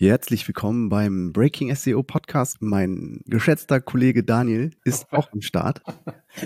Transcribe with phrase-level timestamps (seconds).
[0.00, 2.58] Herzlich willkommen beim Breaking SEO Podcast.
[2.62, 5.82] Mein geschätzter Kollege Daniel ist auch am Start.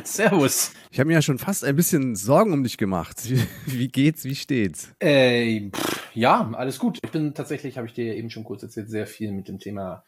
[0.05, 0.73] Servus.
[0.91, 3.29] Ich habe mir ja schon fast ein bisschen Sorgen um dich gemacht.
[3.67, 4.95] Wie, geht's, wie steht's?
[5.01, 6.99] Äh, pff, ja, alles gut.
[7.05, 10.03] Ich bin tatsächlich, habe ich dir eben schon kurz erzählt, sehr viel mit dem Thema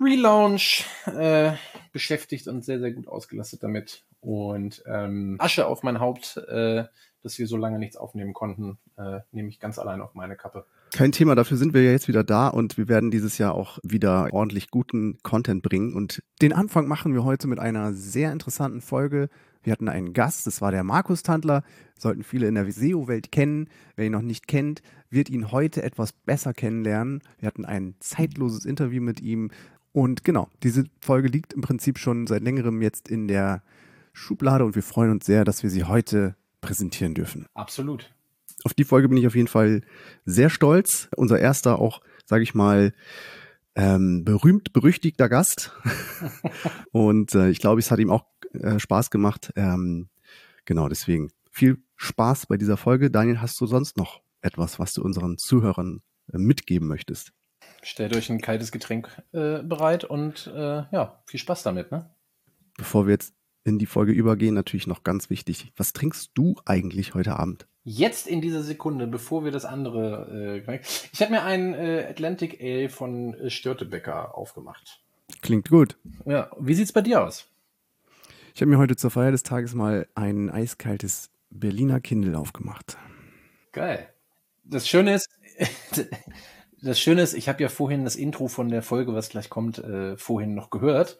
[0.00, 1.52] Relaunch äh,
[1.92, 4.02] beschäftigt und sehr, sehr gut ausgelastet damit.
[4.20, 6.86] Und ähm, Asche auf mein Haupt, äh,
[7.22, 10.66] dass wir so lange nichts aufnehmen konnten, äh, nehme ich ganz allein auf meine Kappe.
[10.92, 13.78] Kein Thema, dafür sind wir ja jetzt wieder da und wir werden dieses Jahr auch
[13.82, 15.94] wieder ordentlich guten Content bringen.
[15.94, 19.28] Und den Anfang machen wir heute mit einer sehr interessanten Folge.
[19.62, 21.62] Wir hatten einen Gast, das war der Markus Tandler,
[21.98, 23.68] sollten viele in der SEO-Welt kennen.
[23.96, 27.22] Wer ihn noch nicht kennt, wird ihn heute etwas besser kennenlernen.
[27.38, 29.50] Wir hatten ein zeitloses Interview mit ihm.
[29.92, 33.62] Und genau, diese Folge liegt im Prinzip schon seit längerem jetzt in der
[34.12, 37.46] Schublade und wir freuen uns sehr, dass wir sie heute präsentieren dürfen.
[37.54, 38.12] Absolut.
[38.64, 39.82] Auf die Folge bin ich auf jeden Fall
[40.24, 41.08] sehr stolz.
[41.16, 42.92] Unser erster auch, sage ich mal,
[43.74, 45.72] ähm, berühmt berüchtigter Gast.
[46.92, 49.52] und äh, ich glaube, es hat ihm auch äh, Spaß gemacht.
[49.56, 50.08] Ähm,
[50.64, 53.10] genau, deswegen viel Spaß bei dieser Folge.
[53.10, 57.32] Daniel, hast du sonst noch etwas, was du unseren Zuhörern äh, mitgeben möchtest?
[57.82, 62.10] Stellt euch ein kaltes Getränk äh, bereit und äh, ja, viel Spaß damit, ne?
[62.76, 63.34] Bevor wir jetzt
[63.68, 65.72] in die Folge übergehen, natürlich noch ganz wichtig.
[65.76, 67.66] Was trinkst du eigentlich heute Abend?
[67.84, 70.62] Jetzt in dieser Sekunde, bevor wir das andere.
[70.66, 70.80] Äh,
[71.12, 75.00] ich habe mir einen äh, Atlantic Ale von äh, Störtebecker aufgemacht.
[75.42, 75.96] Klingt gut.
[76.26, 77.46] Ja, wie sieht's bei dir aus?
[78.54, 82.98] Ich habe mir heute zur Feier des Tages mal ein eiskaltes Berliner Kindle aufgemacht.
[83.72, 84.08] Geil.
[84.64, 85.30] Das Schöne ist,
[86.82, 89.78] das Schöne ist, ich habe ja vorhin das Intro von der Folge, was gleich kommt,
[89.78, 91.18] äh, vorhin noch gehört.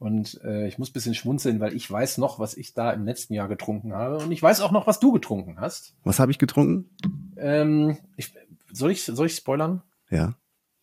[0.00, 3.34] Und äh, ich muss bisschen schmunzeln, weil ich weiß noch, was ich da im letzten
[3.34, 4.16] Jahr getrunken habe.
[4.16, 5.94] Und ich weiß auch noch, was du getrunken hast.
[6.04, 6.88] Was habe ich getrunken?
[7.36, 8.32] Ähm, ich,
[8.72, 9.82] soll, ich, soll ich spoilern?
[10.08, 10.36] Ja.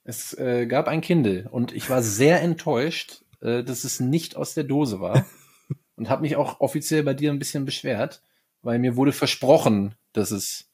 [0.04, 4.54] Es äh, gab ein Kindle und ich war sehr enttäuscht, äh, dass es nicht aus
[4.54, 5.26] der Dose war.
[5.96, 8.22] und habe mich auch offiziell bei dir ein bisschen beschwert,
[8.62, 10.70] weil mir wurde versprochen, dass es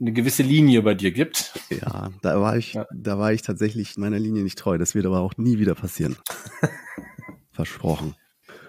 [0.00, 1.52] eine gewisse Linie bei dir gibt.
[1.70, 2.88] Ja, da war ich, ja.
[2.92, 4.78] da war ich tatsächlich meiner Linie nicht treu.
[4.78, 6.16] Das wird aber auch nie wieder passieren.
[7.52, 8.14] Versprochen.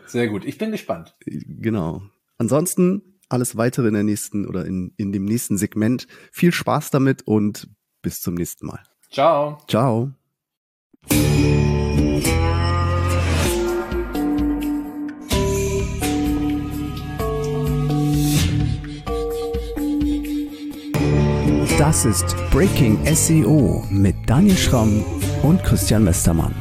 [0.06, 0.46] Sehr gut.
[0.46, 1.16] Ich bin gespannt.
[1.26, 2.04] Genau.
[2.38, 6.08] Ansonsten alles weitere in der nächsten oder in, in dem nächsten Segment.
[6.32, 7.70] Viel Spaß damit und
[8.02, 8.84] bis zum nächsten Mal.
[9.10, 9.58] Ciao.
[9.68, 10.12] Ciao.
[21.78, 25.04] Das ist Breaking SEO mit Daniel Schramm
[25.44, 26.54] und Christian Westermann.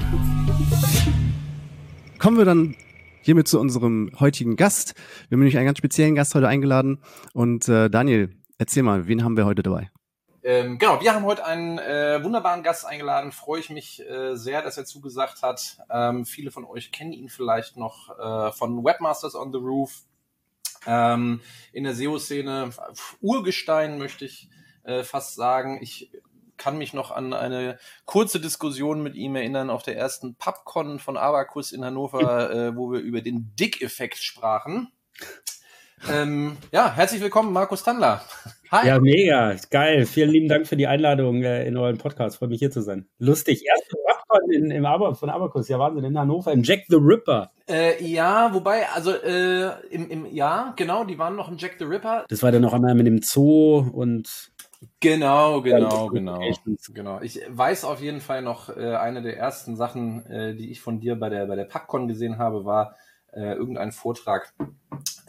[2.22, 2.77] Kommen wir dann
[3.22, 4.94] hiermit zu unserem heutigen Gast.
[5.28, 7.03] Wir haben nämlich einen ganz speziellen Gast heute eingeladen.
[7.33, 9.91] Und äh, Daniel, erzähl mal, wen haben wir heute dabei?
[10.44, 13.33] Ähm, genau, wir haben heute einen äh, wunderbaren Gast eingeladen.
[13.33, 15.78] Freue ich mich äh, sehr, dass er zugesagt hat.
[15.91, 20.03] Ähm, viele von euch kennen ihn vielleicht noch äh, von Webmasters on the Roof.
[20.87, 21.41] Ähm,
[21.72, 22.71] in der SEO-Szene
[23.21, 24.49] Urgestein möchte ich
[24.84, 25.81] äh, fast sagen.
[25.83, 26.12] Ich
[26.62, 31.16] kann mich noch an eine kurze Diskussion mit ihm erinnern auf der ersten PubCon von
[31.16, 34.92] Abacus in Hannover, äh, wo wir über den Dick-Effekt sprachen.
[36.08, 38.24] Ähm, ja, herzlich willkommen, Markus Tandler.
[38.70, 38.86] Hi.
[38.86, 40.06] Ja, mega, geil.
[40.06, 42.38] Vielen lieben Dank für die Einladung äh, in euren Podcast.
[42.38, 43.08] Freue mich hier zu sein.
[43.18, 43.64] Lustig.
[43.66, 47.50] Erste PubCon in, im Aber, von Abacus, ja Wahnsinn, in Hannover, im Jack the Ripper.
[47.68, 51.84] Äh, ja, wobei, also äh, im, im, ja, genau, die waren noch im Jack the
[51.84, 52.24] Ripper.
[52.28, 54.51] Das war dann noch einmal mit dem Zoo und
[55.00, 56.41] Genau, genau, genau.
[56.93, 57.20] Genau.
[57.20, 61.00] Ich weiß auf jeden Fall noch, äh, eine der ersten Sachen, äh, die ich von
[61.00, 62.97] dir bei der, bei der PackCon gesehen habe, war
[63.32, 64.53] äh, irgendein Vortrag.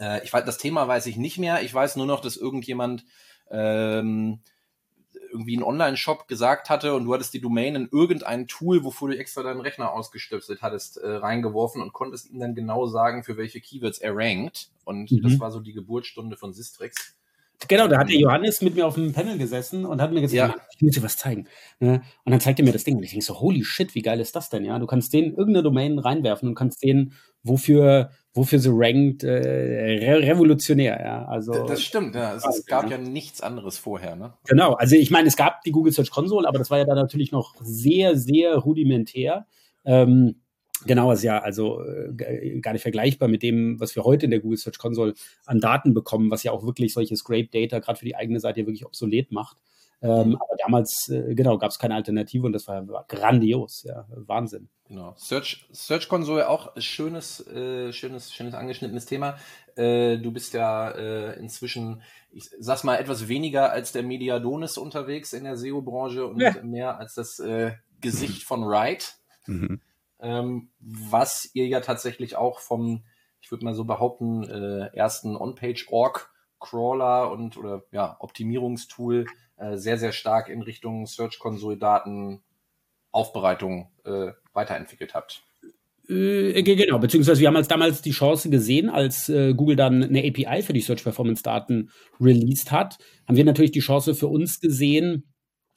[0.00, 1.62] Äh, ich weiß, das Thema weiß ich nicht mehr.
[1.62, 3.04] Ich weiß nur noch, dass irgendjemand
[3.50, 4.40] ähm,
[5.30, 9.18] irgendwie einen Online-Shop gesagt hatte und du hattest die Domain in irgendein Tool, wofür du
[9.18, 13.60] extra deinen Rechner ausgestöpselt hattest, äh, reingeworfen und konntest ihm dann genau sagen, für welche
[13.60, 14.70] Keywords er rankt.
[14.84, 15.22] Und mhm.
[15.22, 17.16] das war so die Geburtsstunde von Sistrix.
[17.68, 20.54] Genau, da hat der Johannes mit mir auf dem Panel gesessen und hat mir gesagt,
[20.54, 20.54] ja.
[20.76, 21.46] ich muss dir was zeigen.
[21.80, 22.02] Ne?
[22.24, 24.20] Und dann zeigt er mir das Ding und ich denke so, holy shit, wie geil
[24.20, 24.64] ist das denn?
[24.64, 27.12] Ja, du kannst den irgendeine Domain reinwerfen und kannst den,
[27.42, 31.00] wofür, wofür sie rankt, äh, re revolutionär.
[31.02, 32.14] Ja, also das stimmt.
[32.14, 32.92] Ja, es, es gab ja.
[32.92, 34.16] ja nichts anderes vorher.
[34.16, 34.34] Ne?
[34.46, 36.96] Genau, also ich meine, es gab die Google Search Console, aber das war ja dann
[36.96, 39.46] natürlich noch sehr, sehr rudimentär.
[39.84, 40.36] Ähm,
[40.86, 44.40] Genau, ist ja also äh, gar nicht vergleichbar mit dem, was wir heute in der
[44.40, 45.14] Google Search Console
[45.46, 48.60] an Daten bekommen, was ja auch wirklich solche Scrape Data gerade für die eigene Seite
[48.60, 49.56] wirklich obsolet macht.
[50.04, 54.06] Ähm, aber damals, äh, genau, gab es keine Alternative und das war, war grandios, ja,
[54.10, 54.68] Wahnsinn.
[54.86, 55.14] Genau.
[55.16, 59.38] Search, Search Console auch schönes, äh, schönes, schönes angeschnittenes Thema.
[59.76, 62.02] Äh, du bist ja äh, inzwischen,
[62.32, 66.52] ich sag's mal, etwas weniger als der Mediadonis unterwegs in der SEO-Branche und ja.
[66.62, 67.72] mehr als das äh,
[68.02, 69.14] Gesicht von Wright.
[69.46, 69.80] Mhm.
[70.20, 73.04] Ähm, was ihr ja tatsächlich auch vom,
[73.40, 79.26] ich würde mal so behaupten, äh, ersten On-Page-Org-Crawler und oder ja, Optimierungstool
[79.56, 82.42] äh, sehr, sehr stark in Richtung Search Console Daten
[83.12, 85.42] Aufbereitung äh, weiterentwickelt habt.
[86.08, 90.20] Äh, genau, beziehungsweise wir haben als damals die Chance gesehen, als äh, Google dann eine
[90.20, 91.90] API für die Search Performance Daten
[92.20, 95.32] released hat, haben wir natürlich die Chance für uns gesehen,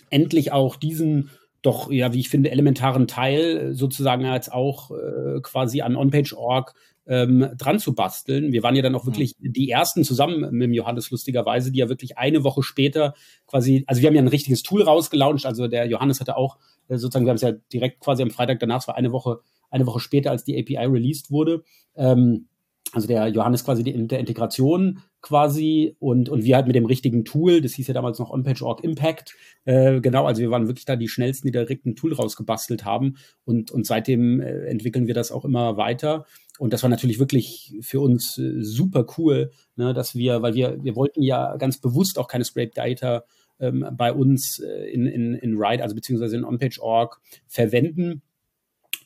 [0.09, 1.29] endlich auch diesen
[1.61, 6.73] doch, ja, wie ich finde, elementaren Teil sozusagen als auch äh, quasi an OnPage.org
[7.07, 8.51] ähm, dran zu basteln.
[8.51, 9.53] Wir waren ja dann auch wirklich mhm.
[9.53, 13.13] die ersten zusammen mit dem Johannes lustigerweise, die ja wirklich eine Woche später
[13.47, 16.57] quasi, also wir haben ja ein richtiges Tool rausgelauncht, also der Johannes hatte auch
[16.89, 19.39] äh, sozusagen, wir haben es ja direkt quasi am Freitag danach, es war eine Woche,
[19.69, 21.63] eine Woche später, als die API released wurde.
[21.95, 22.47] Ähm,
[22.93, 27.25] also der Johannes quasi die, der Integration quasi und, und wir halt mit dem richtigen
[27.25, 29.35] Tool, das hieß ja damals noch OnPage.org Impact,
[29.65, 33.17] äh, genau, also wir waren wirklich da die schnellsten, die direkt ein Tool rausgebastelt haben
[33.45, 36.25] und, und seitdem äh, entwickeln wir das auch immer weiter.
[36.59, 40.83] Und das war natürlich wirklich für uns äh, super cool, ne, dass wir, weil wir,
[40.83, 43.23] wir wollten ja ganz bewusst auch keine Scrape Data
[43.59, 48.21] ähm, bei uns äh, in, in, in Ride, also beziehungsweise in OnPage.org verwenden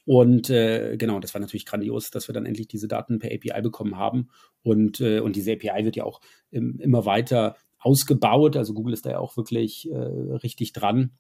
[0.06, 3.62] und äh, genau, das war natürlich grandios, dass wir dann endlich diese Daten per API
[3.62, 4.30] bekommen haben.
[4.64, 8.58] Und, äh, und diese API wird ja auch im, immer weiter ausgebaut.
[8.58, 11.12] Also Google ist da ja auch wirklich äh, richtig dran.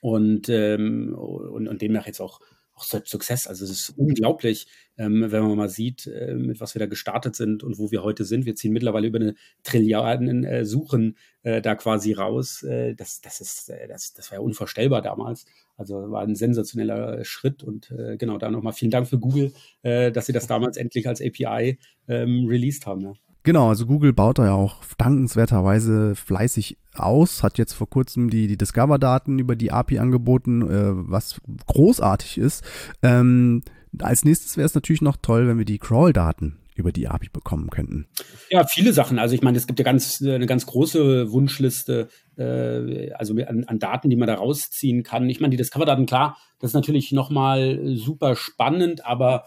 [0.00, 2.40] Und, ähm, und, und demnach jetzt auch
[2.80, 3.46] auch Success.
[3.46, 4.66] Also es ist unglaublich,
[4.96, 8.02] ähm, wenn man mal sieht, äh, mit was wir da gestartet sind und wo wir
[8.02, 8.46] heute sind.
[8.46, 12.62] Wir ziehen mittlerweile über eine Trilliarden äh, Suchen äh, da quasi raus.
[12.62, 15.44] Äh, das, das ist, äh, das, das war ja unvorstellbar damals.
[15.76, 20.26] Also war ein sensationeller Schritt und äh, genau da nochmal vielen Dank für Google, dass
[20.26, 23.00] sie das damals endlich als API ähm, released haben.
[23.00, 23.14] Ja.
[23.42, 28.46] Genau, also Google baut da ja auch dankenswerterweise fleißig aus, hat jetzt vor kurzem die,
[28.46, 32.64] die Discover-Daten über die API angeboten, äh, was großartig ist.
[33.02, 33.62] Ähm,
[33.98, 37.70] als nächstes wäre es natürlich noch toll, wenn wir die Crawl-Daten über die API bekommen
[37.70, 38.06] könnten.
[38.50, 39.18] Ja, viele Sachen.
[39.18, 43.78] Also ich meine, es gibt ja ganz eine ganz große Wunschliste, äh, also an, an,
[43.78, 45.28] Daten, die man da rausziehen kann.
[45.28, 49.46] Ich meine, die Discover-Daten, klar, das ist natürlich nochmal super spannend, aber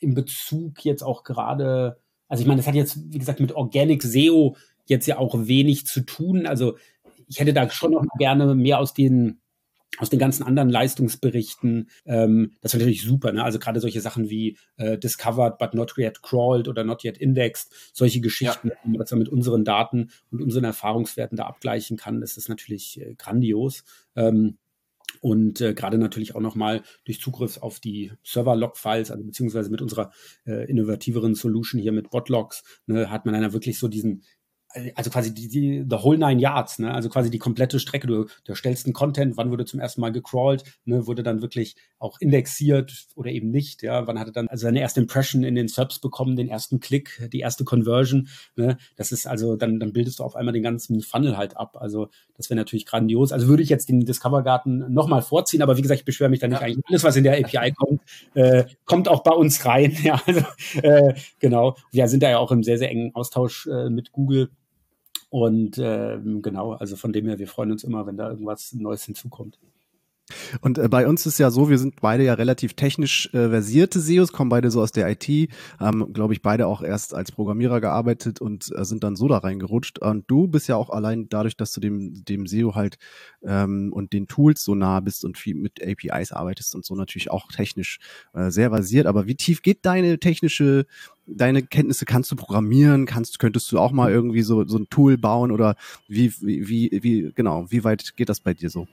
[0.00, 1.98] in Bezug jetzt auch gerade
[2.28, 5.86] also ich meine, das hat jetzt, wie gesagt, mit Organic SEO jetzt ja auch wenig
[5.86, 6.46] zu tun.
[6.46, 6.76] Also
[7.26, 9.40] ich hätte da schon noch gerne mehr aus den
[9.98, 11.88] aus den ganzen anderen Leistungsberichten.
[12.04, 13.32] Ähm, das wäre natürlich super.
[13.32, 13.42] Ne?
[13.42, 17.72] Also gerade solche Sachen wie äh, discovered but not yet crawled oder not yet indexed,
[17.92, 18.74] solche Geschichten, ja.
[18.84, 23.00] man das dann mit unseren Daten und unseren Erfahrungswerten da abgleichen kann, das ist natürlich
[23.00, 23.82] äh, grandios.
[24.14, 24.58] Ähm,
[25.20, 30.12] und äh, gerade natürlich auch nochmal durch Zugriff auf die Server-Log-Files, also beziehungsweise mit unserer
[30.46, 34.22] äh, innovativeren Solution hier mit Botlogs, ne, hat man dann wirklich so diesen
[34.94, 36.92] also quasi die, die the whole nine yards, ne?
[36.92, 38.06] Also quasi die komplette Strecke.
[38.06, 41.06] Du, du erstellst einen Content, wann wurde zum ersten Mal gecrawlt, ne?
[41.06, 44.06] Wurde dann wirklich auch indexiert oder eben nicht, ja?
[44.06, 47.40] Wann hatte dann also seine erste Impression in den Subs bekommen, den ersten Klick, die
[47.40, 48.76] erste Conversion, ne?
[48.96, 51.76] Das ist also dann dann bildest du auf einmal den ganzen Funnel halt ab.
[51.80, 53.32] Also das wäre natürlich grandios.
[53.32, 56.40] Also würde ich jetzt den Discover Garten nochmal vorziehen, aber wie gesagt, ich beschwere mich
[56.40, 56.66] da nicht ja.
[56.66, 56.84] eigentlich.
[56.88, 58.02] Alles, was in der API kommt,
[58.34, 59.96] äh, kommt auch bei uns rein.
[60.08, 60.40] Ja, also,
[60.82, 61.76] äh, genau.
[61.90, 64.50] Wir sind da ja auch im sehr sehr engen Austausch äh, mit Google
[65.30, 69.04] und ähm, genau, also von dem her, wir freuen uns immer, wenn da irgendwas Neues
[69.04, 69.58] hinzukommt.
[70.60, 74.00] Und äh, bei uns ist ja so, wir sind beide ja relativ technisch äh, versierte
[74.00, 77.80] SEOs, kommen beide so aus der IT, haben, glaube ich, beide auch erst als Programmierer
[77.80, 79.98] gearbeitet und äh, sind dann so da reingerutscht.
[79.98, 82.98] Und du bist ja auch allein dadurch, dass du dem, dem SEO halt
[83.42, 87.30] ähm, und den Tools so nah bist und viel mit APIs arbeitest und so natürlich
[87.30, 87.98] auch technisch
[88.34, 89.06] äh, sehr versiert.
[89.06, 90.86] Aber wie tief geht deine technische
[91.30, 95.18] deine Kenntnisse kannst du programmieren, kannst, könntest du auch mal irgendwie so, so ein Tool
[95.18, 95.76] bauen oder
[96.08, 98.88] wie, wie, wie, wie genau, wie weit geht das bei dir so?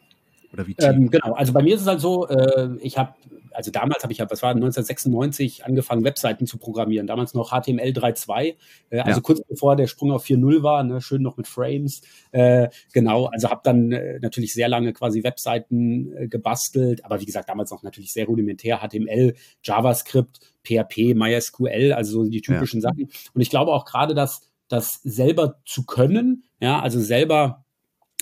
[0.56, 3.14] Oder wie ähm, genau, also bei mir ist es halt so, äh, ich habe,
[3.52, 7.08] also damals habe ich ja, was war 1996, angefangen, Webseiten zu programmieren.
[7.08, 8.56] Damals noch HTML 3.2,
[8.90, 9.22] äh, also ja.
[9.22, 12.02] kurz bevor der Sprung auf 4.0 war, ne, schön noch mit Frames.
[12.32, 17.26] Äh, genau, also habe dann äh, natürlich sehr lange quasi Webseiten äh, gebastelt, aber wie
[17.26, 22.90] gesagt, damals noch natürlich sehr rudimentär, HTML, JavaScript, PHP, MySQL, also so die typischen ja.
[22.90, 23.10] Sachen.
[23.34, 27.65] Und ich glaube auch gerade, dass das selber zu können, ja, also selber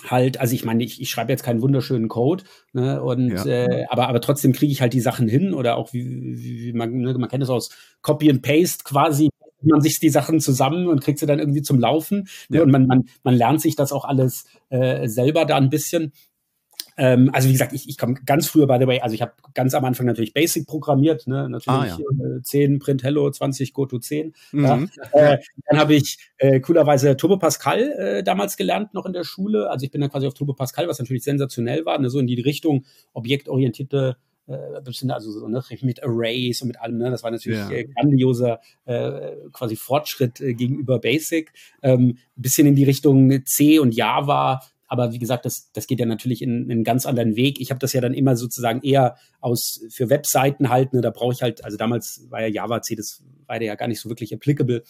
[0.10, 2.44] halt, also ich meine, ich, ich schreibe jetzt keinen wunderschönen Code,
[2.74, 3.46] ne, und ja.
[3.46, 6.74] äh, aber, aber trotzdem kriege ich halt die Sachen hin oder auch wie, wie, wie
[6.74, 7.70] man, ne, man kennt es aus
[8.02, 9.30] Copy and Paste quasi
[9.66, 12.28] man sich die Sachen zusammen und kriegt sie dann irgendwie zum Laufen.
[12.50, 12.58] Ne?
[12.58, 12.64] Ja.
[12.64, 16.12] Und man, man, man lernt sich das auch alles äh, selber da ein bisschen.
[16.98, 19.34] Ähm, also wie gesagt, ich, ich komme ganz früher, by the way, also ich habe
[19.54, 21.50] ganz am Anfang natürlich Basic programmiert, ne?
[21.50, 22.38] natürlich ah, ja.
[22.38, 24.34] äh, 10 Print Hello, 20 Go to 10.
[24.52, 24.64] Mhm.
[24.64, 25.34] Ja.
[25.34, 25.38] Äh,
[25.70, 29.70] dann habe ich äh, coolerweise Turbo Pascal äh, damals gelernt, noch in der Schule.
[29.70, 32.10] Also ich bin dann quasi auf Turbo Pascal, was natürlich sensationell war, ne?
[32.10, 36.98] so in die Richtung objektorientierte äh, bisschen, also so, ne, mit Arrays und mit allem,
[36.98, 37.70] ne, das war natürlich ja.
[37.72, 41.52] äh, grandioser äh, quasi Fortschritt äh, gegenüber Basic.
[41.82, 46.06] Ähm, bisschen in die Richtung C und Java, aber wie gesagt, das, das geht ja
[46.06, 47.60] natürlich in, in einen ganz anderen Weg.
[47.60, 50.94] Ich habe das ja dann immer sozusagen eher aus für Webseiten halt.
[50.94, 53.88] Ne, da brauche ich halt, also damals war ja Java C, das war ja gar
[53.88, 54.84] nicht so wirklich applicable.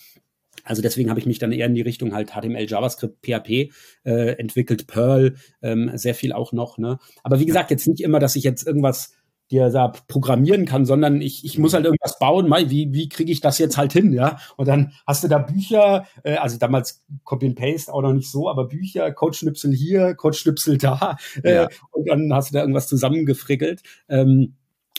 [0.63, 3.71] Also deswegen habe ich mich dann eher in die Richtung halt HTML, JavaScript, PHP
[4.05, 6.77] äh, entwickelt, Perl, ähm, sehr viel auch noch.
[6.77, 6.99] Ne?
[7.23, 9.13] Aber wie gesagt, jetzt nicht immer, dass ich jetzt irgendwas
[9.53, 13.31] dir da programmieren kann, sondern ich, ich muss halt irgendwas bauen, mal, wie, wie kriege
[13.31, 14.37] ich das jetzt halt hin, ja?
[14.57, 18.29] Und dann hast du da Bücher, äh, also damals Copy and Paste auch noch nicht
[18.29, 21.69] so, aber Bücher, Codeschnipsel hier, Codeschnipsel da, äh, ja.
[21.91, 23.81] und dann hast du da irgendwas zusammengefrickelt.
[24.09, 24.55] Ähm,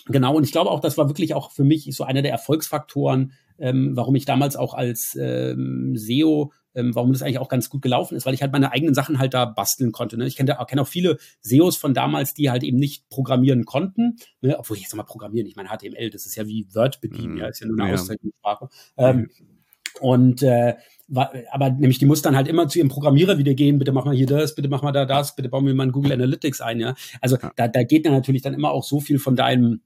[0.06, 3.32] genau, und ich glaube auch, das war wirklich auch für mich so einer der Erfolgsfaktoren,
[3.58, 7.82] ähm, warum ich damals auch als ähm, SEO ähm, warum das eigentlich auch ganz gut
[7.82, 10.16] gelaufen ist, weil ich halt meine eigenen Sachen halt da basteln konnte.
[10.16, 10.26] Ne?
[10.26, 14.58] Ich kenne kenn auch viele SEOs von damals, die halt eben nicht programmieren konnten, ne?
[14.58, 17.38] obwohl ich jetzt mal programmieren, ich meine HTML, das ist ja wie Word bedienen, mhm.
[17.38, 17.94] ja, ist ja nur eine ja.
[17.94, 18.68] Auszeichnungssprache.
[18.96, 19.30] Ähm,
[20.00, 20.74] und äh,
[21.50, 24.14] aber nämlich die muss dann halt immer zu ihrem Programmierer wieder gehen, bitte mach mal
[24.14, 26.80] hier das, bitte mach mal da das, bitte bauen wir mal ein Google Analytics ein,
[26.80, 26.94] ja.
[27.20, 27.52] Also ja.
[27.56, 29.82] da, da geht dann natürlich dann immer auch so viel von deinem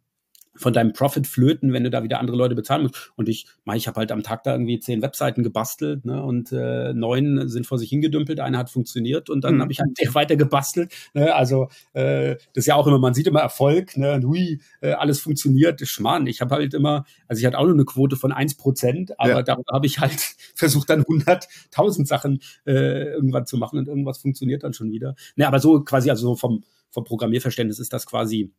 [0.58, 3.12] von deinem Profit flöten, wenn du da wieder andere Leute bezahlen musst.
[3.16, 6.92] Und ich, ich habe halt am Tag da irgendwie zehn Webseiten gebastelt ne, und äh,
[6.92, 9.62] neun sind vor sich hingedümpelt, eine hat funktioniert und dann mhm.
[9.62, 10.92] habe ich halt weiter gebastelt.
[11.14, 14.60] Ne, also äh, das ist ja auch immer, man sieht immer Erfolg, ne, und hui,
[14.80, 15.80] äh, alles funktioniert.
[15.86, 19.18] Schmarrn, ich habe halt immer, also ich hatte auch nur eine Quote von eins Prozent,
[19.18, 19.42] aber ja.
[19.42, 20.18] da habe ich halt
[20.54, 25.14] versucht dann hunderttausend Sachen äh, irgendwann zu machen und irgendwas funktioniert dann schon wieder.
[25.36, 28.52] Ne, aber so quasi, also so vom, vom Programmierverständnis ist das quasi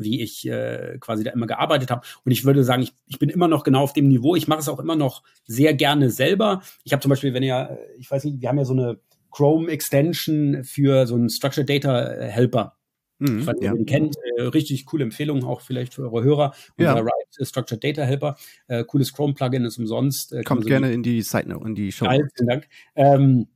[0.00, 2.06] wie ich äh, quasi da immer gearbeitet habe.
[2.24, 4.36] Und ich würde sagen, ich, ich bin immer noch genau auf dem Niveau.
[4.36, 6.62] Ich mache es auch immer noch sehr gerne selber.
[6.84, 8.98] Ich habe zum Beispiel, wenn ihr, ich weiß nicht, wir haben ja so eine
[9.30, 12.76] Chrome Extension für so einen Structured Data Helper.
[13.20, 16.54] Mhm, Falls ihr den kennt, äh, richtig coole Empfehlung auch vielleicht für eure Hörer.
[16.78, 16.92] Ja.
[16.92, 20.32] Unser Write Structured Data Helper, äh, cooles Chrome-Plugin ist umsonst.
[20.32, 22.06] Äh, Kommt gerne in die Site, in die Show.
[22.08, 22.68] Vielen Dank.
[22.96, 23.46] Ähm,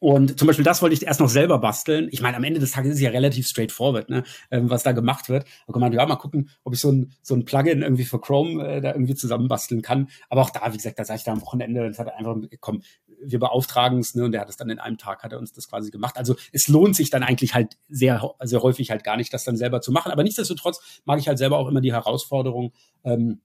[0.00, 2.08] und zum Beispiel das wollte ich erst noch selber basteln.
[2.10, 4.92] Ich meine, am Ende des Tages ist es ja relativ straightforward, ne, ähm, was da
[4.92, 5.44] gemacht wird.
[5.66, 8.20] Da kann man ja mal gucken, ob ich so ein, so ein Plugin irgendwie für
[8.20, 10.08] Chrome äh, da irgendwie zusammenbasteln kann.
[10.28, 12.36] Aber auch da, wie gesagt, da sage ich da am Wochenende, das hat er einfach,
[12.60, 12.82] komm,
[13.20, 15.52] wir beauftragen es, ne, und der hat es dann in einem Tag, hat er uns
[15.52, 16.16] das quasi gemacht.
[16.16, 19.56] Also es lohnt sich dann eigentlich halt sehr, sehr häufig halt gar nicht, das dann
[19.56, 20.12] selber zu machen.
[20.12, 22.72] Aber nichtsdestotrotz mag ich halt selber auch immer die Herausforderung,
[23.04, 23.40] ähm,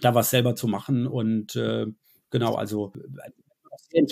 [0.00, 1.06] da was selber zu machen.
[1.06, 1.86] Und äh,
[2.30, 2.92] genau, also
[3.92, 4.02] äh,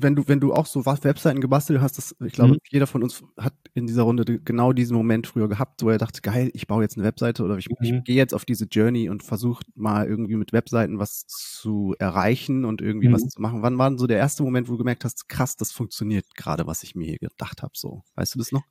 [0.00, 2.58] wenn du, wenn du auch so Webseiten gebastelt hast, das, ich glaube, mhm.
[2.70, 6.20] jeder von uns hat in dieser Runde genau diesen Moment früher gehabt, wo er dachte,
[6.22, 7.76] geil, ich baue jetzt eine Webseite oder ich, mhm.
[7.80, 12.64] ich gehe jetzt auf diese Journey und versuche mal irgendwie mit Webseiten was zu erreichen
[12.64, 13.14] und irgendwie mhm.
[13.14, 13.62] was zu machen.
[13.62, 16.66] Wann war denn so der erste Moment, wo du gemerkt hast, krass, das funktioniert gerade,
[16.66, 18.02] was ich mir hier gedacht habe, so?
[18.14, 18.62] Weißt du das noch?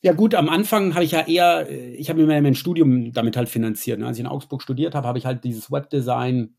[0.00, 3.48] Ja gut, am Anfang habe ich ja eher, ich habe mir mein Studium damit halt
[3.48, 3.98] finanziert.
[3.98, 4.06] Ne?
[4.06, 6.54] Als ich in Augsburg studiert habe, habe ich halt dieses Webdesign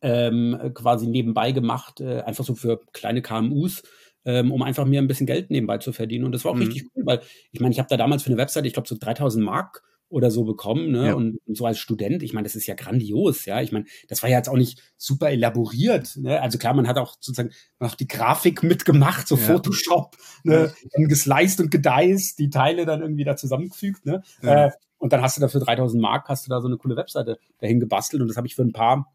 [0.00, 3.82] ähm, quasi nebenbei gemacht, äh, einfach so für kleine KMUs,
[4.24, 6.24] ähm, um einfach mir ein bisschen Geld nebenbei zu verdienen.
[6.24, 6.62] Und das war auch mhm.
[6.62, 7.20] richtig cool, weil
[7.52, 10.30] ich meine, ich habe da damals für eine Website, ich glaube, so 3000 Mark oder
[10.30, 11.06] so bekommen, ne?
[11.06, 11.14] Ja.
[11.14, 13.62] Und, und, so als Student, ich meine, das ist ja grandios, ja.
[13.62, 16.40] Ich meine, das war ja jetzt auch nicht super elaboriert, ne?
[16.42, 17.50] Also klar, man hat auch sozusagen
[17.80, 19.40] noch die Grafik mitgemacht, so ja.
[19.40, 20.72] Photoshop, ne?
[20.92, 24.22] Dann gesliced und gediced, die Teile dann irgendwie da zusammengefügt, ne?
[24.42, 24.66] Ja.
[24.66, 27.38] Äh, und dann hast du dafür 3000 Mark, hast du da so eine coole Webseite
[27.58, 29.10] dahin gebastelt und das habe ich für ein paar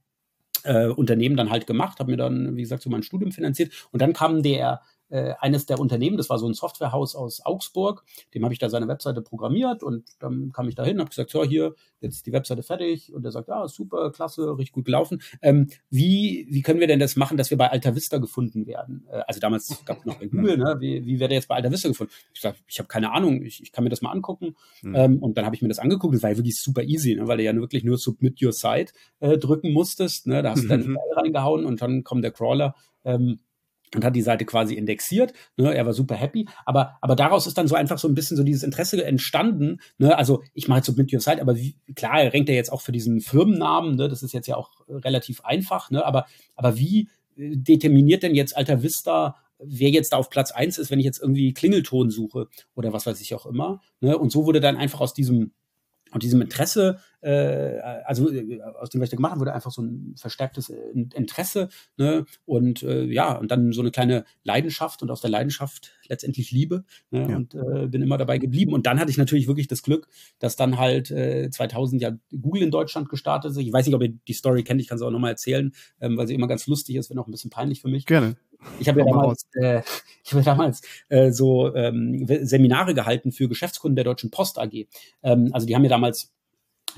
[0.68, 3.72] äh, Unternehmen dann halt gemacht, habe mir dann, wie gesagt, so mein Studium finanziert.
[3.92, 8.04] Und dann kam der äh, eines der Unternehmen, das war so ein Softwarehaus aus Augsburg,
[8.34, 11.30] dem habe ich da seine Webseite programmiert und dann kam ich da hin, habe gesagt,
[11.30, 14.86] so hier, jetzt ist die Webseite fertig und er sagt, ja, super, klasse, richtig gut
[14.86, 15.22] gelaufen.
[15.42, 19.08] Ähm, wie, wie können wir denn das machen, dass wir bei Alta Vista gefunden werden?
[19.10, 20.76] Äh, also damals gab es noch Google, ne?
[20.80, 22.12] wie, wie werde jetzt bei Alta Vista gefunden?
[22.34, 24.56] Ich sage, ich habe keine Ahnung, ich, ich kann mir das mal angucken.
[24.82, 24.96] Mhm.
[24.96, 27.28] Ähm, und dann habe ich mir das angeguckt, das war ja wirklich super easy, ne?
[27.28, 30.28] weil du ja wirklich nur Submit Your Site äh, drücken musstest.
[30.28, 30.42] Ne?
[30.42, 30.98] Da hast du dann mhm.
[31.16, 32.76] reingehauen und dann kommt der Crawler.
[33.06, 33.40] Ähm,
[33.96, 35.34] und hat die Seite quasi indexiert.
[35.56, 36.48] Ne, er war super happy.
[36.66, 39.80] Aber, aber daraus ist dann so einfach so ein bisschen so dieses Interesse entstanden.
[39.98, 42.56] Ne, also ich mache jetzt so mit Your Site, aber wie, klar, er renkt ja
[42.56, 43.96] jetzt auch für diesen Firmennamen.
[43.96, 45.90] Ne, das ist jetzt ja auch relativ einfach.
[45.90, 46.26] Ne, aber,
[46.56, 50.92] aber wie äh, determiniert denn jetzt Alta Vista wer jetzt da auf Platz eins ist,
[50.92, 53.82] wenn ich jetzt irgendwie Klingelton suche oder was weiß ich auch immer.
[54.02, 54.18] Ne?
[54.18, 55.52] Und so wurde dann einfach aus diesem,
[56.12, 59.72] aus diesem Interesse äh, also äh, aus dem, was ich da gemacht habe, wurde einfach
[59.72, 60.76] so ein verstärktes äh,
[61.16, 62.26] Interesse ne?
[62.46, 66.84] und äh, ja, und dann so eine kleine Leidenschaft und aus der Leidenschaft letztendlich Liebe
[67.12, 67.28] ne?
[67.30, 67.36] ja.
[67.36, 68.74] und äh, bin immer dabei geblieben.
[68.74, 70.08] Und dann hatte ich natürlich wirklich das Glück,
[70.40, 73.58] dass dann halt äh, 2000 ja Google in Deutschland gestartet ist.
[73.58, 76.18] Ich weiß nicht, ob ihr die Story kennt, ich kann es auch nochmal erzählen, ähm,
[76.18, 78.06] weil sie immer ganz lustig ist, wenn auch ein bisschen peinlich für mich.
[78.06, 78.36] Gerne.
[78.80, 79.82] Ich habe ja damals, äh,
[80.24, 84.88] ich hab damals äh, so ähm, Seminare gehalten für Geschäftskunden der Deutschen Post AG.
[85.24, 86.32] Ähm, also die haben mir damals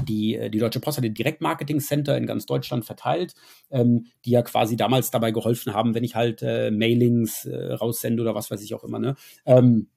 [0.03, 3.34] die, äh, die Deutsche Post hat ein Direktmarketing-Center in ganz Deutschland verteilt,
[3.70, 8.22] ähm, die ja quasi damals dabei geholfen haben, wenn ich halt äh, Mailings äh, raussende
[8.22, 9.00] oder was weiß ich auch immer.
[9.00, 9.15] Ne?
[9.46, 9.88] Ähm,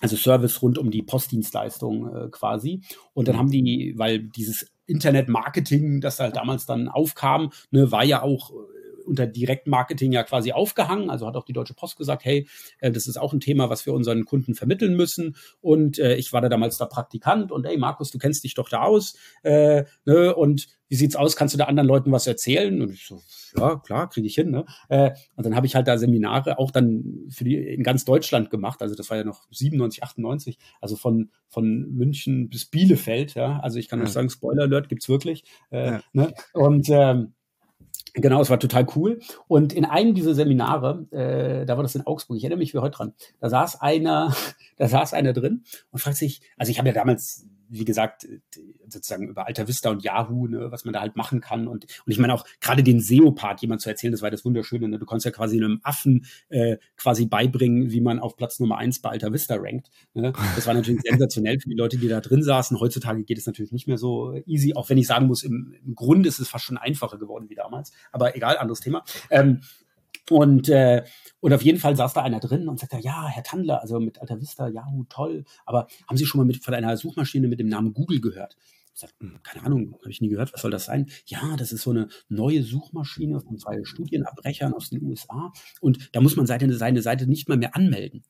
[0.00, 2.82] also Service rund um die Postdienstleistung äh, quasi.
[3.14, 8.22] Und dann haben die, weil dieses Internet-Marketing, das halt damals dann aufkam, ne, war ja
[8.22, 8.75] auch äh,
[9.06, 11.10] unter Direktmarketing ja quasi aufgehangen.
[11.10, 12.48] Also hat auch die Deutsche Post gesagt, hey,
[12.80, 15.36] äh, das ist auch ein Thema, was wir unseren Kunden vermitteln müssen.
[15.60, 18.68] Und äh, ich war da damals der Praktikant und hey, Markus, du kennst dich doch
[18.68, 19.16] da aus.
[19.42, 20.34] Äh, ne?
[20.34, 21.36] Und wie sieht's aus?
[21.36, 22.80] Kannst du da anderen Leuten was erzählen?
[22.80, 23.20] Und ich so,
[23.56, 24.50] ja, klar, kriege ich hin.
[24.50, 24.64] Ne?
[24.88, 28.50] Äh, und dann habe ich halt da Seminare auch dann für die in ganz Deutschland
[28.50, 28.82] gemacht.
[28.82, 33.34] Also das war ja noch 97, 98, also von von München bis Bielefeld.
[33.34, 34.04] Ja, also ich kann ja.
[34.04, 35.44] euch sagen, Spoiler Alert gibt's wirklich.
[35.70, 36.00] Äh, ja.
[36.12, 36.34] ne?
[36.52, 37.34] Und ähm,
[38.14, 39.20] Genau, es war total cool.
[39.48, 42.78] Und in einem dieser Seminare, äh, da war das in Augsburg, ich erinnere mich wie
[42.78, 44.34] heute dran, da saß einer,
[44.76, 48.26] da saß einer drin und fragt sich, also ich habe ja damals wie gesagt,
[48.88, 51.68] sozusagen über Alta Vista und Yahoo, ne, was man da halt machen kann.
[51.68, 54.88] Und, und ich meine auch gerade den SEO-Part jemand zu erzählen, das war das Wunderschöne.
[54.88, 54.98] Ne?
[54.98, 59.00] Du konntest ja quasi einem Affen äh, quasi beibringen, wie man auf Platz Nummer eins
[59.00, 59.90] bei Alta Vista rankt.
[60.14, 60.32] Ne?
[60.54, 62.78] Das war natürlich sensationell für die Leute, die da drin saßen.
[62.78, 65.94] Heutzutage geht es natürlich nicht mehr so easy, auch wenn ich sagen muss, im, im
[65.94, 67.92] Grunde ist es fast schon einfacher geworden wie damals.
[68.12, 69.04] Aber egal, anderes Thema.
[69.30, 69.60] Ähm,
[70.30, 71.04] und, äh,
[71.40, 74.20] und auf jeden Fall saß da einer drin und sagte, ja, Herr Tandler, also mit
[74.20, 77.68] Alta Vista, Yahoo, toll, aber haben Sie schon mal mit, von einer Suchmaschine mit dem
[77.68, 78.56] Namen Google gehört?
[78.94, 81.06] Ich sag, hm, keine Ahnung, habe ich nie gehört, was soll das sein?
[81.26, 86.20] Ja, das ist so eine neue Suchmaschine von zwei Studienabbrechern aus den USA und da
[86.20, 88.22] muss man seine, seine Seite nicht mal mehr anmelden.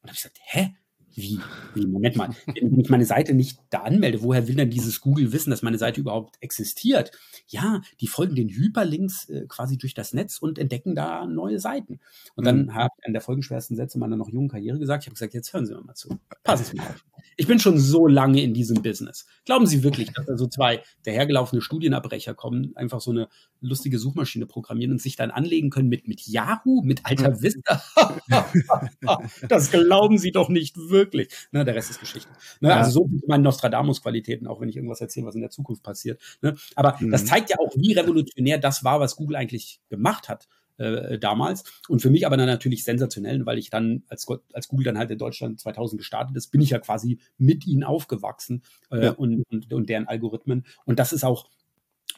[0.00, 0.74] Und habe ich gesagt, hä?
[1.14, 1.38] Wie?
[1.74, 1.86] Wie?
[1.86, 2.30] Moment mal.
[2.46, 5.78] Wenn ich meine Seite nicht da anmelde, woher will denn dieses Google wissen, dass meine
[5.78, 7.12] Seite überhaupt existiert?
[7.46, 12.00] Ja, die folgen den Hyperlinks äh, quasi durch das Netz und entdecken da neue Seiten.
[12.34, 12.74] Und dann mhm.
[12.74, 15.52] habe ich an der folgenschwersten Sätze meiner noch jungen Karriere gesagt, ich habe gesagt, jetzt
[15.52, 16.18] hören Sie mal zu.
[16.42, 17.04] Passen Sie mal auf.
[17.36, 19.26] Ich bin schon so lange in diesem Business.
[19.44, 23.28] Glauben Sie wirklich, dass da so zwei dahergelaufene Studienabbrecher kommen, einfach so eine
[23.60, 27.82] lustige Suchmaschine programmieren und sich dann anlegen können mit, mit Yahoo, mit Alter Vista?
[29.48, 31.03] das glauben Sie doch nicht wirklich.
[31.52, 32.30] Ne, der Rest ist Geschichte.
[32.60, 32.76] Ne, ja.
[32.76, 36.20] Also so meine Nostradamus-Qualitäten, auch wenn ich irgendwas erzähle, was in der Zukunft passiert.
[36.42, 36.56] Ne?
[36.74, 37.10] Aber mhm.
[37.10, 41.64] das zeigt ja auch, wie revolutionär das war, was Google eigentlich gemacht hat äh, damals.
[41.88, 45.10] Und für mich aber dann natürlich sensationell, weil ich dann, als, als Google dann halt
[45.10, 49.10] in Deutschland 2000 gestartet ist, bin ich ja quasi mit ihnen aufgewachsen äh, ja.
[49.12, 50.64] und, und, und deren Algorithmen.
[50.84, 51.48] Und das ist auch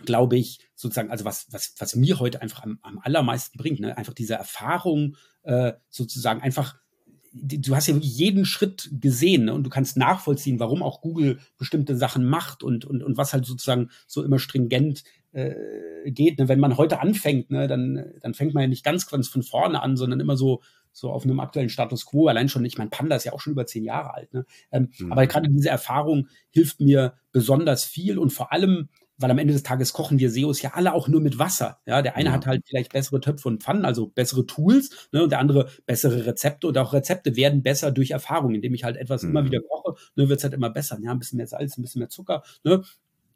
[0.04, 3.96] glaube ich, sozusagen, also was, was, was mir heute einfach am, am allermeisten bringt, ne?
[3.96, 6.76] einfach diese Erfahrung, äh, sozusagen einfach
[7.42, 9.54] du hast ja wirklich jeden Schritt gesehen ne?
[9.54, 13.44] und du kannst nachvollziehen, warum auch Google bestimmte Sachen macht und, und, und was halt
[13.44, 15.54] sozusagen so immer stringent äh,
[16.10, 16.38] geht.
[16.38, 16.48] Ne?
[16.48, 19.82] Wenn man heute anfängt, ne, dann, dann fängt man ja nicht ganz, ganz von vorne
[19.82, 22.28] an, sondern immer so, so auf einem aktuellen Status quo.
[22.28, 24.32] Allein schon, ich mein Panda ist ja auch schon über zehn Jahre alt.
[24.32, 24.46] Ne?
[24.72, 25.12] Ähm, mhm.
[25.12, 29.62] Aber gerade diese Erfahrung hilft mir besonders viel und vor allem weil am Ende des
[29.62, 31.80] Tages kochen wir SEOs ja alle auch nur mit Wasser.
[31.86, 32.32] Ja, der eine ja.
[32.32, 36.26] hat halt vielleicht bessere Töpfe und Pfannen, also bessere Tools, ne, und der andere bessere
[36.26, 39.30] Rezepte und auch Rezepte werden besser durch Erfahrung, indem ich halt etwas mhm.
[39.30, 40.98] immer wieder koche, ne, wird es halt immer besser.
[41.00, 42.82] Ja, ein bisschen mehr Salz, ein bisschen mehr Zucker, ne,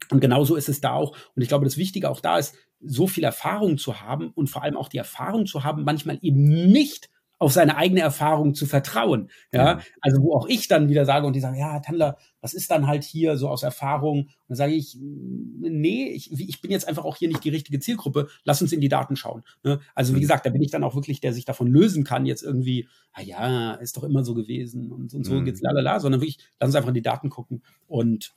[0.09, 1.15] und genauso ist es da auch.
[1.35, 4.63] Und ich glaube, das Wichtige auch da ist, so viel Erfahrung zu haben und vor
[4.63, 7.09] allem auch die Erfahrung zu haben, manchmal eben nicht
[7.41, 9.31] auf seine eigene Erfahrung zu vertrauen.
[9.51, 9.81] Ja, mhm.
[9.99, 12.85] also wo auch ich dann wieder sage und die sagen, ja, Tandler, was ist dann
[12.85, 14.25] halt hier so aus Erfahrung?
[14.25, 17.79] Und dann sage ich, nee, ich, ich bin jetzt einfach auch hier nicht die richtige
[17.79, 18.27] Zielgruppe.
[18.43, 19.41] Lass uns in die Daten schauen.
[19.63, 19.79] Ne?
[19.95, 20.21] Also wie mhm.
[20.21, 23.23] gesagt, da bin ich dann auch wirklich, der sich davon lösen kann, jetzt irgendwie, ah
[23.23, 25.45] ja, ist doch immer so gewesen und, und so mhm.
[25.45, 28.35] geht's lalala, sondern wirklich, lass uns einfach in die Daten gucken und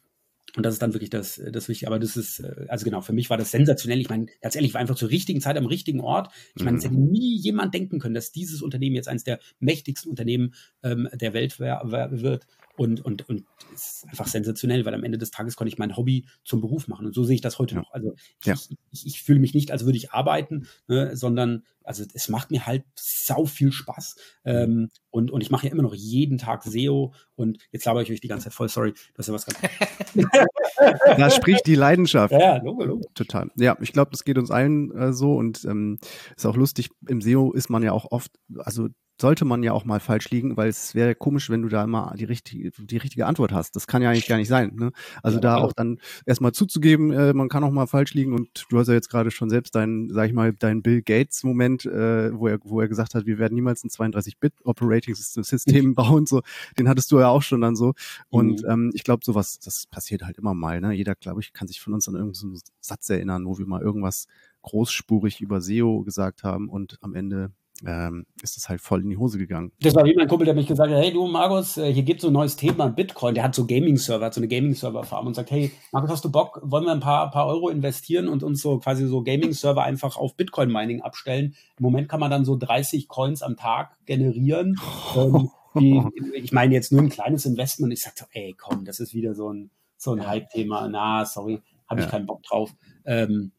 [0.57, 1.89] und das ist dann wirklich das, das Wichtige.
[1.89, 4.01] Aber das ist, äh, also genau, für mich war das sensationell.
[4.01, 6.31] Ich meine, ganz ehrlich, ich war einfach zur richtigen Zeit am richtigen Ort.
[6.55, 7.11] Ich meine, es hätte mhm.
[7.11, 11.59] nie jemand denken können, dass dieses Unternehmen jetzt eines der mächtigsten Unternehmen ähm, der Welt
[11.59, 12.47] wird.
[12.77, 15.97] Und, und, und es ist einfach sensationell, weil am Ende des Tages konnte ich mein
[15.97, 17.07] Hobby zum Beruf machen.
[17.07, 17.81] Und so sehe ich das heute ja.
[17.81, 17.93] noch.
[17.93, 18.55] Also ich, ja.
[18.55, 22.51] ich, ich, ich, fühle mich nicht, als würde ich arbeiten, ne, sondern also es macht
[22.51, 24.17] mir halt sau viel Spaß.
[24.45, 28.11] Ähm, und, und ich mache ja immer noch jeden Tag SEO und jetzt laber ich
[28.11, 29.47] euch die ganze Zeit voll, sorry, das ist ja was
[30.17, 31.19] ganz.
[31.19, 32.33] da spricht die Leidenschaft.
[32.33, 33.09] Ja, logo, logo.
[33.15, 33.51] Total.
[33.57, 35.99] Ja, ich glaube, das geht uns allen äh, so und ähm,
[36.37, 36.89] ist auch lustig.
[37.07, 38.89] Im SEO ist man ja auch oft, also
[39.21, 42.15] sollte man ja auch mal falsch liegen, weil es wäre komisch, wenn du da immer
[42.19, 43.77] die richtige, die richtige Antwort hast.
[43.77, 44.73] Das kann ja eigentlich gar nicht sein.
[44.75, 44.91] Ne?
[45.23, 48.67] Also ja, da auch dann erstmal zuzugeben, äh, man kann auch mal falsch liegen und
[48.69, 51.85] du hast ja jetzt gerade schon selbst deinen, sag ich mal, deinen Bill Gates Moment,
[51.87, 56.27] äh, wo er, wo er gesagt hat, wir werden niemals ein 32-Bit Operating System bauen,
[56.27, 56.43] so,
[56.79, 57.95] den hattest du ja auch schon dann so.
[58.31, 58.71] Und mhm.
[58.71, 60.81] ähm, ich glaube, sowas, das passiert halt immer mal.
[60.81, 60.93] Ne?
[60.93, 64.27] Jeder, glaube ich, kann sich von uns an irgendeinen Satz erinnern, wo wir mal irgendwas
[64.63, 67.53] großspurig über SEO gesagt haben und am Ende
[67.85, 69.73] ähm, ist es halt voll in die Hose gegangen.
[69.81, 72.19] Das war wie mein Kumpel, der mich gesagt hat, hey du Markus, äh, hier gibt
[72.19, 73.35] es so ein neues Thema, Bitcoin.
[73.35, 76.61] Der hat so Gaming-Server, hat so eine Gaming-Server-Farm und sagt, hey Markus, hast du Bock,
[76.63, 80.37] wollen wir ein paar, paar Euro investieren und uns so quasi so Gaming-Server einfach auf
[80.37, 81.55] Bitcoin-Mining abstellen?
[81.79, 84.77] Im Moment kann man dann so 30 Coins am Tag generieren.
[85.17, 86.01] ähm, die,
[86.35, 87.93] ich meine jetzt nur ein kleines Investment.
[87.93, 90.89] Ich sagte, ey komm, das ist wieder so ein, so ein Hype-Thema.
[90.89, 92.11] Na, sorry, habe ich ja.
[92.11, 92.73] keinen Bock drauf.
[93.05, 93.53] Ähm,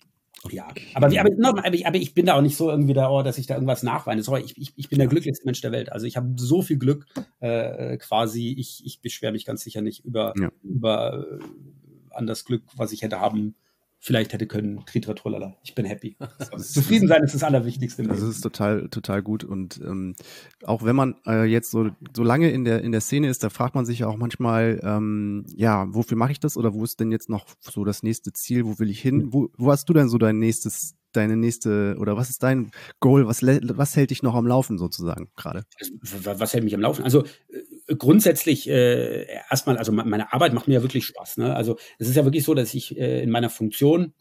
[0.51, 3.23] ja, aber, aber, aber, ich, aber ich bin da auch nicht so irgendwie da, oh,
[3.23, 4.23] dass ich da irgendwas nachweine.
[4.23, 5.91] Sorry, ich, ich, ich bin der glücklichste Mensch der Welt.
[5.91, 7.05] Also ich habe so viel Glück
[7.39, 8.55] äh, quasi.
[8.57, 10.51] Ich, ich beschwere mich ganz sicher nicht über, ja.
[10.63, 11.43] über äh,
[12.11, 13.55] an das Glück, was ich hätte haben
[14.05, 14.85] vielleicht hätte können.
[14.85, 15.55] Tritratrolala.
[15.63, 16.15] Ich bin happy.
[16.57, 18.03] Zufrieden sein ist das Allerwichtigste.
[18.03, 19.43] Das ist total, total gut.
[19.43, 20.15] Und ähm,
[20.63, 23.49] auch wenn man äh, jetzt so, so lange in der, in der Szene ist, da
[23.49, 26.99] fragt man sich ja auch manchmal, ähm, ja, wofür mache ich das oder wo ist
[26.99, 28.65] denn jetzt noch so das nächste Ziel?
[28.65, 29.33] Wo will ich hin?
[29.33, 33.25] Wo, wo hast du denn so dein nächstes deine nächste oder was ist dein Goal?
[33.25, 35.65] Was, was hält dich noch am Laufen sozusagen gerade?
[36.01, 37.03] Was hält mich am Laufen?
[37.03, 41.37] Also äh, grundsätzlich äh, erstmal, also meine Arbeit macht mir ja wirklich Spaß.
[41.37, 41.55] Ne?
[41.55, 44.13] Also es ist ja wirklich so, dass ich äh, in meiner Funktion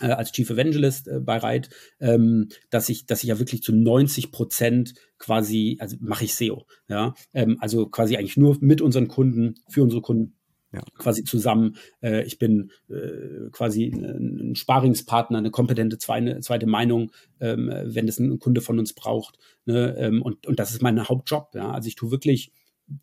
[0.00, 3.74] äh, als Chief Evangelist äh, bei Reit, ähm, dass ich, dass ich ja wirklich zu
[3.74, 9.08] 90 Prozent quasi, also mache ich SEO, ja, ähm, also quasi eigentlich nur mit unseren
[9.08, 10.36] Kunden, für unsere Kunden
[10.72, 10.80] ja.
[10.96, 11.76] quasi zusammen.
[12.00, 18.18] Äh, ich bin äh, quasi ein Sparingspartner, eine kompetente zweite, zweite Meinung, ähm, wenn es
[18.18, 19.38] ein Kunde von uns braucht.
[19.66, 19.94] Ne?
[19.98, 21.54] Ähm, und, und das ist mein Hauptjob.
[21.54, 21.72] Ja?
[21.72, 22.52] Also ich tue wirklich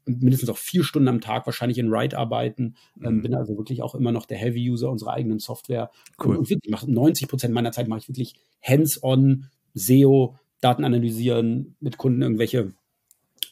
[0.06, 2.75] mindestens auch vier Stunden am Tag wahrscheinlich in Write arbeiten.
[3.04, 3.21] Ähm, mhm.
[3.21, 5.91] bin also wirklich auch immer noch der Heavy-User unserer eigenen Software.
[6.23, 6.38] Cool.
[6.38, 11.97] Und, wirklich mache 90 Prozent meiner Zeit mache ich wirklich hands-on SEO, Daten analysieren, mit
[11.97, 12.73] Kunden irgendwelche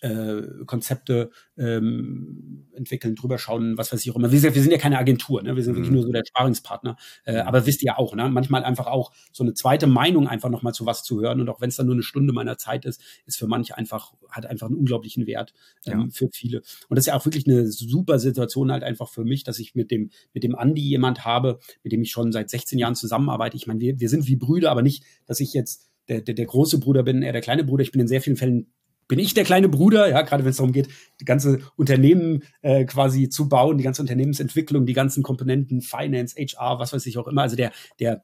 [0.01, 4.31] äh, Konzepte ähm, entwickeln, drüber schauen, was weiß ich auch immer.
[4.31, 5.55] Wir sind, wir sind ja keine Agentur, ne?
[5.55, 5.77] wir sind mhm.
[5.77, 6.97] wirklich nur so der Sparingspartner.
[7.25, 7.47] Äh, mhm.
[7.47, 8.29] aber wisst ihr auch, ne?
[8.29, 11.61] manchmal einfach auch so eine zweite Meinung einfach nochmal zu was zu hören und auch
[11.61, 14.67] wenn es dann nur eine Stunde meiner Zeit ist, ist für manche einfach, hat einfach
[14.67, 15.53] einen unglaublichen Wert
[15.85, 16.07] ähm, ja.
[16.11, 16.59] für viele.
[16.89, 19.75] Und das ist ja auch wirklich eine super Situation halt einfach für mich, dass ich
[19.75, 23.57] mit dem, mit dem Andi jemand habe, mit dem ich schon seit 16 Jahren zusammenarbeite.
[23.57, 26.45] Ich meine, wir, wir sind wie Brüder, aber nicht, dass ich jetzt der, der, der
[26.45, 27.83] große Bruder bin, er der kleine Bruder.
[27.83, 28.71] Ich bin in sehr vielen Fällen
[29.07, 30.89] bin ich der kleine Bruder, ja, gerade wenn es darum geht,
[31.19, 36.79] die ganze Unternehmen äh, quasi zu bauen, die ganze Unternehmensentwicklung, die ganzen Komponenten, Finance, HR,
[36.79, 37.43] was weiß ich auch immer.
[37.43, 38.23] Also der, der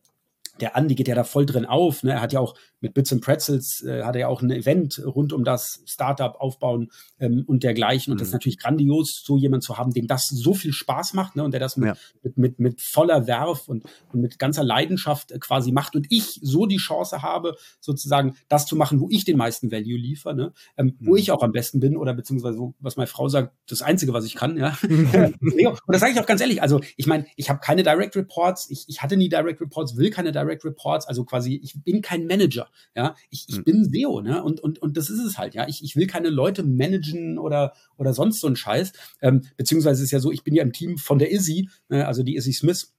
[0.60, 2.04] der Andi geht ja da voll drin auf.
[2.04, 2.12] Ne?
[2.12, 5.02] Er hat ja auch mit Bits and Pretzels, äh, hat er ja auch ein Event
[5.04, 8.12] rund um das Startup aufbauen ähm, und dergleichen.
[8.12, 8.20] Und mhm.
[8.20, 8.36] das ist mhm.
[8.36, 11.44] natürlich grandios, so jemand zu haben, dem das so viel Spaß macht ne?
[11.44, 11.96] und der das mit, ja.
[12.22, 15.96] mit, mit, mit, voller Werf und, und mit ganzer Leidenschaft äh, quasi macht.
[15.96, 19.98] Und ich so die Chance habe, sozusagen das zu machen, wo ich den meisten Value
[19.98, 20.54] liefere, ne?
[20.78, 21.08] ähm, mhm.
[21.08, 24.13] wo ich auch am besten bin oder beziehungsweise wo, was meine Frau sagt, das Einzige,
[24.13, 24.58] was ich kann.
[24.58, 24.78] Ja?
[24.84, 26.62] und das sage ich auch ganz ehrlich.
[26.62, 30.10] Also ich meine, ich habe keine Direct Reports, ich, ich hatte nie Direct Reports, will
[30.10, 33.64] keine Direct Direct Reports, also quasi, ich bin kein Manager, ja, ich, ich mhm.
[33.64, 36.30] bin SEO, ne, und, und, und das ist es halt, ja, ich, ich will keine
[36.30, 40.56] Leute managen oder, oder sonst so ein Scheiß, ähm, beziehungsweise ist ja so, ich bin
[40.56, 42.94] ja im Team von der Izzy, äh, also die Izzy Smith,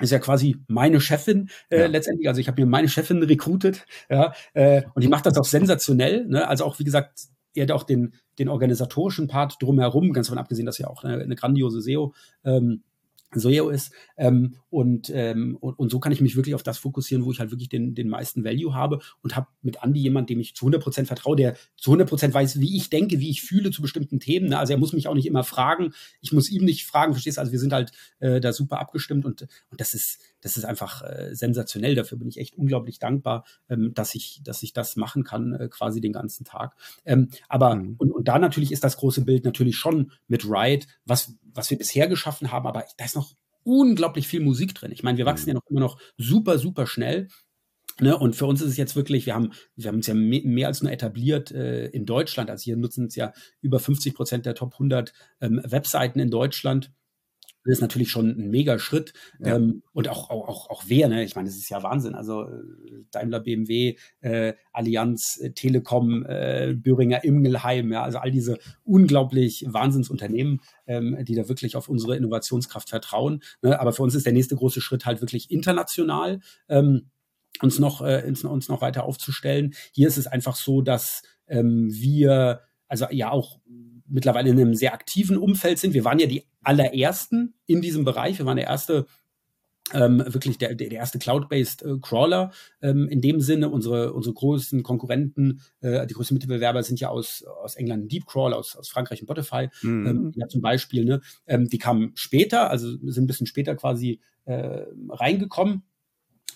[0.00, 1.86] ist ja quasi meine Chefin äh, ja.
[1.86, 2.26] letztendlich.
[2.26, 6.26] Also ich habe mir meine Chefin rekrutet, ja, äh, und die macht das auch sensationell.
[6.26, 6.48] Ne?
[6.48, 10.66] Also auch wie gesagt, er hat auch den den organisatorischen Part drumherum, ganz von abgesehen,
[10.66, 12.12] dass ja auch eine, eine grandiose SEO
[12.44, 12.82] ähm,
[13.34, 13.92] SEO ist.
[14.16, 17.40] Ähm, und, ähm, und, und, so kann ich mich wirklich auf das fokussieren, wo ich
[17.40, 20.66] halt wirklich den, den meisten Value habe und habe mit Andy jemand, dem ich zu
[20.66, 24.48] 100% vertraue, der zu 100% weiß, wie ich denke, wie ich fühle zu bestimmten Themen.
[24.48, 24.58] Ne?
[24.58, 25.92] Also er muss mich auch nicht immer fragen.
[26.20, 27.40] Ich muss ihm nicht fragen, verstehst du?
[27.40, 31.02] Also wir sind halt äh, da super abgestimmt und, und das ist, das ist einfach
[31.02, 31.94] äh, sensationell.
[31.94, 35.68] Dafür bin ich echt unglaublich dankbar, ähm, dass ich, dass ich das machen kann, äh,
[35.68, 36.74] quasi den ganzen Tag.
[37.04, 37.94] Ähm, aber mhm.
[37.98, 41.78] und, und da natürlich ist das große Bild natürlich schon mit Ride, was, was wir
[41.78, 44.92] bisher geschaffen haben, aber da ist noch unglaublich viel Musik drin.
[44.92, 45.48] Ich meine, wir wachsen mhm.
[45.48, 47.28] ja noch immer noch super, super schnell.
[48.00, 50.40] Ne, und für uns ist es jetzt wirklich, wir haben, wir haben uns ja mehr,
[50.44, 52.50] mehr als nur etabliert äh, in Deutschland.
[52.50, 56.92] Also hier nutzen es ja über 50 Prozent der Top 100 ähm, Webseiten in Deutschland.
[57.64, 59.14] Das ist natürlich schon ein mega Schritt.
[59.40, 59.56] Ja.
[59.56, 61.24] Ähm, und auch, auch, auch, auch wer, ne?
[61.24, 62.14] Ich meine, das ist ja Wahnsinn.
[62.14, 62.62] Also äh,
[63.10, 70.60] Daimler, BMW, äh, Allianz, äh, Telekom, äh, Böhringer Immelheim, ja, also all diese unglaublich Wahnsinnsunternehmen,
[70.86, 73.42] ähm, die da wirklich auf unsere Innovationskraft vertrauen.
[73.62, 73.80] Ne?
[73.80, 76.40] Aber für uns ist der nächste große Schritt halt wirklich international.
[76.68, 77.10] Ähm,
[77.62, 79.74] uns noch, äh, uns noch weiter aufzustellen.
[79.92, 83.60] Hier ist es einfach so, dass ähm, wir also ja auch
[84.06, 85.94] mittlerweile in einem sehr aktiven Umfeld sind.
[85.94, 88.38] Wir waren ja die allerersten in diesem Bereich.
[88.38, 89.06] Wir waren der erste
[89.92, 93.68] ähm, wirklich der, der erste Cloud-based äh, Crawler ähm, in dem Sinne.
[93.68, 98.54] Unsere, unsere größten Konkurrenten, äh, die größten Mitbewerber sind ja aus, aus England Deep Crawl,
[98.54, 99.68] aus, aus Frankreich und Spotify.
[99.82, 100.06] Mhm.
[100.06, 101.20] Ähm, ja, zum Beispiel, ne?
[101.46, 105.82] Ähm, die kamen später, also sind ein bisschen später quasi äh, reingekommen.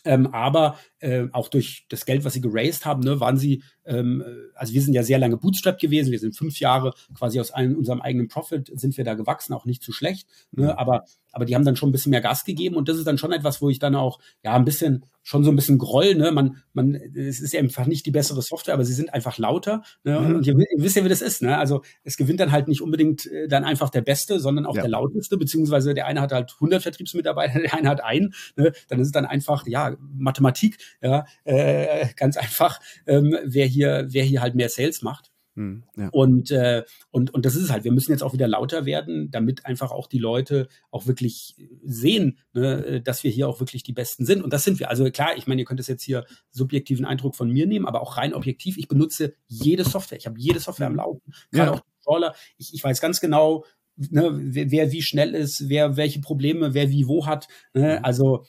[0.05, 4.23] Ähm, aber äh, auch durch das Geld, was sie geraced haben, ne, waren sie, ähm,
[4.55, 7.77] also wir sind ja sehr lange Bootstrap gewesen, wir sind fünf Jahre quasi aus einem,
[7.77, 10.71] unserem eigenen Profit sind wir da gewachsen, auch nicht zu schlecht, ne, mhm.
[10.71, 13.19] aber aber die haben dann schon ein bisschen mehr Gas gegeben und das ist dann
[13.19, 16.33] schon etwas, wo ich dann auch ja ein bisschen schon so ein bisschen Groll, ne?
[16.33, 19.83] Man, man, es ist ja einfach nicht die bessere Software, aber sie sind einfach lauter.
[20.03, 20.19] Ne?
[20.19, 20.37] Mhm.
[20.37, 21.59] Und ihr, ihr, wisst ja, wie das ist, ne?
[21.59, 24.81] Also es gewinnt dann halt nicht unbedingt äh, dann einfach der Beste, sondern auch ja.
[24.81, 28.33] der lauteste, beziehungsweise der eine hat halt 100 Vertriebsmitarbeiter, der eine hat einen.
[28.57, 28.73] Ne?
[28.89, 34.25] Dann ist es dann einfach ja Mathematik, ja, äh, ganz einfach, ähm, wer hier, wer
[34.25, 35.31] hier halt mehr Sales macht.
[35.59, 36.09] Mhm, ja.
[36.13, 39.67] Und, äh, und, und das ist halt, wir müssen jetzt auch wieder lauter werden, damit
[39.67, 44.25] einfach auch die Leute auch wirklich sehen, ne, dass wir hier auch wirklich die Besten
[44.25, 44.43] sind.
[44.43, 44.89] Und das sind wir.
[44.89, 48.03] Also klar, ich meine, ihr könnt es jetzt hier subjektiven Eindruck von mir nehmen, aber
[48.03, 48.79] auch rein objektiv.
[48.79, 50.19] Ich benutze jede Software.
[50.19, 51.33] Ich habe jede Software am Laufen.
[51.51, 51.77] Gerade ja.
[51.77, 52.35] auch Controller.
[52.57, 53.65] Ich, ich weiß ganz genau,
[53.97, 57.49] ne, wer, wer, wie schnell ist, wer welche Probleme, wer wie wo hat.
[57.75, 57.99] Ne?
[57.99, 58.05] Mhm.
[58.05, 58.45] Also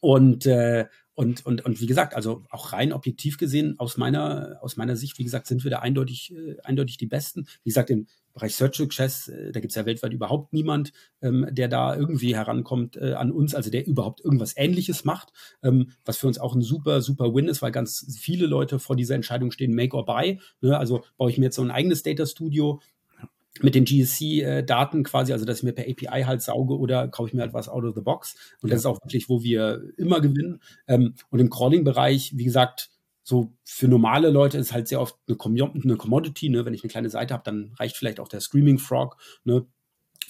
[0.00, 4.76] und äh, und, und, und wie gesagt, also auch rein objektiv gesehen, aus meiner, aus
[4.76, 7.46] meiner Sicht, wie gesagt, sind wir da eindeutig, äh, eindeutig die Besten.
[7.62, 11.68] Wie gesagt, im Bereich Search Success, äh, da gibt's ja weltweit überhaupt niemand, ähm, der
[11.68, 16.26] da irgendwie herankommt äh, an uns, also der überhaupt irgendwas ähnliches macht, ähm, was für
[16.26, 19.72] uns auch ein super, super Win ist, weil ganz viele Leute vor dieser Entscheidung stehen,
[19.72, 20.40] make or buy.
[20.60, 20.76] Ne?
[20.76, 22.80] Also baue ich mir jetzt so ein eigenes Data Studio,
[23.60, 27.34] mit den GSC-Daten quasi, also dass ich mir per API halt sauge oder kaufe ich
[27.34, 28.36] mir halt was out of the box.
[28.60, 30.60] Und das ist auch wirklich, wo wir immer gewinnen.
[30.88, 32.90] Ähm, und im Crawling-Bereich, wie gesagt,
[33.22, 35.36] so für normale Leute ist halt sehr oft eine
[35.96, 36.64] Commodity, ne?
[36.64, 39.66] Wenn ich eine kleine Seite habe, dann reicht vielleicht auch der Screaming Frog, ne?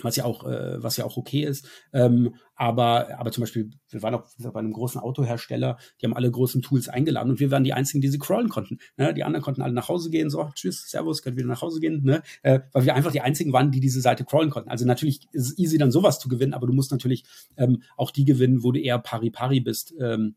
[0.02, 1.68] Was ja auch, äh, was ja auch okay ist.
[1.92, 6.30] Ähm, aber, aber zum Beispiel, wir waren auch bei einem großen Autohersteller, die haben alle
[6.30, 8.78] großen Tools eingeladen und wir waren die einzigen, die sie crawlen konnten.
[8.96, 9.12] Ne?
[9.12, 12.02] Die anderen konnten alle nach Hause gehen, so, tschüss, servus, könnt wieder nach Hause gehen,
[12.04, 12.22] ne?
[12.42, 14.70] Äh, weil wir einfach die einzigen waren, die diese Seite crawlen konnten.
[14.70, 17.24] Also natürlich ist es easy, dann sowas zu gewinnen, aber du musst natürlich
[17.57, 19.94] ähm, auch die gewinnen, wo du eher pari-pari bist.
[20.00, 20.37] Ähm,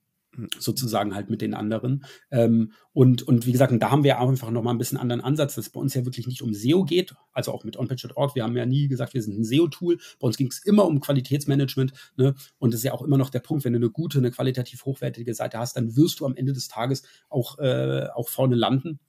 [0.59, 2.05] sozusagen halt mit den anderen.
[2.31, 5.55] Ähm, und, und wie gesagt, und da haben wir einfach nochmal ein bisschen anderen Ansatz,
[5.55, 8.35] dass es bei uns ja wirklich nicht um SEO geht, also auch mit OnPage.org.
[8.35, 9.97] Wir haben ja nie gesagt, wir sind ein SEO-Tool.
[10.19, 11.93] Bei uns ging es immer um Qualitätsmanagement.
[12.15, 12.35] Ne?
[12.59, 14.85] Und das ist ja auch immer noch der Punkt, wenn du eine gute, eine qualitativ
[14.85, 18.99] hochwertige Seite hast, dann wirst du am Ende des Tages auch, äh, auch vorne landen.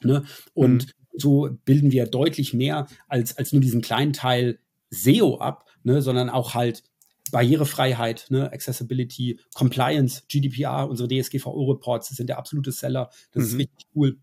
[0.00, 0.24] Ne?
[0.54, 0.90] Und mhm.
[1.16, 4.58] so bilden wir deutlich mehr als, als nur diesen kleinen Teil
[4.90, 6.02] SEO ab, ne?
[6.02, 6.82] sondern auch halt
[7.30, 13.10] Barrierefreiheit, ne, Accessibility, Compliance, GDPR, unsere DSGVO-Reports sind der absolute Seller.
[13.32, 13.48] Das mhm.
[13.48, 14.18] ist richtig cool.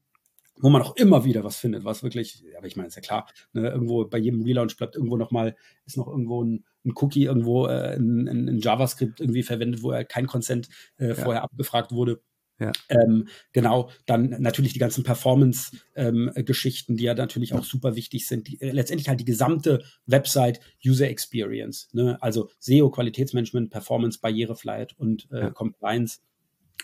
[0.58, 3.28] Wo man auch immer wieder was findet, was wirklich, aber ich meine, ist ja klar,
[3.52, 7.68] ne, irgendwo bei jedem Relaunch bleibt irgendwo nochmal, ist noch irgendwo ein, ein Cookie, irgendwo
[7.68, 11.16] äh, ein, ein, JavaScript irgendwie verwendet, wo er kein Consent äh, ja.
[11.16, 12.22] vorher abgefragt wurde.
[12.60, 12.72] Ja.
[12.90, 18.48] Ähm, genau, dann natürlich die ganzen Performance-Geschichten, ähm, die ja natürlich auch super wichtig sind.
[18.48, 22.18] Die, äh, letztendlich halt die gesamte Website User Experience, ne?
[22.22, 25.50] also SEO, Qualitätsmanagement, Performance, Barrierefreiheit und äh, ja.
[25.50, 26.20] Compliance.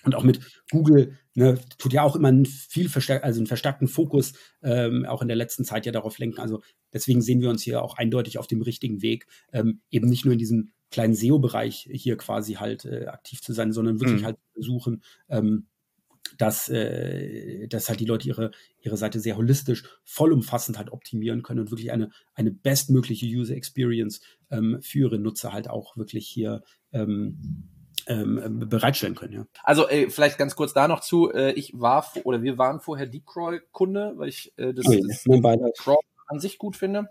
[0.03, 0.39] Und auch mit
[0.71, 5.21] Google ne, tut ja auch immer einen viel verstärkt, also einen verstärkten Fokus ähm, auch
[5.21, 6.39] in der letzten Zeit ja darauf lenken.
[6.39, 10.25] Also deswegen sehen wir uns hier auch eindeutig auf dem richtigen Weg, ähm, eben nicht
[10.25, 14.25] nur in diesem kleinen SEO-Bereich hier quasi halt äh, aktiv zu sein, sondern wirklich mhm.
[14.25, 15.67] halt versuchen, ähm,
[16.37, 21.61] dass, äh, dass halt die Leute ihre, ihre Seite sehr holistisch, vollumfassend halt optimieren können
[21.61, 26.63] und wirklich eine, eine bestmögliche User Experience ähm, für ihre Nutzer halt auch wirklich hier
[26.91, 27.69] ähm,
[28.07, 29.33] ähm, bereitstellen können.
[29.33, 29.45] Ja.
[29.63, 31.31] Also äh, vielleicht ganz kurz da noch zu.
[31.31, 35.23] Äh, ich war oder wir waren vorher Deepcrawl-Kunde, weil ich äh, das, oh, das
[35.77, 37.09] Crawl an sich gut finde.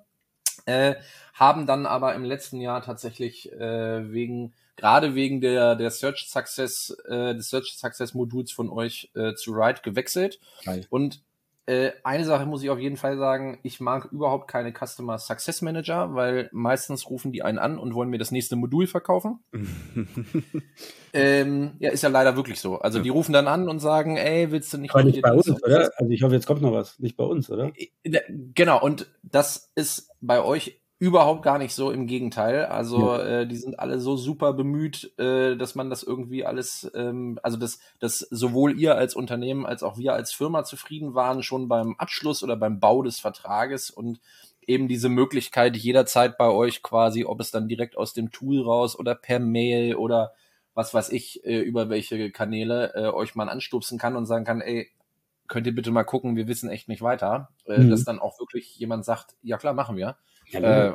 [0.67, 0.97] Äh,
[1.35, 6.97] haben dann aber im letzten Jahr tatsächlich äh, wegen gerade wegen der der Search Success
[7.09, 10.87] äh, des Search Success Moduls von euch äh, zu Ride gewechselt Geil.
[10.91, 11.23] und
[11.67, 15.63] äh, eine Sache muss ich auf jeden Fall sagen, ich mag überhaupt keine Customer Success
[15.63, 19.41] Manager, weil meistens rufen die einen an und wollen mir das nächste Modul verkaufen.
[21.13, 22.79] ähm, ja, ist ja leider wirklich so.
[22.79, 24.95] Also die rufen dann an und sagen, ey, willst du nicht...
[24.95, 25.91] Aber nicht bei uns, oder?
[25.97, 26.99] Also ich hoffe, jetzt kommt noch was.
[26.99, 27.71] Nicht bei uns, oder?
[28.03, 28.21] Äh,
[28.55, 32.67] genau, und das ist bei euch überhaupt gar nicht so, im Gegenteil.
[32.67, 33.41] Also ja.
[33.41, 37.57] äh, die sind alle so super bemüht, äh, dass man das irgendwie alles, ähm, also
[37.57, 41.97] dass, dass sowohl ihr als Unternehmen als auch wir als Firma zufrieden waren, schon beim
[41.97, 44.21] Abschluss oder beim Bau des Vertrages und
[44.67, 48.97] eben diese Möglichkeit jederzeit bei euch quasi, ob es dann direkt aus dem Tool raus
[48.97, 50.35] oder per Mail oder
[50.75, 54.61] was weiß ich, äh, über welche Kanäle äh, euch mal anstupsen kann und sagen kann,
[54.61, 54.91] ey,
[55.51, 57.91] könnt ihr bitte mal gucken, wir wissen echt nicht weiter, äh, mhm.
[57.91, 60.17] dass dann auch wirklich jemand sagt, ja klar, machen wir.
[60.49, 60.95] Ja, äh,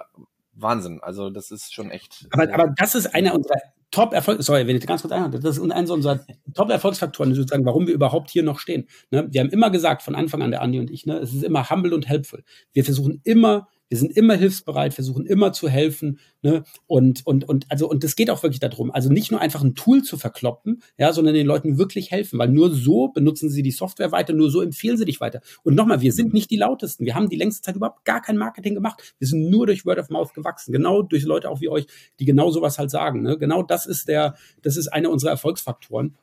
[0.54, 2.28] Wahnsinn, also das ist schon echt.
[2.32, 3.60] Aber, aber das ist einer unserer
[3.92, 6.22] Top-Erfolg, sorry, wenn ich ganz kurz einhalte, das ist einer unserer
[6.54, 8.88] Top-Erfolgsfaktoren, sozusagen, warum wir überhaupt hier noch stehen.
[9.12, 9.28] Ne?
[9.30, 11.70] Wir haben immer gesagt, von Anfang an, der Andi und ich, ne, es ist immer
[11.70, 12.44] humble und helpful.
[12.72, 16.20] Wir versuchen immer wir sind immer hilfsbereit, versuchen immer zu helfen.
[16.42, 16.64] Ne?
[16.88, 18.92] Und, und, und, also, und das geht auch wirklich darum.
[18.92, 22.50] Also nicht nur einfach ein Tool zu verkloppen, ja, sondern den Leuten wirklich helfen, weil
[22.50, 25.42] nur so benutzen sie die Software weiter, nur so empfehlen sie dich weiter.
[25.64, 27.06] Und nochmal, wir sind nicht die lautesten.
[27.06, 29.16] Wir haben die längste Zeit überhaupt gar kein Marketing gemacht.
[29.20, 30.72] Wir sind nur durch Word of Mouth gewachsen.
[30.72, 31.86] Genau durch Leute auch wie euch,
[32.20, 33.22] die genau sowas halt sagen.
[33.22, 33.38] Ne?
[33.38, 36.16] Genau das ist der, das ist einer unserer Erfolgsfaktoren.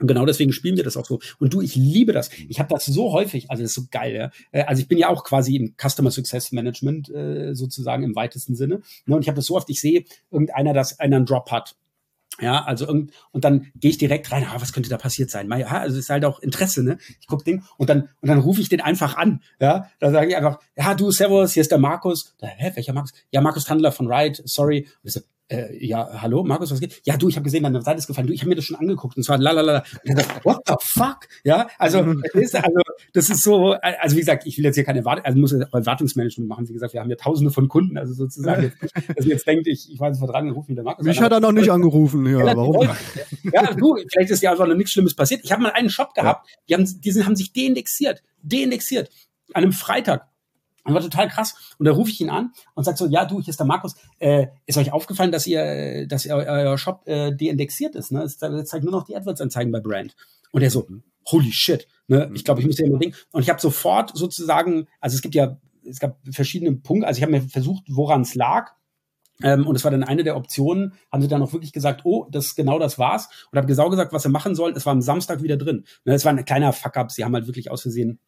[0.00, 1.20] Und genau deswegen spielen wir das auch so.
[1.38, 2.30] Und du, ich liebe das.
[2.48, 4.14] Ich habe das so häufig, also das ist so geil.
[4.14, 4.30] Ja?
[4.52, 8.54] Äh, also ich bin ja auch quasi im Customer Success Management äh, sozusagen im weitesten
[8.54, 8.80] Sinne.
[9.06, 9.16] Ne?
[9.16, 11.76] Und ich habe das so oft, ich sehe irgendeiner, dass einer einen Drop hat.
[12.40, 15.50] Ja, also und, und dann gehe ich direkt rein, ah, was könnte da passiert sein?
[15.58, 16.98] Ja, also es ist halt auch Interesse, ne?
[17.18, 19.88] Ich guck Ding und dann und dann rufe ich den einfach an, ja?
[20.00, 22.34] Da sage ich einfach, ja, du Servus, hier ist der Markus.
[22.38, 23.14] Da, hä, welcher Markus?
[23.30, 24.86] Ja, Markus Tandler von Ride, sorry.
[25.02, 27.00] Und ich so, äh, ja, hallo, Markus, was geht?
[27.04, 28.26] Ja, du, ich habe gesehen, deine Seite ist gefallen.
[28.26, 29.84] Du, ich habe mir das schon angeguckt und zwar lalala.
[30.42, 31.28] What the fuck?
[31.44, 32.00] Ja, also,
[32.34, 32.80] ist, also
[33.12, 36.48] das ist so, also wie gesagt, ich will jetzt hier keine Erwartung, also muss Erwartungsmanagement
[36.48, 36.68] machen.
[36.68, 38.76] Wie gesagt, wir haben ja tausende von Kunden, also sozusagen, jetzt,
[39.16, 41.04] dass ihr jetzt denkt, ich, ich weiß nicht, dran, rufen der Markus.
[41.04, 42.88] Mich an, hat er noch nicht angerufen, ja, ja warum?
[43.52, 45.42] Ja, du, vielleicht ist ja einfach noch nichts Schlimmes passiert.
[45.44, 49.10] Ich habe mal einen Shop gehabt, die haben, die sind, haben sich deindexiert, deindexiert
[49.52, 50.28] an einem Freitag
[50.86, 51.74] und war total krass.
[51.78, 53.94] Und da rufe ich ihn an und sage so, ja, du, hier ist der Markus.
[54.18, 58.12] Äh, ist euch aufgefallen, dass ihr, dass ihr, euer Shop äh, deindexiert ist?
[58.12, 58.22] Ne?
[58.22, 60.14] Es zeigt nur noch die AdWords-Anzeigen bei Brand.
[60.52, 60.86] Und er so,
[61.30, 61.88] holy shit.
[62.08, 62.30] Ne?
[62.34, 63.16] Ich glaube, ich muss ja immer denken.
[63.32, 67.06] Und ich habe sofort sozusagen, also es gibt ja, es gab verschiedene Punkte.
[67.06, 68.72] Also ich habe mir versucht, woran es lag.
[69.42, 72.26] Ähm, und es war dann eine der Optionen, haben sie dann auch wirklich gesagt, oh,
[72.30, 73.28] das genau das war's.
[73.50, 74.74] Und habe genau gesagt, was sie machen sollen.
[74.76, 75.84] Es war am Samstag wieder drin.
[76.04, 77.12] Ne, es war ein kleiner Fuck-up.
[77.12, 78.18] Sie haben halt wirklich aus Versehen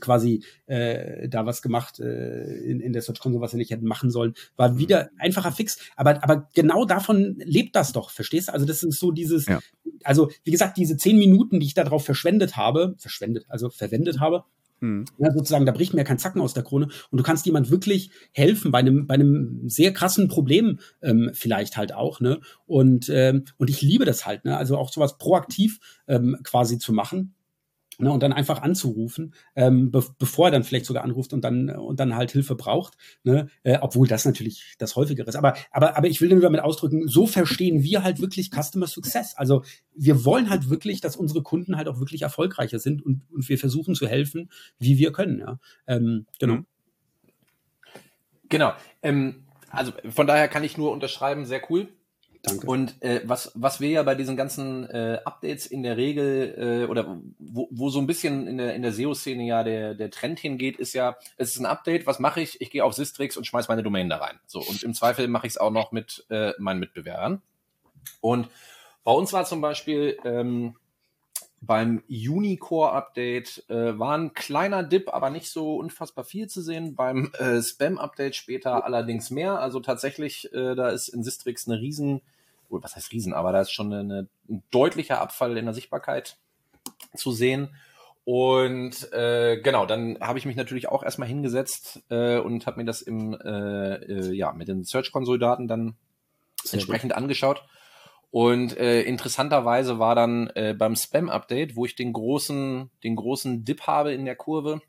[0.00, 3.86] quasi äh, da was gemacht äh, in, in der Search Console, was sie nicht hätten
[3.86, 4.78] machen sollen, war mhm.
[4.78, 5.78] wieder einfacher Fix.
[5.96, 8.52] Aber, aber genau davon lebt das doch, verstehst du?
[8.52, 9.60] Also das ist so dieses, ja.
[10.04, 14.44] also wie gesagt, diese zehn Minuten, die ich darauf verschwendet habe, verschwendet, also verwendet habe,
[14.80, 15.06] hm.
[15.16, 18.10] Ja, sozusagen, da bricht mir kein Zacken aus der Krone und du kannst jemand wirklich
[18.32, 22.40] helfen bei einem, bei einem sehr krassen Problem ähm, vielleicht halt auch, ne?
[22.66, 24.56] Und, ähm, und ich liebe das halt, ne?
[24.56, 27.34] Also auch sowas proaktiv ähm, quasi zu machen.
[27.98, 31.70] Ne, und dann einfach anzurufen, ähm, be bevor er dann vielleicht sogar anruft und dann
[31.70, 33.48] und dann halt Hilfe braucht, ne?
[33.62, 35.36] äh, obwohl das natürlich das häufigere ist.
[35.36, 39.34] Aber aber aber ich will nur damit ausdrücken, so verstehen wir halt wirklich Customer Success.
[39.34, 39.62] Also
[39.94, 43.56] wir wollen halt wirklich, dass unsere Kunden halt auch wirklich erfolgreicher sind und, und wir
[43.58, 45.38] versuchen zu helfen, wie wir können.
[45.38, 46.56] Ja, ähm, genau.
[46.56, 46.66] Mhm.
[48.48, 48.72] Genau.
[49.02, 51.88] Ähm, also von daher kann ich nur unterschreiben, sehr cool.
[52.46, 52.64] Danke.
[52.68, 56.88] Und äh, was, was wir ja bei diesen ganzen äh, Updates in der Regel äh,
[56.88, 60.38] oder wo, wo so ein bisschen in der, in der SEO-Szene ja der, der Trend
[60.38, 62.60] hingeht, ist ja, es ist ein Update, was mache ich?
[62.60, 64.38] Ich gehe auf Sistrix und schmeiß meine Domain da rein.
[64.46, 67.42] So, und im Zweifel mache ich es auch noch mit äh, meinen Mitbewerbern.
[68.20, 68.48] Und
[69.02, 70.76] bei uns war zum Beispiel ähm,
[71.60, 76.94] beim Unicore-Update äh, war ein kleiner Dip, aber nicht so unfassbar viel zu sehen.
[76.94, 79.58] Beim äh, Spam-Update später allerdings mehr.
[79.58, 82.20] Also tatsächlich, äh, da ist in Sistrix eine riesen
[82.68, 86.36] was heißt Riesen, aber da ist schon eine, ein deutlicher Abfall in der Sichtbarkeit
[87.14, 87.74] zu sehen.
[88.24, 92.84] Und äh, genau, dann habe ich mich natürlich auch erstmal hingesetzt äh, und habe mir
[92.84, 95.94] das im äh, äh, ja mit den Search Console Daten dann
[96.64, 97.18] Sehr entsprechend gut.
[97.18, 97.62] angeschaut.
[98.32, 103.64] Und äh, interessanterweise war dann äh, beim Spam Update, wo ich den großen den großen
[103.64, 104.80] Dip habe in der Kurve,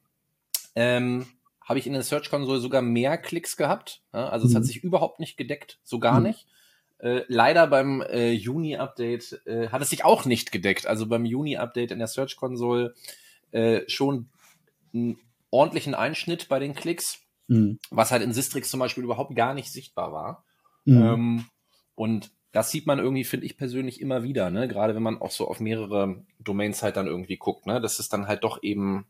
[0.75, 1.27] ähm,
[1.63, 4.01] habe ich in der Search Console sogar mehr Klicks gehabt.
[4.13, 4.29] Ja?
[4.29, 4.49] Also mhm.
[4.49, 4.67] es hat mhm.
[4.67, 6.27] sich überhaupt nicht gedeckt, so gar mhm.
[6.27, 6.47] nicht.
[6.99, 10.87] Äh, leider beim äh, Juni-Update äh, hat es sich auch nicht gedeckt.
[10.87, 12.95] Also beim Juni-Update in der Search Console
[13.51, 14.29] äh, schon
[14.93, 15.19] einen
[15.51, 17.79] ordentlichen Einschnitt bei den Klicks, mhm.
[17.91, 20.43] was halt in Sistrix zum Beispiel überhaupt gar nicht sichtbar war.
[20.85, 21.01] Mhm.
[21.01, 21.45] Ähm,
[21.95, 24.67] und das sieht man irgendwie, finde ich persönlich immer wieder, ne?
[24.67, 27.79] Gerade wenn man auch so auf mehrere Domains halt dann irgendwie guckt, ne?
[27.79, 29.05] Dass es dann halt doch eben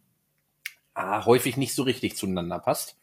[0.94, 2.98] ah, häufig nicht so richtig zueinander passt.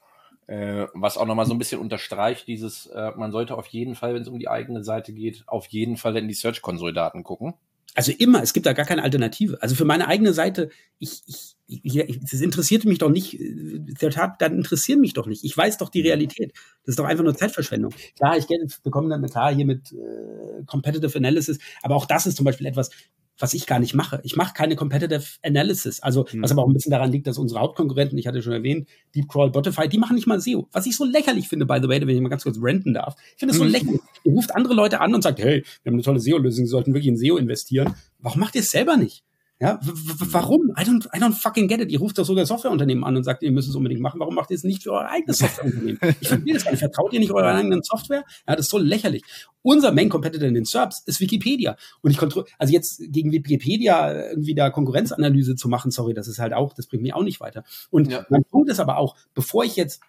[0.46, 4.14] Äh, was auch nochmal so ein bisschen unterstreicht, dieses, äh, man sollte auf jeden Fall,
[4.14, 7.54] wenn es um die eigene Seite geht, auf jeden Fall in die Search-Console-Daten gucken.
[7.94, 9.62] Also immer, es gibt da gar keine Alternative.
[9.62, 14.42] Also für meine eigene Seite, ich, ich, ich, das interessiert mich doch nicht, der Tat,
[14.42, 15.44] dann interessieren mich doch nicht.
[15.44, 16.52] Ich weiß doch die Realität.
[16.82, 17.94] Das ist doch einfach nur Zeitverschwendung.
[18.16, 18.46] Klar, ich
[18.82, 22.90] bekomme dann klar hier mit äh, Competitive Analysis, aber auch das ist zum Beispiel etwas,
[23.38, 24.20] was ich gar nicht mache.
[24.22, 26.00] Ich mache keine Competitive Analysis.
[26.00, 26.42] Also, mhm.
[26.42, 29.50] was aber auch ein bisschen daran liegt, dass unsere Hauptkonkurrenten, ich hatte schon erwähnt, Deepcrawl,
[29.50, 30.68] Botify, die machen nicht mal SEO.
[30.72, 33.16] Was ich so lächerlich finde, by the way, wenn ich mal ganz kurz renten darf.
[33.32, 33.70] Ich finde es so mhm.
[33.70, 34.00] lächerlich.
[34.24, 36.94] Ihr ruft andere Leute an und sagt, hey, wir haben eine tolle SEO-Lösung, Sie sollten
[36.94, 37.94] wirklich in SEO investieren.
[38.18, 39.24] Warum macht ihr es selber nicht?
[39.60, 40.72] Ja, warum?
[40.76, 41.90] I don't, I don't fucking get it.
[41.90, 44.18] Ihr ruft doch sogar Softwareunternehmen an und sagt, ihr müsst es unbedingt machen.
[44.18, 46.00] Warum macht ihr es nicht für euer eigenes Softwareunternehmen?
[46.20, 46.80] Ich verstehe das gar nicht.
[46.80, 48.24] Vertraut ihr nicht eurer eigenen Software?
[48.48, 49.22] Ja, das ist so lächerlich.
[49.62, 51.76] Unser Main Competitor in den SERPs ist Wikipedia.
[52.02, 56.40] Und ich kontrolliere, also jetzt gegen Wikipedia irgendwie da Konkurrenzanalyse zu machen, sorry, das ist
[56.40, 57.62] halt auch, das bringt mich auch nicht weiter.
[57.90, 58.26] Und ja.
[58.30, 60.00] mein Punkt ist aber auch, bevor ich jetzt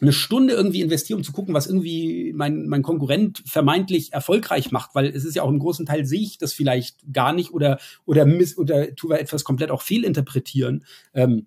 [0.00, 4.94] eine Stunde irgendwie investiere, um zu gucken, was irgendwie mein, mein Konkurrent vermeintlich erfolgreich macht,
[4.94, 7.78] weil es ist ja auch im großen Teil sehe ich das vielleicht gar nicht oder
[8.04, 10.84] oder miss oder tue wir etwas komplett auch fehlinterpretieren.
[11.12, 11.46] Ähm,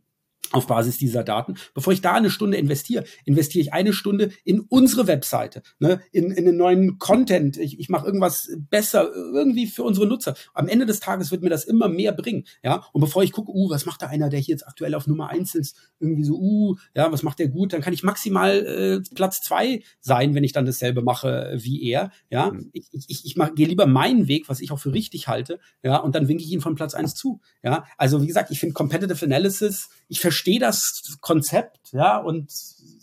[0.51, 1.55] auf Basis dieser Daten.
[1.73, 6.31] Bevor ich da eine Stunde investiere, investiere ich eine Stunde in unsere Webseite, ne, in,
[6.31, 7.57] in den neuen Content.
[7.57, 10.35] Ich, ich mache irgendwas besser irgendwie für unsere Nutzer.
[10.53, 12.45] Am Ende des Tages wird mir das immer mehr bringen.
[12.63, 15.07] Ja, und bevor ich gucke, uh, was macht da einer, der hier jetzt aktuell auf
[15.07, 18.65] Nummer eins ist, irgendwie so, uh, ja, was macht der gut, dann kann ich maximal
[18.65, 22.11] äh, Platz zwei sein, wenn ich dann dasselbe mache wie er.
[22.29, 22.69] Ja, mhm.
[22.73, 25.97] ich, ich, ich mach, gehe lieber meinen Weg, was ich auch für richtig halte, ja,
[25.97, 27.41] und dann winke ich ihn von Platz eins zu.
[27.63, 32.51] Ja, also wie gesagt, ich finde Competitive Analysis, ich verstehe verstehe das Konzept, ja, und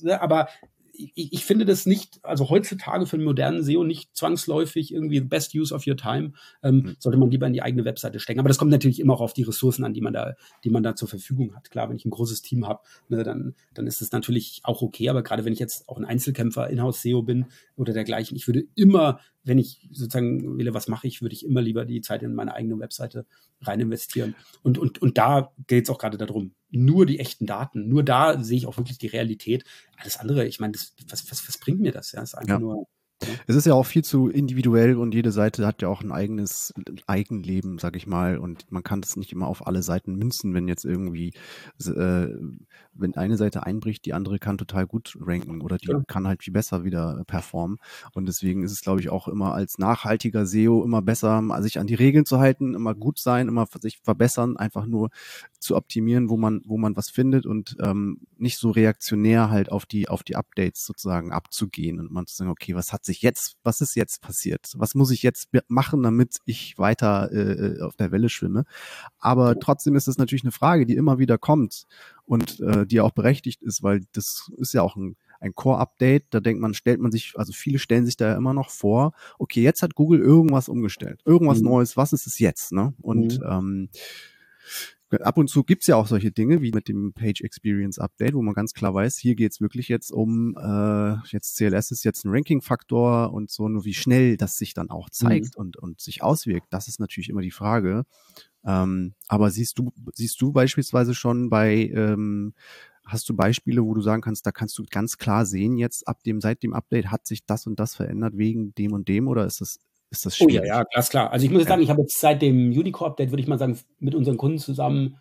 [0.02, 0.48] ja, aber
[0.96, 5.52] ich, ich, finde das nicht, also heutzutage für einen modernen SEO nicht zwangsläufig irgendwie best
[5.52, 6.96] use of your time, ähm, mhm.
[7.00, 8.38] sollte man lieber in die eigene Webseite stecken.
[8.38, 10.84] Aber das kommt natürlich immer auch auf die Ressourcen an, die man da, die man
[10.84, 11.68] da zur Verfügung hat.
[11.72, 15.08] Klar, wenn ich ein großes Team habe, ne, dann, dann ist es natürlich auch okay.
[15.08, 18.62] Aber gerade wenn ich jetzt auch ein Einzelkämpfer Inhouse SEO bin oder dergleichen, ich würde
[18.76, 22.34] immer wenn ich sozusagen wähle, was mache ich, würde ich immer lieber die Zeit in
[22.34, 23.26] meine eigene Webseite
[23.60, 24.34] rein investieren.
[24.62, 28.42] Und, und, und da geht es auch gerade darum, nur die echten Daten, nur da
[28.42, 29.64] sehe ich auch wirklich die Realität.
[29.96, 32.12] Alles andere, ich meine, was, was, was bringt mir das?
[32.12, 32.58] Ja, das ist einfach ja.
[32.58, 32.86] nur
[33.46, 36.74] es ist ja auch viel zu individuell und jede Seite hat ja auch ein eigenes
[37.06, 38.38] Eigenleben, sag ich mal.
[38.38, 41.32] Und man kann das nicht immer auf alle Seiten münzen, wenn jetzt irgendwie,
[41.84, 42.28] äh,
[42.92, 46.02] wenn eine Seite einbricht, die andere kann total gut ranken oder die ja.
[46.06, 47.78] kann halt viel besser wieder performen.
[48.12, 51.86] Und deswegen ist es, glaube ich, auch immer als nachhaltiger SEO immer besser, sich an
[51.86, 55.10] die Regeln zu halten, immer gut sein, immer sich verbessern, einfach nur
[55.58, 59.86] zu optimieren, wo man, wo man was findet und ähm, nicht so reaktionär halt auf
[59.86, 63.56] die, auf die Updates sozusagen abzugehen und man zu sagen, okay, was hat sich jetzt,
[63.62, 64.72] was ist jetzt passiert?
[64.76, 68.64] Was muss ich jetzt machen, damit ich weiter äh, auf der Welle schwimme?
[69.18, 71.86] Aber trotzdem ist es natürlich eine Frage, die immer wieder kommt
[72.24, 76.40] und äh, die auch berechtigt ist, weil das ist ja auch ein ein Core-Update, da
[76.40, 79.62] denkt man, stellt man sich, also viele stellen sich da ja immer noch vor, okay,
[79.62, 81.66] jetzt hat Google irgendwas umgestellt, irgendwas mhm.
[81.66, 82.72] Neues, was ist es jetzt?
[82.72, 82.94] Ne?
[83.02, 83.46] Und mhm.
[83.46, 83.88] ähm,
[85.20, 88.42] Ab und zu gibt's ja auch solche Dinge wie mit dem Page Experience Update, wo
[88.42, 92.30] man ganz klar weiß, hier geht's wirklich jetzt um, äh, jetzt CLS ist jetzt ein
[92.30, 95.60] Ranking-Faktor und so, nur wie schnell das sich dann auch zeigt mhm.
[95.60, 98.04] und, und sich auswirkt, das ist natürlich immer die Frage.
[98.64, 102.54] Ähm, aber siehst du, siehst du beispielsweise schon bei, ähm,
[103.04, 106.22] hast du Beispiele, wo du sagen kannst, da kannst du ganz klar sehen, jetzt ab
[106.24, 109.44] dem, seit dem Update hat sich das und das verändert wegen dem und dem oder
[109.44, 109.78] ist das
[110.18, 110.62] ist das schwierig.
[110.62, 111.30] Oh ja, ja, ganz klar.
[111.32, 113.78] Also ich muss jetzt sagen, ich habe jetzt seit dem Unicore-Update, würde ich mal sagen,
[113.98, 115.18] mit unseren Kunden zusammen,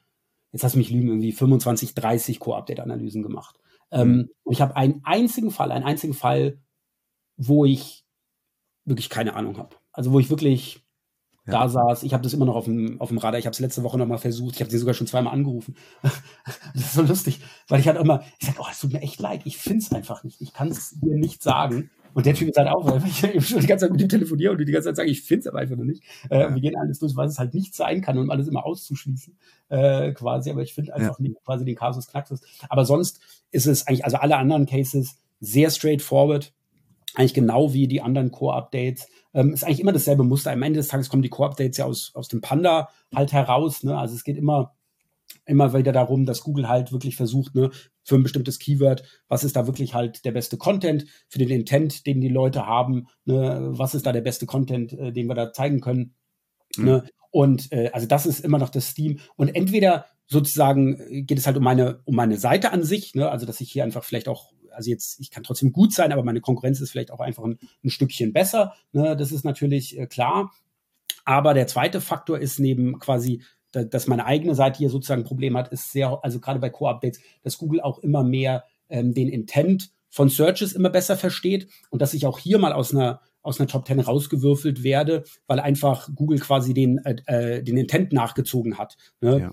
[0.52, 3.60] jetzt hast du mich lügen, irgendwie 25, 30 Core-Update-Analysen gemacht.
[3.92, 4.20] Ähm, mhm.
[4.20, 6.60] Ähm, und ich habe einen einzigen Fall, einen einzigen Fall,
[7.38, 8.06] wo ich
[8.86, 9.76] wirklich keine Ahnung habe.
[9.92, 10.84] Also wo ich wirklich
[11.46, 11.54] ja.
[11.54, 12.04] da saß.
[12.04, 13.40] Ich habe das immer noch auf dem, auf dem Radar.
[13.40, 14.56] Ich habe es letzte Woche noch mal versucht.
[14.56, 15.76] Ich habe sie sogar schon zweimal angerufen.
[16.02, 19.20] das ist so lustig, weil ich halt immer, ich sage, oh, es tut mir echt
[19.20, 19.42] leid.
[19.46, 20.42] Ich finde es einfach nicht.
[20.42, 21.92] Ich kann es dir nicht sagen.
[22.14, 24.10] Und der Typ ist halt auch, weil ich eben schon die ganze Zeit mit ihm
[24.10, 26.04] telefoniere und die ganze Zeit sage, ich finde es aber einfach noch nicht.
[26.30, 29.38] Äh, wir gehen alles durch, was es halt nicht sein kann, um alles immer auszuschließen,
[29.70, 30.52] äh, quasi.
[30.52, 31.24] Aber ich finde einfach ja.
[31.24, 32.42] nicht quasi den Kasus Knaxus.
[32.70, 33.20] Aber sonst
[33.52, 36.54] ist es eigentlich, also alle anderen Cases sehr straightforward.
[37.16, 39.08] Eigentlich genau wie die anderen Core-Updates.
[39.34, 40.52] Ähm, ist eigentlich immer dasselbe Muster.
[40.52, 43.84] Am Ende des Tages kommen die Core-Updates ja aus, aus dem Panda halt heraus.
[43.84, 43.98] Ne?
[43.98, 44.74] Also es geht immer
[45.46, 47.70] immer wieder darum, dass Google halt wirklich versucht, ne,
[48.04, 52.06] für ein bestimmtes Keyword, was ist da wirklich halt der beste Content für den Intent,
[52.06, 55.52] den die Leute haben, ne, was ist da der beste Content, äh, den wir da
[55.52, 56.16] zeigen können.
[56.78, 56.86] Mhm.
[56.86, 57.04] Ne?
[57.32, 59.18] Und äh, also das ist immer noch das Theme.
[59.36, 63.30] Und entweder sozusagen geht es halt um meine, um meine Seite an sich, ne?
[63.30, 66.24] also dass ich hier einfach vielleicht auch, also jetzt, ich kann trotzdem gut sein, aber
[66.24, 68.74] meine Konkurrenz ist vielleicht auch einfach ein, ein Stückchen besser.
[68.92, 69.16] Ne?
[69.18, 70.52] Das ist natürlich äh, klar.
[71.26, 73.44] Aber der zweite Faktor ist neben quasi
[73.74, 77.20] dass meine eigene Seite hier sozusagen ein Problem hat, ist sehr, also gerade bei Core-Updates,
[77.42, 82.14] dass Google auch immer mehr ähm, den Intent von Searches immer besser versteht und dass
[82.14, 86.40] ich auch hier mal aus einer aus einer Top 10 rausgewürfelt werde, weil einfach Google
[86.40, 88.98] quasi den, äh, äh, den Intent nachgezogen hat.
[89.22, 89.40] Ne?
[89.40, 89.52] Ja.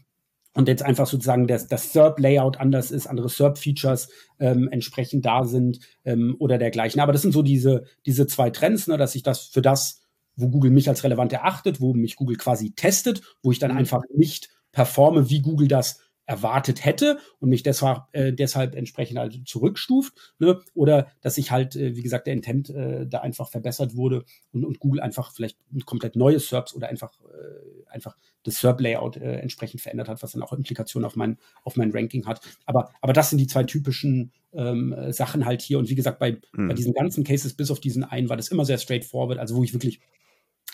[0.55, 4.09] Und jetzt einfach sozusagen das, das SERP-Layout anders ist, andere SERP-Features
[4.39, 7.01] ähm, entsprechend da sind ähm, oder dergleichen.
[7.01, 10.00] Aber das sind so diese, diese zwei Trends, ne, dass ich das für das
[10.41, 13.79] wo Google mich als relevant erachtet, wo mich Google quasi testet, wo ich dann mhm.
[13.79, 15.99] einfach nicht performe, wie Google das
[16.31, 20.15] erwartet hätte und mich deshalb, äh, deshalb entsprechend halt zurückstuft.
[20.39, 20.61] Ne?
[20.75, 24.65] Oder dass sich halt, äh, wie gesagt, der Intent äh, da einfach verbessert wurde und,
[24.65, 29.39] und Google einfach vielleicht ein komplett neues SERPs oder einfach, äh, einfach das SERP-Layout äh,
[29.39, 32.41] entsprechend verändert hat, was dann auch Implikationen auf mein, auf mein Ranking hat.
[32.65, 35.81] Aber, aber das sind die zwei typischen ähm, Sachen halt hier.
[35.81, 36.69] Und wie gesagt, bei, mhm.
[36.69, 39.41] bei diesen ganzen Cases, bis auf diesen einen, war das immer sehr straightforward.
[39.41, 40.01] Also wo ich wirklich,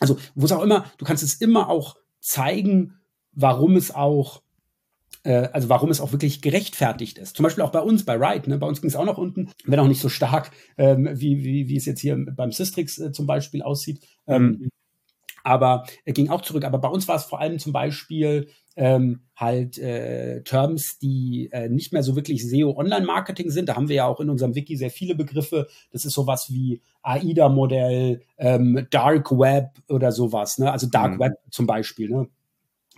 [0.01, 2.95] also wo es auch immer, du kannst es immer auch zeigen,
[3.33, 4.43] warum es auch
[5.27, 7.37] äh, also warum es auch wirklich gerechtfertigt ist.
[7.37, 8.59] Zum Beispiel auch bei uns, bei Ride, ne?
[8.59, 11.69] bei uns ging es auch noch unten, wenn auch nicht so stark, ähm, wie, wie,
[11.69, 14.07] wie es jetzt hier beim Systrix äh, zum Beispiel aussieht.
[14.27, 14.69] Ähm, mhm.
[15.47, 16.65] Aber er ging auch zurück.
[16.65, 21.69] Aber bei uns war es vor allem zum Beispiel ähm, halt äh, Terms, die äh,
[21.69, 23.69] nicht mehr so wirklich SEO-Online-Marketing sind.
[23.69, 25.69] Da haben wir ja auch in unserem Wiki sehr viele Begriffe.
[25.93, 30.59] Das ist sowas wie AIDA-Modell, ähm, Dark Web oder sowas.
[30.59, 30.73] Ne?
[30.73, 31.21] Also Dark mhm.
[31.21, 32.11] Web zum Beispiel.
[32.11, 32.29] Ne?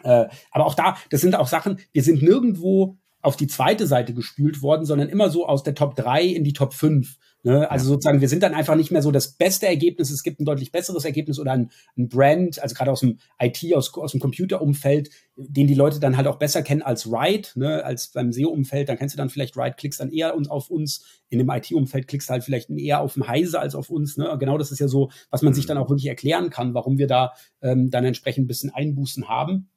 [0.03, 4.15] Äh, aber auch da, das sind auch Sachen, wir sind nirgendwo auf die zweite Seite
[4.15, 7.19] gespült worden, sondern immer so aus der Top 3 in die Top 5.
[7.45, 7.71] Ne?
[7.71, 7.89] Also ja.
[7.91, 10.73] sozusagen, wir sind dann einfach nicht mehr so das beste Ergebnis, es gibt ein deutlich
[10.73, 15.11] besseres Ergebnis oder ein, ein Brand, also gerade aus dem IT, aus, aus dem Computerumfeld,
[15.37, 17.85] den die Leute dann halt auch besser kennen als Ride, ne?
[17.85, 21.39] als beim SEO-Umfeld, dann kennst du dann vielleicht Ride, klickst dann eher auf uns, in
[21.39, 24.17] dem IT-Umfeld klickst du halt vielleicht eher auf den Heise als auf uns.
[24.17, 24.37] Ne?
[24.41, 27.07] Genau das ist ja so, was man sich dann auch wirklich erklären kann, warum wir
[27.07, 29.69] da ähm, dann entsprechend ein bisschen Einbußen haben.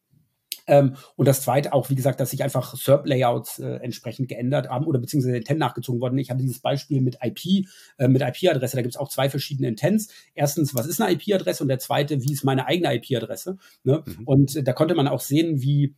[0.68, 4.86] Ähm, und das zweite auch, wie gesagt, dass sich einfach SERP-Layouts äh, entsprechend geändert haben
[4.86, 6.18] oder beziehungsweise Intent nachgezogen worden.
[6.18, 8.76] Ich hatte dieses Beispiel mit IP, äh, mit IP-Adresse.
[8.76, 10.10] Da gibt es auch zwei verschiedene Intents.
[10.36, 11.64] Erstens, was ist eine IP-Adresse?
[11.64, 13.58] Und der zweite, wie ist meine eigene IP-Adresse?
[13.84, 14.04] Ne?
[14.06, 14.24] Mhm.
[14.26, 15.96] Und äh, da konnte man auch sehen, wie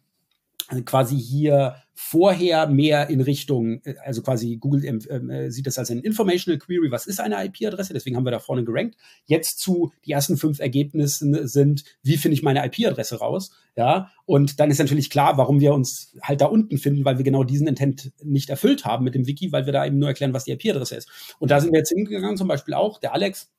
[0.85, 5.77] quasi hier vorher mehr in Richtung, äh, also quasi Google ähm, ähm, äh, sieht das
[5.77, 8.97] als ein Informational Query, was ist eine IP-Adresse, deswegen haben wir da vorne gerankt.
[9.25, 14.59] Jetzt zu, die ersten fünf Ergebnisse sind, wie finde ich meine IP-Adresse raus, ja, und
[14.59, 17.67] dann ist natürlich klar, warum wir uns halt da unten finden, weil wir genau diesen
[17.67, 20.51] Intent nicht erfüllt haben mit dem Wiki, weil wir da eben nur erklären, was die
[20.51, 21.09] IP-Adresse ist.
[21.39, 23.49] Und da sind wir jetzt hingegangen, zum Beispiel auch, der Alex,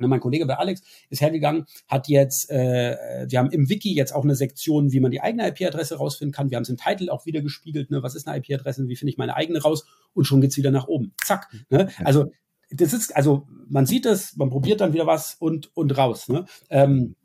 [0.00, 4.14] Ne, mein Kollege bei Alex ist hergegangen, hat jetzt, äh, wir haben im Wiki jetzt
[4.14, 6.50] auch eine Sektion, wie man die eigene IP-Adresse rausfinden kann.
[6.50, 8.02] Wir haben es im Titel auch wieder gespiegelt, ne?
[8.02, 9.84] was ist eine IP-Adresse, wie finde ich meine eigene raus
[10.14, 11.12] und schon geht's wieder nach oben.
[11.24, 11.48] Zack.
[11.68, 11.90] Ne?
[12.04, 12.30] Also
[12.70, 16.28] das ist, also man sieht es, man probiert dann wieder was und, und raus.
[16.28, 16.44] Ne?
[16.70, 17.16] Ähm,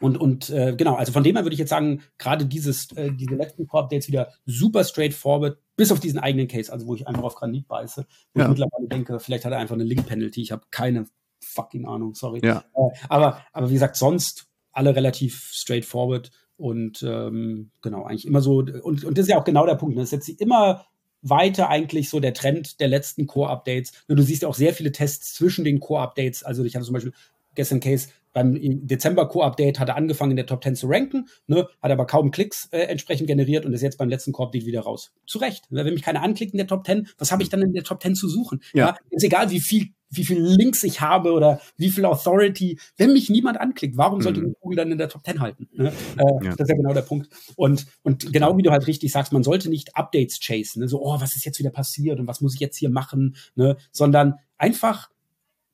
[0.00, 3.12] und, und äh, genau, also von dem her würde ich jetzt sagen, gerade dieses, äh,
[3.12, 7.22] diese letzten Core-Updates wieder super straightforward, bis auf diesen eigenen Case, also wo ich einfach
[7.22, 8.46] auf Granit beiße, wo ja.
[8.46, 11.04] ich mittlerweile denke, vielleicht hat er einfach eine Link-Penalty, ich habe keine
[11.40, 12.40] fucking Ahnung, sorry.
[12.44, 12.64] Ja.
[12.74, 18.58] Äh, aber, aber wie gesagt, sonst alle relativ straightforward und ähm, genau, eigentlich immer so,
[18.58, 20.02] und, und das ist ja auch genau der Punkt, ne?
[20.02, 20.84] das setzt sich immer
[21.22, 23.92] weiter eigentlich so der Trend der letzten Core-Updates.
[24.08, 26.44] Du siehst ja auch sehr viele Tests zwischen den Core-Updates.
[26.44, 27.12] Also ich hatte zum Beispiel
[27.54, 31.68] gestern Case, beim Dezember Core-Update hat er angefangen in der Top 10 zu ranken, ne,
[31.82, 35.12] hat aber kaum Klicks äh, entsprechend generiert und ist jetzt beim letzten Core-Update wieder raus.
[35.26, 35.64] Zu Recht.
[35.70, 38.00] Wenn mich keiner anklickt in der Top 10, was habe ich dann in der Top
[38.02, 38.62] 10 zu suchen?
[38.72, 38.88] Ja.
[38.88, 38.96] ja.
[39.10, 42.78] Ist egal, wie viel wie viel Links ich habe oder wie viel Authority.
[42.96, 44.54] Wenn mich niemand anklickt, warum sollte mhm.
[44.60, 45.68] Google dann in der Top 10 halten?
[45.72, 45.92] Ne?
[46.16, 46.50] Äh, ja.
[46.50, 47.28] Das ist ja genau der Punkt.
[47.56, 50.88] Und, und genau wie du halt richtig sagst, man sollte nicht Updates chasen, ne?
[50.88, 53.76] so, oh, was ist jetzt wieder passiert und was muss ich jetzt hier machen, ne?
[53.92, 55.10] sondern einfach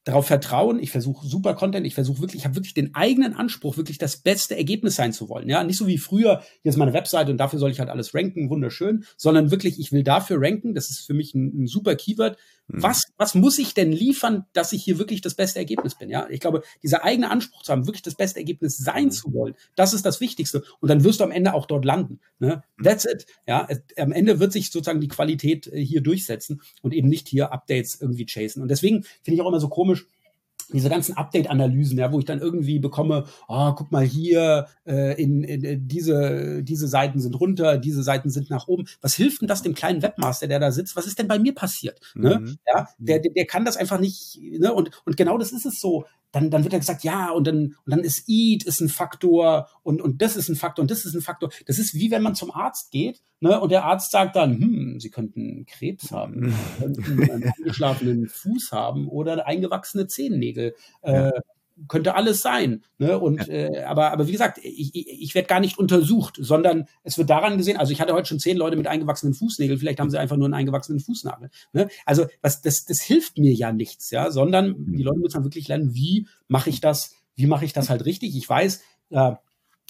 [0.06, 3.76] darauf vertrauen, ich versuche super Content, ich versuche wirklich, ich habe wirklich den eigenen Anspruch,
[3.76, 5.48] wirklich das beste Ergebnis sein zu wollen.
[5.48, 8.14] Ja, nicht so wie früher, hier ist meine Webseite und dafür soll ich halt alles
[8.14, 11.96] ranken, wunderschön, sondern wirklich, ich will dafür ranken, das ist für mich ein, ein super
[11.96, 12.38] Keyword.
[12.68, 12.82] Mhm.
[12.82, 16.10] Was, was muss ich denn liefern, dass ich hier wirklich das beste Ergebnis bin?
[16.10, 19.10] Ja, ich glaube, dieser eigene Anspruch zu haben, wirklich das beste Ergebnis sein mhm.
[19.10, 20.62] zu wollen, das ist das Wichtigste.
[20.80, 22.20] Und dann wirst du am Ende auch dort landen.
[22.38, 22.62] Ne?
[22.76, 22.82] Mhm.
[22.82, 23.26] That's it.
[23.46, 27.52] Ja, am Ende wird sich sozusagen die Qualität äh, hier durchsetzen und eben nicht hier
[27.52, 28.62] Updates irgendwie chasen.
[28.62, 30.06] Und deswegen finde ich auch immer so komisch,
[30.72, 35.42] diese ganzen Update-Analysen, ja, wo ich dann irgendwie bekomme, oh, guck mal hier, äh, in,
[35.44, 38.86] in, in, diese, diese Seiten sind runter, diese Seiten sind nach oben.
[39.00, 40.96] Was hilft denn das dem kleinen Webmaster, der da sitzt?
[40.96, 42.00] Was ist denn bei mir passiert?
[42.14, 42.40] Ne?
[42.40, 42.58] Mhm.
[42.66, 44.72] Ja, der, der, der kann das einfach nicht, ne?
[44.72, 46.04] Und, und genau das ist es so
[46.36, 47.56] dann, dann wird er gesagt, ja, und dann,
[47.86, 51.06] und dann ist Eat ist ein Faktor und, und das ist ein Faktor und das
[51.06, 51.50] ist ein Faktor.
[51.64, 55.00] Das ist wie wenn man zum Arzt geht, ne, und der Arzt sagt dann, hm,
[55.00, 60.74] Sie könnten Krebs haben, Sie könnten einen angeschlafenen Fuß haben oder eingewachsene Zehennägel.
[61.00, 61.32] Äh,
[61.88, 62.82] könnte alles sein.
[62.98, 63.18] Ne?
[63.18, 63.52] Und ja.
[63.52, 67.30] äh, aber, aber wie gesagt, ich, ich, ich werde gar nicht untersucht, sondern es wird
[67.30, 70.18] daran gesehen, also ich hatte heute schon zehn Leute mit eingewachsenen Fußnägeln, vielleicht haben sie
[70.18, 71.50] einfach nur einen eingewachsenen Fußnagel.
[71.72, 71.88] Ne?
[72.04, 75.02] Also was, das, das hilft mir ja nichts, ja, sondern die mhm.
[75.02, 78.36] Leute müssen wirklich lernen, wie mache ich das, wie mache ich das halt richtig.
[78.36, 79.32] Ich weiß, äh,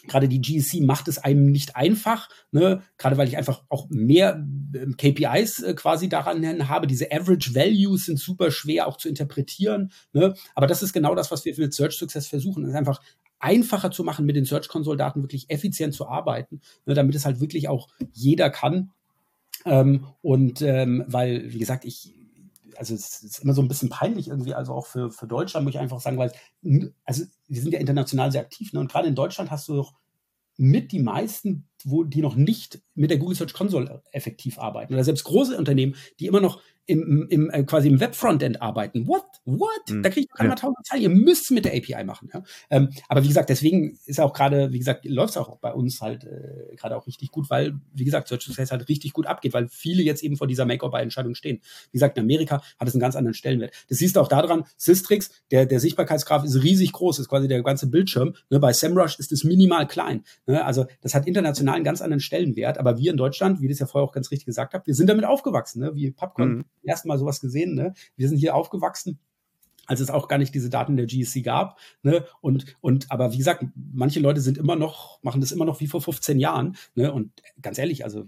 [0.06, 2.82] gerade die GSC macht es einem nicht einfach, ne?
[2.98, 6.86] gerade weil ich einfach auch mehr äh, KPIs äh, quasi daran habe.
[6.86, 9.92] Diese Average Values sind super schwer auch zu interpretieren.
[10.12, 10.34] Ne?
[10.54, 12.62] Aber das ist genau das, was wir mit Search Success versuchen.
[12.62, 13.00] Das ist einfach
[13.38, 17.24] einfacher zu machen, mit den Search Console Daten wirklich effizient zu arbeiten, ne, damit es
[17.24, 18.90] halt wirklich auch jeder kann.
[19.64, 22.14] Ähm, und ähm, weil, wie gesagt, ich,
[22.78, 25.74] also es ist immer so ein bisschen peinlich irgendwie, also auch für, für Deutschland, muss
[25.74, 26.32] ich einfach sagen, weil,
[27.04, 28.80] also wir sind ja international sehr aktiv, ne?
[28.80, 29.94] und gerade in Deutschland hast du doch
[30.56, 34.92] mit die meisten, wo die noch nicht mit der Google Search Console effektiv arbeiten.
[34.92, 39.06] Oder selbst große Unternehmen, die immer noch im, im äh, quasi im Web-Frontend arbeiten.
[39.08, 39.24] What?
[39.44, 39.68] What?
[39.88, 40.02] Mhm.
[40.02, 40.54] Da kriege ich keine ja.
[40.54, 41.02] tausend Zeilen.
[41.02, 42.30] Ihr müsst mit der API machen.
[42.32, 42.42] Ja?
[42.70, 46.00] Ähm, aber wie gesagt, deswegen ist auch gerade, wie gesagt, läuft es auch bei uns
[46.00, 49.52] halt äh, gerade auch richtig gut, weil, wie gesagt, Search Success halt richtig gut abgeht,
[49.52, 51.60] weil viele jetzt eben vor dieser Make-or-Buy-Entscheidung stehen.
[51.90, 53.72] Wie gesagt, in Amerika hat es einen ganz anderen Stellenwert.
[53.88, 57.62] Das siehst du auch daran, Systrix, der, der Sichtbarkeitsgraph ist riesig groß, ist quasi der
[57.62, 58.34] ganze Bildschirm.
[58.48, 58.60] Ne?
[58.60, 60.22] Bei SEMrush ist es minimal klein.
[60.46, 60.64] Ne?
[60.64, 62.78] Also das hat international einen ganz anderen Stellenwert.
[62.78, 65.08] Aber wir in Deutschland, wie das ja vorher auch ganz richtig gesagt habt, wir sind
[65.08, 65.94] damit aufgewachsen, ne?
[65.94, 66.48] wie Popcorn.
[66.48, 67.74] Mhm erstmal sowas gesehen.
[67.74, 67.94] Ne?
[68.16, 69.18] Wir sind hier aufgewachsen
[69.88, 71.78] als es auch gar nicht diese Daten der GSC gab.
[72.02, 72.26] Ne?
[72.40, 75.86] Und, und, aber wie gesagt, manche Leute sind immer noch, machen das immer noch wie
[75.86, 76.76] vor 15 Jahren.
[76.96, 77.12] Ne?
[77.12, 77.30] Und
[77.62, 78.26] ganz ehrlich, also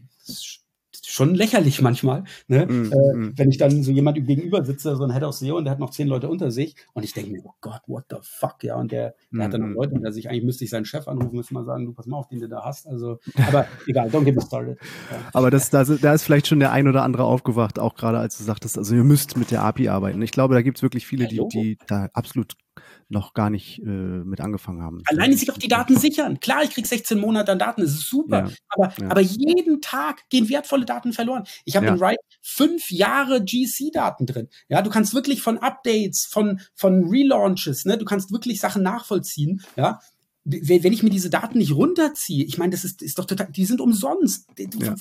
[1.05, 2.66] schon lächerlich manchmal, ne?
[2.66, 3.32] Mm, äh, mm.
[3.36, 5.78] wenn ich dann so jemand gegenüber sitze, so ein Head of SEO und der hat
[5.78, 8.76] noch zehn Leute unter sich und ich denke mir, oh Gott, what the fuck, ja,
[8.76, 11.07] und der, der mm, hat dann noch Leute unter sich, eigentlich müsste ich seinen Chef
[11.09, 13.18] anrufen, müsste mal sagen, du pass mal auf, den du da hast, also,
[13.49, 14.78] aber egal, don't get me started.
[15.11, 15.18] Ja.
[15.32, 18.39] Aber das, da, da ist vielleicht schon der ein oder andere aufgewacht, auch gerade als
[18.39, 20.22] du sagtest, also ihr müsst mit der API arbeiten.
[20.22, 22.55] Ich glaube, da gibt es wirklich viele, die, die da absolut
[23.08, 25.02] noch gar nicht äh, mit angefangen haben.
[25.06, 26.40] Alleine sich auch die Daten sichern.
[26.40, 28.48] Klar, ich krieg 16 Monate an Daten, das ist super.
[28.48, 29.10] Ja, aber, ja.
[29.10, 31.44] aber jeden Tag gehen wertvolle Daten verloren.
[31.64, 31.94] Ich habe ja.
[31.94, 34.48] in Write fünf Jahre GC-Daten drin.
[34.68, 39.62] Ja, du kannst wirklich von Updates, von, von Relaunches, ne, du kannst wirklich Sachen nachvollziehen.
[39.76, 40.00] Ja,
[40.50, 43.66] wenn ich mir diese Daten nicht runterziehe, ich meine, das ist, ist doch total, die
[43.66, 44.46] sind umsonst.
[44.58, 44.94] Ja.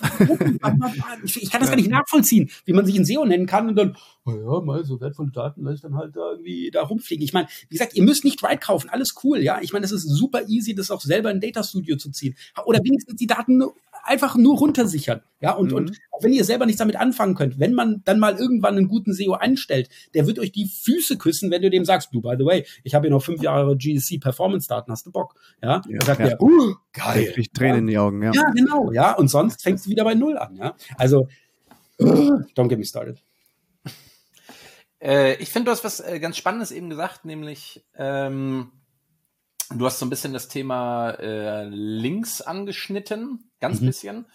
[1.24, 3.96] Ich, kann das gar nicht nachvollziehen, wie man sich in SEO nennen kann und dann,
[4.28, 7.24] oh ja, mal so wertvolle Daten, lasse ich dann halt da irgendwie da rumfliegen.
[7.24, 9.60] Ich meine, wie gesagt, ihr müsst nicht Write kaufen, alles cool, ja.
[9.62, 12.36] Ich meine, das ist super easy, das auch selber in Data Studio zu ziehen.
[12.66, 13.64] Oder wenigstens die Daten
[14.04, 15.22] einfach nur runtersichern.
[15.40, 15.78] Ja, und, mhm.
[15.78, 18.88] und auch wenn ihr selber nichts damit anfangen könnt, wenn man dann mal irgendwann einen
[18.88, 22.36] guten SEO einstellt, der wird euch die Füße küssen, wenn du dem sagst, du, by
[22.38, 25.36] the way, ich habe hier noch fünf Jahre GSC Performance Daten, hast du Bock?
[25.62, 26.28] Ja, ja sagt ja.
[26.30, 27.34] der, uh, geil.
[27.38, 27.80] Ich Tränen ja.
[27.80, 28.32] in die Augen, ja.
[28.34, 30.76] Ja, genau, ja, und sonst fängst du wieder bei Null an, ja.
[30.98, 31.28] Also,
[32.00, 33.22] don't get me started.
[35.02, 38.72] Äh, ich finde, du hast was äh, ganz Spannendes eben gesagt, nämlich, ähm,
[39.76, 43.86] Du hast so ein bisschen das Thema äh, Links angeschnitten, ganz mhm.
[43.86, 44.26] bisschen.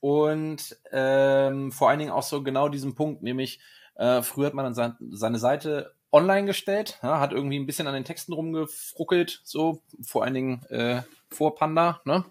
[0.00, 3.58] Und ähm, vor allen Dingen auch so genau diesen Punkt, nämlich
[3.96, 7.88] äh, früher hat man dann sein, seine Seite online gestellt, ja, hat irgendwie ein bisschen
[7.88, 12.24] an den Texten rumgefruckelt, so vor allen Dingen äh, vor Panda, ne?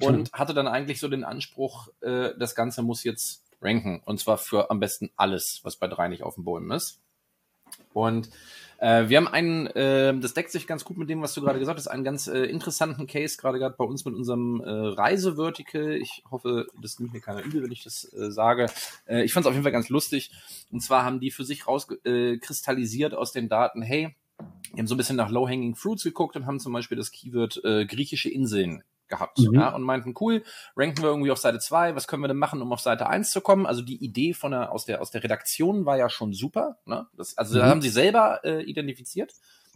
[0.00, 0.38] Und mhm.
[0.38, 4.02] hatte dann eigentlich so den Anspruch, äh, das Ganze muss jetzt ranken.
[4.04, 7.00] Und zwar für am besten alles, was bei drei nicht auf dem Boden ist.
[7.92, 8.28] Und
[8.78, 11.58] äh, wir haben einen, äh, das deckt sich ganz gut mit dem, was du gerade
[11.58, 15.92] gesagt hast, einen ganz äh, interessanten Case, gerade gerade bei uns mit unserem äh, Reisevertical.
[15.92, 18.66] Ich hoffe, das nimmt mir keiner übel, wenn ich das äh, sage.
[19.06, 20.32] Äh, ich fand es auf jeden Fall ganz lustig.
[20.70, 24.14] Und zwar haben die für sich rauskristallisiert äh, aus den Daten, hey,
[24.74, 27.64] die haben so ein bisschen nach Low-Hanging Fruits geguckt und haben zum Beispiel das Keyword
[27.64, 29.54] äh, griechische Inseln gehabt mhm.
[29.54, 30.42] ja, und meinten, cool,
[30.76, 33.30] ranken wir irgendwie auf Seite 2, was können wir denn machen, um auf Seite 1
[33.30, 33.66] zu kommen?
[33.66, 36.78] Also die Idee von der, aus, der, aus der Redaktion war ja schon super.
[36.86, 37.06] Ne?
[37.16, 37.58] Das, also mhm.
[37.60, 39.32] da haben sie selber äh, identifiziert.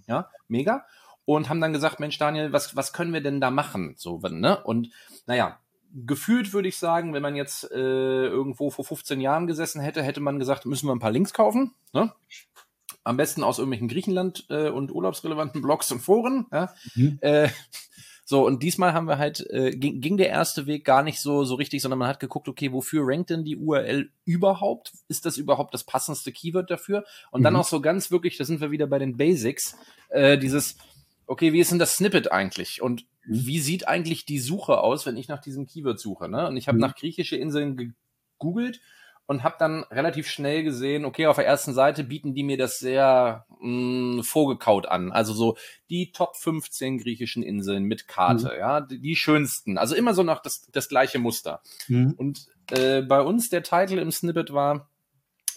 [0.06, 0.86] Ja, mega.
[1.24, 3.94] Und haben dann gesagt, Mensch, Daniel, was, was können wir denn da machen?
[3.98, 4.62] So, ne?
[4.64, 4.90] Und
[5.26, 5.58] naja,
[5.92, 10.20] gefühlt würde ich sagen, wenn man jetzt äh, irgendwo vor 15 Jahren gesessen hätte, hätte
[10.20, 11.74] man gesagt, müssen wir ein paar Links kaufen.
[11.92, 12.12] Ne?
[13.04, 16.46] Am besten aus irgendwelchen Griechenland- äh, und urlaubsrelevanten Blogs und Foren.
[16.52, 16.72] Ja?
[16.94, 17.18] Mhm.
[17.20, 17.48] Äh,
[18.30, 21.44] so, und diesmal haben wir halt, äh, ging, ging der erste Weg gar nicht so,
[21.44, 24.92] so richtig, sondern man hat geguckt, okay, wofür rankt denn die URL überhaupt?
[25.08, 27.06] Ist das überhaupt das passendste Keyword dafür?
[27.30, 27.44] Und mhm.
[27.44, 29.78] dann auch so ganz wirklich, da sind wir wieder bei den Basics,
[30.10, 30.76] äh, dieses,
[31.26, 32.82] okay, wie ist denn das Snippet eigentlich?
[32.82, 33.46] Und mhm.
[33.46, 36.28] wie sieht eigentlich die Suche aus, wenn ich nach diesem Keyword suche?
[36.28, 36.48] Ne?
[36.48, 36.82] Und ich habe mhm.
[36.82, 37.94] nach griechische Inseln
[38.36, 38.82] gegoogelt
[39.28, 42.78] und habe dann relativ schnell gesehen, okay, auf der ersten Seite bieten die mir das
[42.78, 45.12] sehr mh, mm, vorgekaut an.
[45.12, 45.58] Also so
[45.90, 48.58] die Top 15 griechischen Inseln mit Karte, mhm.
[48.58, 49.76] ja, die, die, schönsten.
[49.76, 51.60] Also immer so nach das, das gleiche Muster.
[51.88, 52.14] Mhm.
[52.16, 54.88] Und äh, bei uns der Titel im Snippet war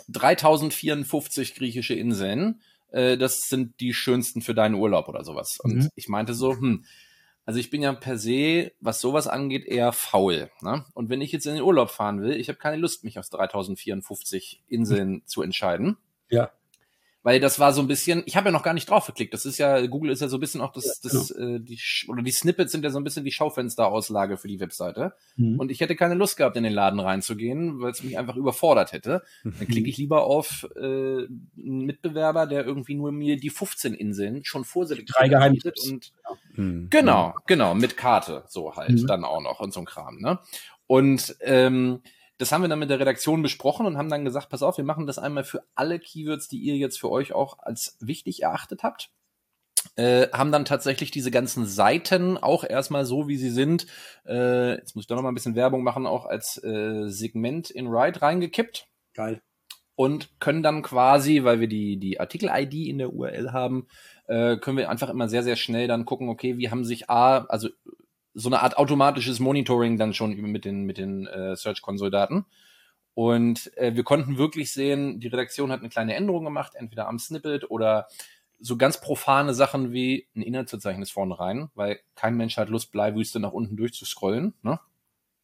[0.10, 2.60] 3054 griechische Inseln.
[2.92, 5.58] Äh, das sind die schönsten für deinen Urlaub oder sowas.
[5.64, 5.90] Und mhm.
[5.96, 6.84] ich meinte so, hm,
[7.46, 10.50] also ich bin ja per se, was sowas angeht, eher faul.
[10.62, 10.86] Ne?
[10.94, 13.30] Und wenn ich jetzt in den Urlaub fahren will, ich habe keine Lust, mich aus
[13.30, 15.98] 3054 Inseln zu entscheiden.
[16.30, 16.52] Ja
[17.24, 19.34] weil das war so ein bisschen, ich habe ja noch gar nicht drauf geklickt.
[19.34, 21.56] Das ist ja, Google ist ja so ein bisschen auch das, ja, das, genau.
[21.56, 25.14] äh, die, oder die Snippets sind ja so ein bisschen die Schaufensterauslage für die Webseite.
[25.36, 25.60] Mhm.
[25.60, 28.92] Und ich hätte keine Lust gehabt, in den Laden reinzugehen, weil es mich einfach überfordert
[28.92, 29.24] hätte.
[29.44, 34.44] Dann klicke ich lieber auf äh, einen Mitbewerber, der irgendwie nur mir die 15 Inseln
[34.44, 35.90] schon vorselektiert Drei Geheimtipps.
[35.90, 36.12] und
[36.56, 36.88] Mhm.
[36.90, 39.08] Genau, genau, mit Karte, so halt, mhm.
[39.08, 40.40] dann auch noch und so ein Kram, ne?
[40.88, 42.02] Und ähm,
[42.42, 44.84] das haben wir dann mit der Redaktion besprochen und haben dann gesagt, pass auf, wir
[44.84, 48.82] machen das einmal für alle Keywords, die ihr jetzt für euch auch als wichtig erachtet
[48.82, 49.12] habt.
[49.96, 53.86] Äh, haben dann tatsächlich diese ganzen Seiten auch erstmal so, wie sie sind,
[54.26, 57.70] äh, jetzt muss ich doch noch mal ein bisschen Werbung machen, auch als äh, Segment
[57.70, 58.88] in Write reingekippt.
[59.14, 59.42] Geil.
[59.96, 63.88] Und können dann quasi, weil wir die, die Artikel-ID in der URL haben,
[64.28, 67.46] äh, können wir einfach immer sehr, sehr schnell dann gucken, okay, wie haben sich A,
[67.46, 67.70] also
[68.34, 72.46] so eine Art automatisches Monitoring dann schon mit den, mit den äh, Search-Console-Daten.
[73.14, 77.20] Und äh, wir konnten wirklich sehen, die Redaktion hat eine kleine Änderung gemacht, entweder am
[77.20, 78.08] Snippet oder
[78.60, 83.40] so ganz profane Sachen wie ein Inhaltsverzeichnis vorne rein, weil kein Mensch hat Lust, Bleiwüste
[83.40, 84.54] nach unten durchzuscrollen.
[84.62, 84.80] Ne?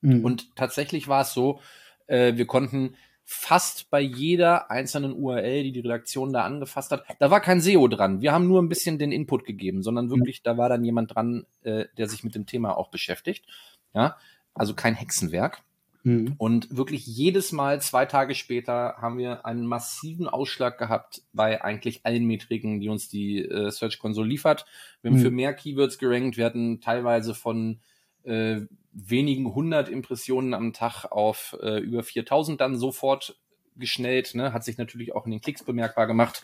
[0.02, 0.24] Mhm.
[0.24, 1.60] Und tatsächlich war es so,
[2.06, 2.96] äh, wir konnten
[3.30, 7.90] fast bei jeder einzelnen URL, die die Redaktion da angefasst hat, da war kein SEO
[7.90, 8.22] dran.
[8.22, 11.46] Wir haben nur ein bisschen den Input gegeben, sondern wirklich, da war dann jemand dran,
[11.64, 13.46] äh, der sich mit dem Thema auch beschäftigt.
[13.94, 14.16] Ja,
[14.54, 15.62] also kein Hexenwerk.
[16.04, 16.36] Mhm.
[16.38, 22.06] Und wirklich jedes Mal, zwei Tage später, haben wir einen massiven Ausschlag gehabt bei eigentlich
[22.06, 24.66] allen Metriken, die uns die äh, Search Console liefert.
[25.02, 25.24] Wir haben mhm.
[25.24, 26.38] für mehr Keywords gerankt.
[26.38, 27.82] Wir hatten teilweise von
[28.24, 28.62] äh,
[28.98, 33.38] wenigen hundert Impressionen am Tag auf äh, über 4000 dann sofort
[33.76, 34.34] geschnellt.
[34.34, 34.54] Ne?
[34.54, 36.44] Hat sich natürlich auch in den Klicks bemerkbar gemacht.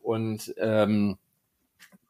[0.00, 1.18] Und ähm,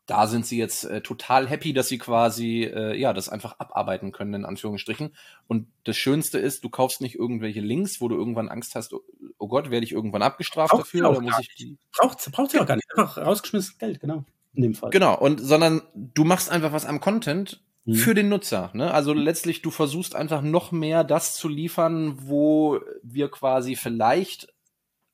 [0.07, 4.12] da sind sie jetzt äh, total happy, dass sie quasi äh, ja das einfach abarbeiten
[4.12, 5.14] können in Anführungsstrichen.
[5.49, 9.03] Und das Schönste ist, du kaufst nicht irgendwelche Links, wo du irgendwann Angst hast, oh,
[9.38, 12.61] oh Gott, werde ich irgendwann abgestraft braucht dafür oder muss ich die braucht braucht sie
[12.61, 14.24] auch gar nicht, einfach rausgeschmissenes Geld, genau.
[14.55, 14.91] In dem Fall.
[14.91, 17.94] Genau, und sondern du machst einfach was am Content Mhm.
[17.94, 18.70] für den Nutzer.
[18.74, 18.92] Ne?
[18.92, 24.52] Also letztlich, du versuchst einfach noch mehr das zu liefern, wo wir quasi vielleicht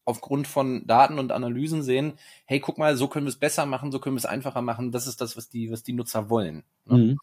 [0.04, 2.14] aufgrund von Daten und Analysen sehen,
[2.44, 4.92] hey, guck mal, so können wir es besser machen, so können wir es einfacher machen.
[4.92, 6.64] Das ist das, was die, was die Nutzer wollen.
[6.84, 6.98] Ne?
[6.98, 7.18] Mhm.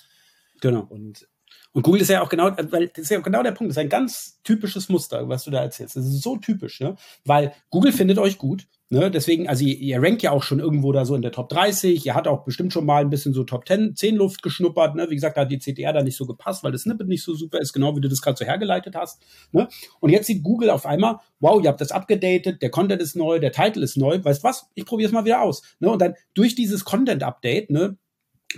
[0.59, 0.85] Genau.
[0.89, 1.27] Und
[1.71, 3.81] und Google ist ja auch genau, weil das ist ja genau der Punkt, das ist
[3.83, 5.95] ein ganz typisches Muster, was du da erzählst.
[5.95, 6.95] Das ist so typisch, ne?
[7.25, 9.11] Weil Google findet euch gut, ne?
[9.11, 12.05] Deswegen, also ihr, ihr rankt ja auch schon irgendwo da so in der Top 30,
[12.05, 15.09] ihr hat auch bestimmt schon mal ein bisschen so Top 10, 10 Luft geschnuppert, ne?
[15.09, 17.33] Wie gesagt, da hat die CTR da nicht so gepasst, weil das Snippet nicht so
[17.33, 19.21] super ist, genau wie du das gerade so hergeleitet hast,
[19.51, 19.67] ne?
[19.99, 23.39] Und jetzt sieht Google auf einmal, wow, ihr habt das abgedatet, der Content ist neu,
[23.39, 24.69] der Titel ist neu, weißt was?
[24.75, 25.89] Ich probiere es mal wieder aus, ne?
[25.89, 27.97] Und dann durch dieses Content Update, ne?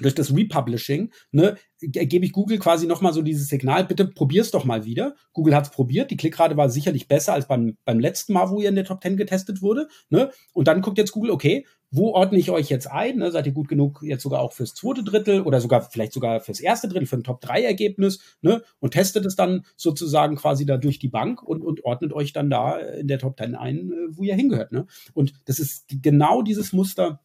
[0.01, 4.65] Durch das Republishing, ne, gebe ich Google quasi nochmal so dieses Signal, bitte probier's doch
[4.65, 5.15] mal wieder.
[5.33, 8.69] Google hat's probiert, die Klickrate war sicherlich besser als beim, beim letzten Mal, wo ihr
[8.69, 9.87] in der Top 10 getestet wurde.
[10.09, 10.31] Ne?
[10.53, 13.17] Und dann guckt jetzt Google, okay, wo ordne ich euch jetzt ein?
[13.17, 13.31] Ne?
[13.31, 16.59] Seid ihr gut genug jetzt sogar auch fürs zweite Drittel oder sogar vielleicht sogar fürs
[16.59, 18.63] erste Drittel, für ein Top-3-Ergebnis ne?
[18.79, 22.49] und testet es dann sozusagen quasi da durch die Bank und, und ordnet euch dann
[22.49, 24.71] da in der Top 10 ein, äh, wo ihr hingehört.
[24.71, 24.87] Ne?
[25.13, 27.21] Und das ist genau dieses Muster,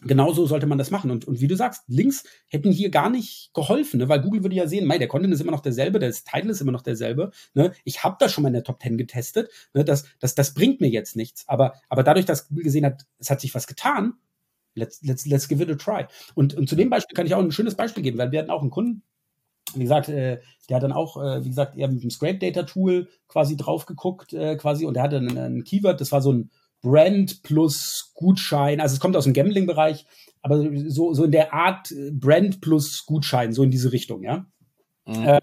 [0.00, 1.10] Genauso sollte man das machen.
[1.10, 4.08] Und, und wie du sagst, Links hätten hier gar nicht geholfen, ne?
[4.08, 6.60] weil Google würde ja sehen, mei, der Content ist immer noch derselbe, der Title ist
[6.60, 7.32] immer noch derselbe.
[7.54, 7.72] Ne?
[7.82, 9.50] Ich habe das schon mal in der Top 10 getestet.
[9.74, 9.84] Ne?
[9.84, 11.48] Das, das, das bringt mir jetzt nichts.
[11.48, 14.14] Aber, aber dadurch, dass Google gesehen hat, es hat sich was getan,
[14.74, 16.06] let's, let's, let's give it a try.
[16.36, 18.50] Und, und zu dem Beispiel kann ich auch ein schönes Beispiel geben, weil wir hatten
[18.50, 19.02] auch einen Kunden,
[19.74, 22.62] wie gesagt, äh, der hat dann auch, äh, wie gesagt, eher mit dem Scrape Data
[22.62, 26.32] Tool quasi drauf geguckt, äh, quasi, und der hatte ein, ein Keyword, das war so
[26.32, 26.50] ein
[26.82, 28.80] Brand plus Gutschein.
[28.80, 30.06] Also es kommt aus dem Gambling-Bereich,
[30.42, 34.46] aber so, so in der Art äh, Brand plus Gutschein, so in diese Richtung, ja.
[35.06, 35.26] Mhm.
[35.26, 35.40] Äh,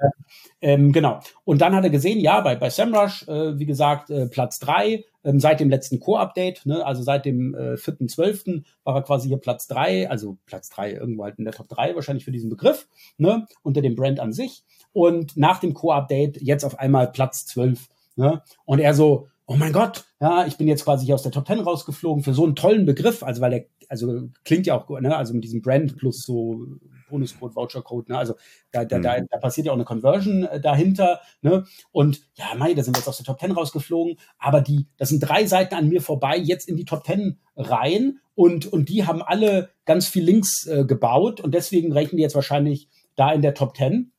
[0.62, 1.20] ähm, genau.
[1.44, 5.04] Und dann hat er gesehen, ja, bei, bei SEMrush, äh, wie gesagt, äh, Platz drei
[5.24, 8.64] ähm, seit dem letzten Core-Update, ne, also seit dem äh, 4.12.
[8.84, 11.96] war er quasi hier Platz drei also Platz drei irgendwo halt in der Top drei
[11.96, 14.64] wahrscheinlich für diesen Begriff, ne, unter dem Brand an sich.
[14.94, 17.88] Und nach dem Core-Update jetzt auf einmal Platz 12.
[18.16, 18.42] Ne?
[18.64, 21.48] Und er so, oh mein Gott, ja, ich bin jetzt quasi hier aus der Top
[21.48, 25.16] 10 rausgeflogen für so einen tollen Begriff, also weil der, also klingt ja auch, ne,
[25.16, 26.66] also mit diesem Brand plus so
[27.10, 28.36] Bonuscode, Vouchercode, ne, also
[28.72, 29.04] da, da, mhm.
[29.04, 32.96] da, da passiert ja auch eine Conversion äh, dahinter, ne, und ja, mei, da sind
[32.96, 36.02] wir jetzt aus der Top 10 rausgeflogen, aber die, das sind drei Seiten an mir
[36.02, 38.20] vorbei, jetzt in die Top 10 rein.
[38.36, 41.40] Und, und die haben alle ganz viel Links äh, gebaut.
[41.40, 44.12] Und deswegen rechnen die jetzt wahrscheinlich da in der Top 10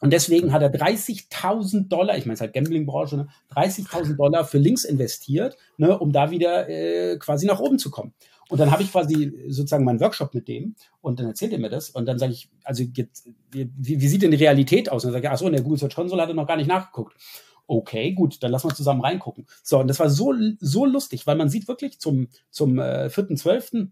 [0.00, 4.44] und deswegen hat er 30.000 Dollar, ich meine, es ist halt Gambling-Branche, ne, 30.000 Dollar
[4.44, 8.14] für Links investiert, ne, um da wieder äh, quasi nach oben zu kommen.
[8.48, 11.68] Und dann habe ich quasi sozusagen meinen Workshop mit dem und dann erzählt er mir
[11.68, 15.04] das und dann sage ich, also jetzt, wie, wie sieht denn die Realität aus?
[15.04, 16.56] Und dann sage ich, ach so, in der Google Search Console hat er noch gar
[16.56, 17.14] nicht nachgeguckt.
[17.66, 19.46] Okay, gut, dann lassen wir zusammen reingucken.
[19.62, 23.88] So, und das war so, so lustig, weil man sieht wirklich zum, zum äh, 4.12.,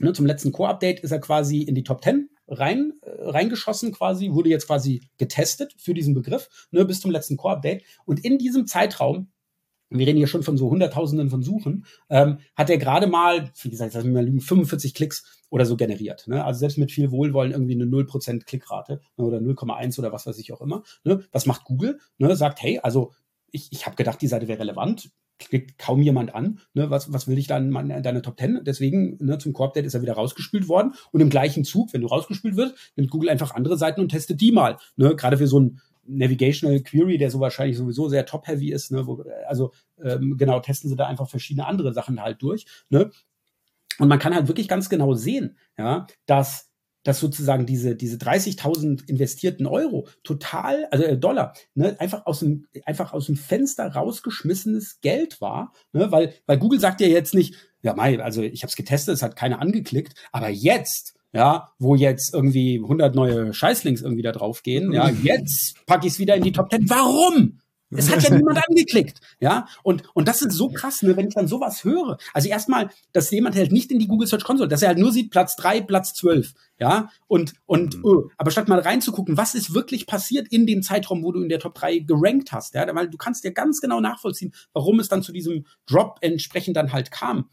[0.00, 4.32] ne, zum letzten Core-Update ist er quasi in die Top 10 rein, äh, reingeschossen quasi,
[4.32, 7.84] wurde jetzt quasi getestet für diesen Begriff, ne, bis zum letzten Core-Update.
[8.04, 9.28] Und in diesem Zeitraum
[9.90, 13.70] wir reden hier schon von so Hunderttausenden von Suchen, ähm, hat er gerade mal, wie
[13.70, 16.26] gesagt, mich mal lügen, 45 Klicks oder so generiert.
[16.26, 16.44] Ne?
[16.44, 19.24] Also selbst mit viel Wohlwollen irgendwie eine 0% Klickrate ne?
[19.24, 20.82] oder 0,1 oder was weiß ich auch immer.
[21.04, 21.24] Ne?
[21.32, 22.00] Was macht Google?
[22.18, 22.34] Ne?
[22.34, 23.12] Sagt, hey, also
[23.50, 26.60] ich, ich habe gedacht, die Seite wäre relevant, klickt kaum jemand an.
[26.74, 26.90] Ne?
[26.90, 28.60] Was, was will ich dann in deine Top 10?
[28.64, 30.94] Deswegen ne, zum Corp-Date ist er wieder rausgespült worden.
[31.12, 34.40] Und im gleichen Zug, wenn du rausgespült wirst, nimmt Google einfach andere Seiten und testet
[34.40, 34.78] die mal.
[34.96, 35.16] Ne?
[35.16, 38.92] Gerade für so ein Navigational Query, der so wahrscheinlich sowieso sehr top-heavy ist.
[38.92, 39.06] Ne?
[39.06, 39.72] Wo, also
[40.02, 42.66] ähm, genau, testen sie da einfach verschiedene andere Sachen halt durch.
[42.90, 43.10] Ne?
[43.98, 46.70] Und man kann halt wirklich ganz genau sehen, ja, dass
[47.04, 52.66] dass sozusagen diese, diese 30.000 investierten Euro total, also äh, Dollar, ne, einfach aus dem,
[52.84, 57.54] einfach aus dem Fenster rausgeschmissenes Geld war, ne, weil, weil Google sagt ja jetzt nicht,
[57.82, 61.94] ja, Mai, also ich habe es getestet, es hat keiner angeklickt, aber jetzt, ja, wo
[61.94, 66.42] jetzt irgendwie 100 neue Scheißlinks irgendwie da draufgehen, ja, jetzt packe ich es wieder in
[66.42, 66.88] die Top 10.
[66.88, 67.58] Warum?
[67.96, 69.66] Es hat ja niemand angeklickt, ja.
[69.82, 72.18] Und, und das ist so krass, ne, wenn ich dann sowas höre.
[72.32, 75.12] Also erstmal, dass jemand halt nicht in die Google Search Console, dass er halt nur
[75.12, 77.10] sieht Platz drei, Platz zwölf, ja.
[77.26, 78.04] Und, und, mhm.
[78.04, 81.48] oh, aber statt mal reinzugucken, was ist wirklich passiert in dem Zeitraum, wo du in
[81.48, 85.08] der Top 3 gerankt hast, ja, weil du kannst ja ganz genau nachvollziehen, warum es
[85.08, 87.48] dann zu diesem Drop entsprechend dann halt kam.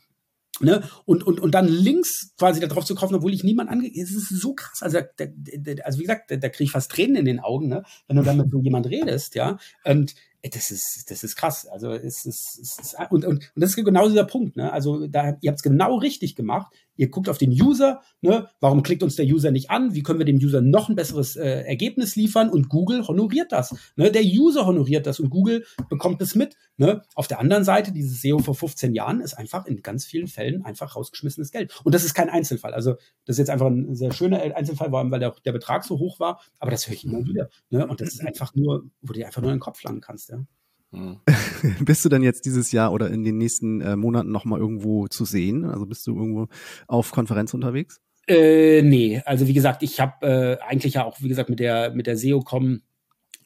[0.60, 0.84] Ne?
[1.06, 3.90] Und, und, und dann links quasi darauf zu kaufen, obwohl ich niemand ange...
[3.90, 4.84] Es ist so krass.
[4.84, 7.68] Also, der, der, also wie gesagt, da, da kriege ich fast Tränen in den Augen,
[7.70, 7.84] ne?
[8.08, 9.58] wenn du dann mit so jemand redest, ja.
[9.86, 10.14] Und
[10.44, 11.68] das ist, das ist krass.
[11.68, 14.58] Also es ist, es ist und, und, und das ist genau dieser Punkt.
[14.58, 14.72] Ne?
[14.72, 16.74] Also da, ihr habt es genau richtig gemacht.
[16.96, 18.48] Ihr guckt auf den User, ne?
[18.60, 19.94] warum klickt uns der User nicht an?
[19.94, 22.50] Wie können wir dem User noch ein besseres äh, Ergebnis liefern?
[22.50, 23.76] Und Google honoriert das.
[23.96, 24.12] Ne?
[24.12, 26.56] Der User honoriert das und Google bekommt es mit.
[26.78, 27.02] Ne?
[27.16, 30.64] Auf der anderen Seite, dieses SEO vor 15 Jahren ist einfach in ganz vielen Fällen
[30.66, 31.80] einfach rausgeschmissenes Geld.
[31.84, 32.74] Und das ist kein Einzelfall.
[32.74, 36.20] Also das ist jetzt einfach ein sehr schöner Einzelfall, weil der, der Betrag so hoch
[36.20, 36.42] war.
[36.60, 37.50] Aber das höre ich immer wieder.
[37.70, 37.88] Ne?
[37.88, 40.30] Und das ist einfach nur, wo du dir einfach nur in den Kopf langen kannst.
[40.30, 40.44] Ja?
[40.92, 41.20] Hm.
[41.86, 45.26] bist du denn jetzt dieses Jahr oder in den nächsten äh, Monaten nochmal irgendwo zu
[45.26, 45.66] sehen?
[45.66, 46.48] Also bist du irgendwo
[46.88, 48.02] auf Konferenz unterwegs?
[48.28, 51.92] Äh, nee, also wie gesagt, ich habe äh, eigentlich ja auch, wie gesagt, mit der,
[51.92, 52.82] mit der SEO-Com,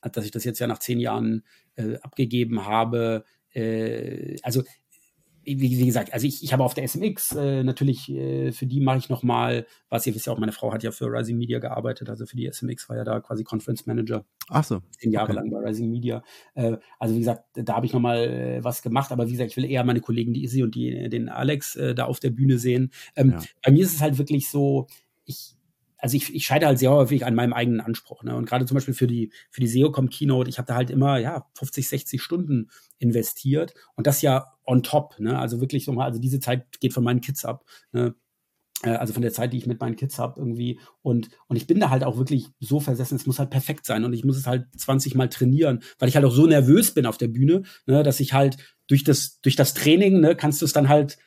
[0.01, 1.43] dass ich das jetzt ja nach zehn Jahren
[1.75, 3.23] äh, abgegeben habe,
[3.53, 4.63] äh, also
[5.45, 8.79] wie, wie, gesagt, also ich, ich habe auf der SMX äh, natürlich, äh, für die
[8.79, 11.59] mache ich nochmal, was ihr wisst ja auch, meine Frau hat ja für Rising Media
[11.59, 14.25] gearbeitet, also für die SMX war ja da quasi Conference Manager.
[14.49, 14.81] Ach so.
[14.99, 15.35] Zehn Jahre okay.
[15.35, 16.23] lang bei Rising Media.
[16.55, 19.57] Äh, also wie gesagt, da habe ich nochmal äh, was gemacht, aber wie gesagt, ich
[19.57, 22.57] will eher meine Kollegen, die Izzy und die, den Alex äh, da auf der Bühne
[22.57, 22.91] sehen.
[23.15, 23.41] Ähm, ja.
[23.63, 24.87] Bei mir ist es halt wirklich so,
[25.25, 25.55] ich,
[25.97, 28.23] also ich, ich scheitere halt sehr häufig an meinem eigenen Anspruch.
[28.23, 28.35] Ne?
[28.35, 31.17] Und gerade zum Beispiel für die, für die SEOcom Keynote, ich habe da halt immer,
[31.17, 32.69] ja, 50, 60 Stunden
[32.99, 35.19] investiert und das ja on top.
[35.19, 35.37] Ne?
[35.37, 37.65] Also wirklich nochmal, also diese Zeit geht von meinen Kids ab.
[37.91, 38.15] Ne?
[38.83, 40.79] Äh, also von der Zeit, die ich mit meinen Kids habe irgendwie.
[41.01, 44.03] Und, und ich bin da halt auch wirklich so versessen, es muss halt perfekt sein.
[44.03, 47.05] Und ich muss es halt 20 Mal trainieren, weil ich halt auch so nervös bin
[47.05, 48.57] auf der Bühne, ne, dass ich halt
[48.87, 51.17] durch das, durch das Training, ne, kannst du es dann halt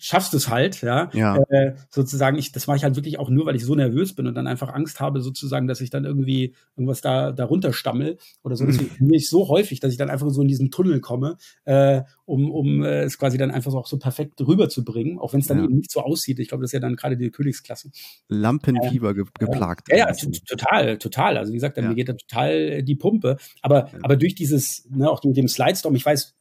[0.00, 1.10] schaffst es halt, ja.
[1.12, 1.36] ja.
[1.50, 4.26] Äh, sozusagen, ich, das mache ich halt wirklich auch nur, weil ich so nervös bin
[4.26, 8.56] und dann einfach Angst habe, sozusagen, dass ich dann irgendwie irgendwas da darunter stammel oder
[8.56, 8.64] so.
[8.64, 8.68] Mhm.
[8.68, 11.36] Deswegen trainiere ich so häufig, dass ich dann einfach so in diesen Tunnel komme,
[11.66, 15.40] äh, um, um äh, es quasi dann einfach so auch so perfekt rüberzubringen, auch wenn
[15.40, 15.64] es dann ja.
[15.64, 16.38] eben nicht so aussieht.
[16.38, 17.90] Ich glaube, das ist ja dann gerade die Königsklasse.
[18.28, 19.88] Lampenfieber ge geplagt.
[19.90, 20.12] Ja, ja,
[20.46, 21.36] total, total.
[21.36, 21.86] Also wie gesagt, ja.
[21.86, 23.36] mir geht da total die Pumpe.
[23.60, 26.34] Aber, aber durch dieses, ne, auch mit dem Slidestorm, ich weiß,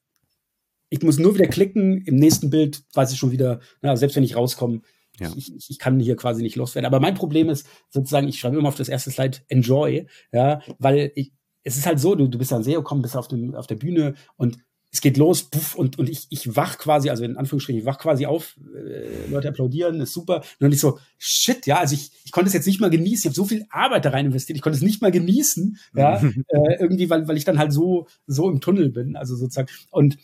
[0.90, 4.24] ich muss nur wieder klicken, im nächsten Bild weiß ich schon wieder, na, selbst wenn
[4.24, 4.82] ich rauskomme,
[5.20, 5.32] ja.
[5.36, 6.88] ich, ich, ich kann hier quasi nicht loswerden.
[6.88, 11.12] Aber mein Problem ist sozusagen, ich schreibe immer auf das erste Slide Enjoy, ja, weil
[11.16, 11.34] ich,
[11.64, 13.76] es ist halt so, du, du bist dann SEO, komm, bist auf, dem, auf der
[13.76, 14.58] Bühne und
[14.92, 18.00] es geht los, puff, und, und ich, ich wach quasi, also in Anführungsstrichen, ich wach
[18.00, 20.44] quasi auf, äh, Leute applaudieren, ist super.
[20.60, 23.26] Und ich so, shit, ja, also ich, ich konnte es jetzt nicht mal genießen, ich
[23.26, 26.16] habe so viel Arbeit da rein investiert, ich konnte es nicht mal genießen, ja,
[26.48, 29.70] äh, irgendwie, weil, weil ich dann halt so, so im Tunnel bin, also sozusagen.
[29.92, 30.18] Und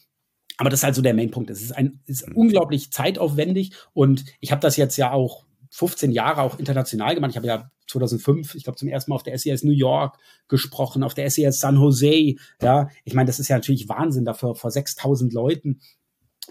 [0.58, 1.49] aber das ist halt so der Mainpunkt.
[1.49, 2.36] Es ist ein ist mhm.
[2.36, 7.32] unglaublich zeitaufwendig und ich habe das jetzt ja auch 15 Jahre auch international gemacht.
[7.32, 11.03] Ich habe ja 2005, ich glaube, zum ersten Mal auf der SES New York gesprochen,
[11.03, 12.36] auf der SES San Jose.
[12.62, 15.82] Ja, ich meine, das ist ja natürlich Wahnsinn, dafür vor 6000 Leuten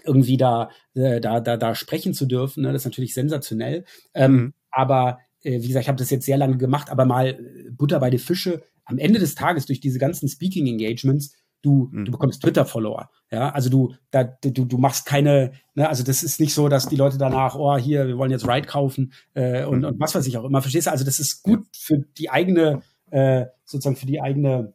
[0.03, 2.63] irgendwie da, äh, da, da, da sprechen zu dürfen.
[2.63, 2.71] Ne?
[2.71, 3.85] Das ist natürlich sensationell.
[4.13, 4.53] Ähm, mhm.
[4.69, 7.39] Aber äh, wie gesagt, ich habe das jetzt sehr lange gemacht, aber mal
[7.71, 8.63] Butter bei die Fische.
[8.83, 11.35] Am Ende des Tages durch diese ganzen Speaking Engagements
[11.65, 12.05] du, mhm.
[12.05, 13.09] du bekommst Twitter-Follower.
[13.31, 16.87] Ja, also du, da, du, du machst keine, ne, also das ist nicht so, dass
[16.87, 19.85] die Leute danach, oh, hier, wir wollen jetzt Ride kaufen äh, und, mhm.
[19.85, 20.61] und was weiß ich auch immer.
[20.61, 20.91] Verstehst du?
[20.91, 24.73] Also das ist gut für die eigene, äh, sozusagen für die eigene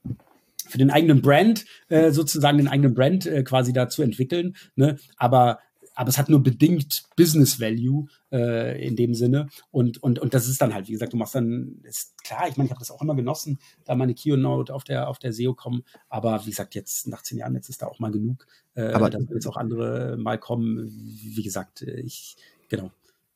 [0.68, 4.54] für den eigenen Brand, äh, sozusagen den eigenen Brand äh, quasi da zu entwickeln.
[4.76, 4.98] Ne?
[5.16, 5.58] Aber
[6.00, 9.48] aber es hat nur bedingt Business Value äh, in dem Sinne.
[9.70, 12.56] Und, und, und das ist dann halt, wie gesagt, du machst dann, ist klar, ich
[12.56, 15.52] meine, ich habe das auch immer genossen, da meine Keynote auf der, auf der SEO
[15.52, 15.84] kommen.
[16.08, 18.46] Aber wie gesagt, jetzt nach zehn Jahren, jetzt ist da auch mal genug.
[18.74, 20.90] Äh, aber da jetzt auch andere mal kommen.
[20.90, 22.38] Wie gesagt, äh, ich,
[22.70, 22.90] genau.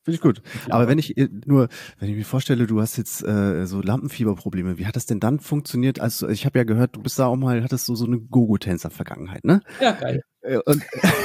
[0.05, 0.43] Finde ich gut.
[0.67, 0.75] Ja.
[0.75, 4.77] Aber wenn ich äh, nur, wenn ich mir vorstelle, du hast jetzt äh, so Lampenfieberprobleme,
[4.77, 5.99] wie hat das denn dann funktioniert?
[5.99, 9.43] Also ich habe ja gehört, du bist da auch mal, hattest so so eine Gogo-Tänzer-Vergangenheit,
[9.45, 9.61] ne?
[9.81, 10.21] Ja, geil.
[10.41, 10.83] Äh, und,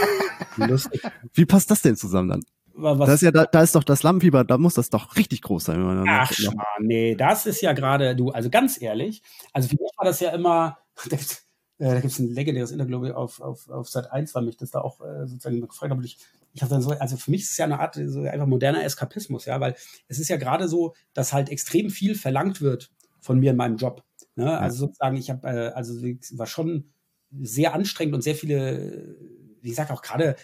[0.57, 1.03] Lustig.
[1.35, 2.43] Wie passt das denn zusammen dann?
[2.72, 2.99] Was?
[2.99, 5.64] Das ist ja, da, da ist doch das Lampenfieber, da muss das doch richtig groß
[5.64, 5.76] sein.
[5.76, 9.22] Wenn man Ach, noch, nee, das ist ja gerade, du, also ganz ehrlich,
[9.53, 10.78] also für mich war das ja immer,
[11.81, 14.70] Äh, da gibt es ein legendäres Interview, auf, auf, auf Sat 1 war mich das
[14.70, 16.18] da auch äh, sozusagen gefragt, aber ich,
[16.53, 18.84] ich habe dann so, also für mich ist es ja eine Art so einfach moderner
[18.84, 19.74] Eskapismus, ja, weil
[20.09, 22.90] es ist ja gerade so, dass halt extrem viel verlangt wird
[23.20, 24.03] von mir in meinem Job.
[24.34, 24.59] Ne?
[24.59, 26.92] Also sozusagen, ich habe, äh, also war schon
[27.40, 29.16] sehr anstrengend und sehr viele,
[29.61, 30.36] wie gesagt, auch gerade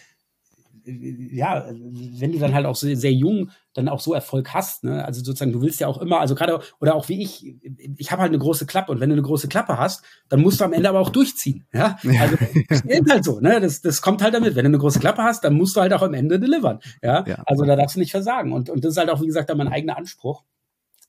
[0.86, 5.04] ja, wenn du dann halt auch sehr, sehr jung dann auch so Erfolg hast, ne?
[5.04, 7.56] Also sozusagen, du willst ja auch immer, also gerade, oder auch wie ich,
[7.96, 10.60] ich habe halt eine große Klappe und wenn du eine große Klappe hast, dann musst
[10.60, 11.66] du am Ende aber auch durchziehen.
[11.72, 12.36] Ja, also
[12.68, 13.60] das ist halt so, ne?
[13.60, 14.54] Das, das kommt halt damit.
[14.54, 16.80] Wenn du eine große Klappe hast, dann musst du halt auch am Ende delivern.
[17.02, 17.42] Ja, ja.
[17.46, 18.52] also da darfst du nicht versagen.
[18.52, 20.44] Und, und das ist halt auch, wie gesagt, dann mein eigener Anspruch.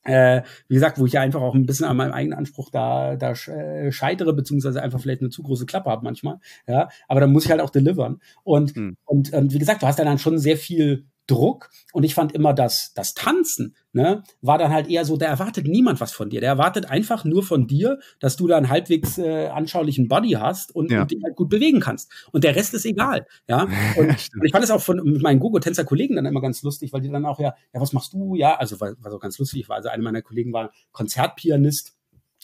[0.08, 3.16] Äh, wie gesagt, wo ich ja einfach auch ein bisschen an meinem eigenen Anspruch da,
[3.16, 6.38] da äh, scheitere, beziehungsweise einfach vielleicht eine zu große Klappe habe manchmal.
[6.66, 8.20] Ja, aber dann muss ich halt auch delivern.
[8.42, 8.96] Und, mhm.
[9.04, 11.70] und, und wie gesagt, du hast ja dann schon sehr viel Druck.
[11.92, 15.66] Und ich fand immer, dass das Tanzen ne, war dann halt eher so, da erwartet
[15.66, 16.40] niemand was von dir.
[16.40, 20.74] Der erwartet einfach nur von dir, dass du da einen halbwegs äh, anschaulichen Body hast
[20.74, 21.02] und, ja.
[21.02, 22.10] und dich halt gut bewegen kannst.
[22.32, 23.26] Und der Rest ist egal.
[23.48, 23.68] Ja.
[23.96, 27.00] Und, und ich fand es auch von mit meinen Gogo-Tänzer-Kollegen dann immer ganz lustig, weil
[27.00, 28.34] die dann auch ja, ja, was machst du?
[28.34, 31.97] Ja, also war, war so ganz lustig, war also eine meiner Kollegen war Konzertpianist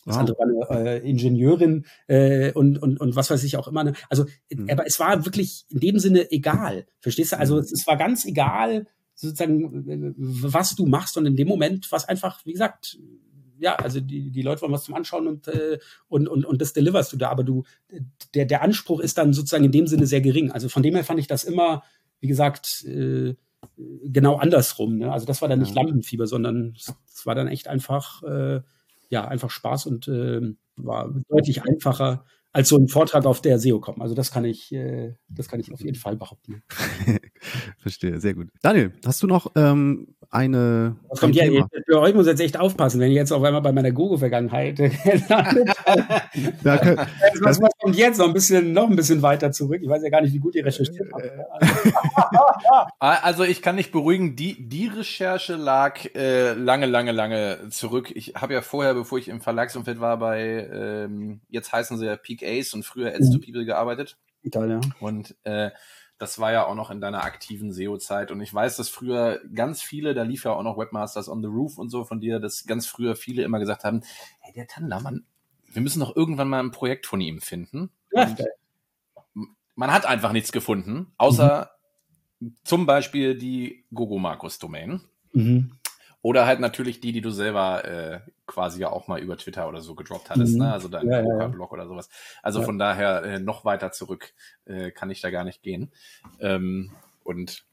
[0.05, 0.21] das wow.
[0.21, 3.85] andere war eine äh, Ingenieurin äh, und, und, und was weiß ich auch immer.
[3.85, 3.95] Ne?
[4.09, 4.69] Also, mhm.
[4.71, 6.87] aber es war wirklich in dem Sinne egal.
[7.01, 7.39] Verstehst du?
[7.39, 7.61] Also, mhm.
[7.61, 11.17] es, es war ganz egal, sozusagen, was du machst.
[11.17, 12.99] Und in dem Moment war es einfach, wie gesagt,
[13.59, 15.79] ja, also die, die Leute wollen was zum Anschauen und, äh,
[16.09, 17.31] und, und, und das deliverst du da.
[17.31, 17.65] Aber du,
[18.35, 20.51] der, der Anspruch ist dann sozusagen in dem Sinne sehr gering.
[20.51, 21.83] Also von dem her fand ich das immer,
[22.21, 23.35] wie gesagt, äh,
[24.05, 24.99] genau andersrum.
[24.99, 25.13] Ne?
[25.13, 26.95] Also das war dann nicht Lampenfieber, sondern es
[27.25, 28.61] war dann echt einfach äh,
[29.15, 30.41] ja, einfach Spaß und äh,
[30.77, 34.01] war deutlich einfacher als so ein Vortrag auf der SEO-Com.
[34.01, 36.63] Also das kann ich, äh, das kann ich auf jeden Fall behaupten.
[37.79, 38.49] Verstehe, sehr gut.
[38.63, 40.97] Daniel, hast du noch ähm, eine.
[41.09, 43.61] Was kommt ein ja, für euch muss jetzt echt aufpassen, wenn ich jetzt auf einmal
[43.61, 44.79] bei meiner Gogo-Vergangenheit
[47.43, 49.81] was, was kommt jetzt noch ein bisschen, noch ein bisschen weiter zurück?
[49.83, 51.25] Ich weiß ja gar nicht, wie gut ihr recherchiert habt.
[53.01, 58.13] also ich kann nicht beruhigen, die, die Recherche lag äh, lange, lange, lange zurück.
[58.15, 62.17] Ich habe ja vorher, bevor ich im Verlagsumfeld war, bei ähm, jetzt heißen sie ja
[62.17, 63.33] Peak Ace und früher Ads mhm.
[63.33, 64.17] to People gearbeitet.
[64.43, 64.95] Italien.
[65.01, 65.71] Und äh,
[66.19, 68.31] das war ja auch noch in deiner aktiven SEO-Zeit.
[68.31, 71.49] Und ich weiß, dass früher ganz viele, da lief ja auch noch Webmasters on the
[71.49, 74.03] Roof und so von dir, dass ganz früher viele immer gesagt haben,
[74.41, 75.25] hey, der Tandler, Mann,
[75.67, 77.91] wir müssen doch irgendwann mal ein Projekt von ihm finden.
[78.13, 78.35] Ja,
[79.75, 81.71] man hat einfach nichts gefunden, außer
[82.39, 82.57] mhm.
[82.63, 85.01] zum Beispiel die Gogo Markus Domain.
[85.33, 85.73] Mhm.
[86.25, 89.83] Oder halt natürlich die, die du selber äh, quasi ja auch mal über Twitter oder
[89.83, 90.61] so gedroppt hattest, mhm.
[90.61, 90.73] ne?
[90.73, 91.75] Also dein ja, blog ja.
[91.75, 92.09] oder sowas.
[92.43, 92.65] Also ja.
[92.65, 94.33] von daher äh, noch weiter zurück
[94.65, 95.93] äh, kann ich da gar nicht gehen.
[96.41, 96.93] Ähm,
[97.25, 97.67] und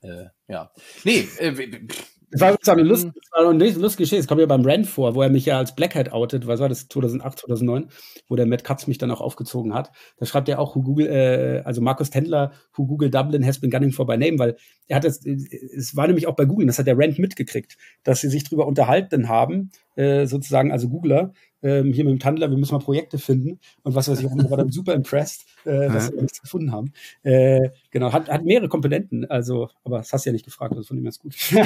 [0.00, 0.70] äh, ja.
[1.04, 1.86] Nee, äh,
[2.30, 4.16] das war sozusagen Lust, das war eine lustige Geschichte.
[4.16, 6.46] Es kommt ja beim Rand vor, wo er mich ja als Blackhead outet.
[6.46, 6.88] Was war das?
[6.88, 7.88] 2008, 2009,
[8.28, 9.90] wo der Matt Katz mich dann auch aufgezogen hat.
[10.18, 13.70] Da schreibt er auch, who Google, äh, also Markus Tendler, who Google Dublin has been
[13.70, 14.56] gunning for by name, weil
[14.88, 18.20] er hat das, es war nämlich auch bei Google, das hat der Rand mitgekriegt, dass
[18.20, 22.56] sie sich drüber unterhalten haben, äh, sozusagen, also Googler, ähm, hier mit dem Tandler, wir
[22.56, 26.12] müssen mal Projekte finden und was weiß ich, und war dann super impressed, äh, dass
[26.12, 26.92] wir nichts gefunden haben.
[27.24, 30.82] Äh, genau, hat, hat mehrere Komponenten, also, aber das hast du ja nicht gefragt, das
[30.82, 31.34] ist von ihm ganz gut.
[31.52, 31.58] äh,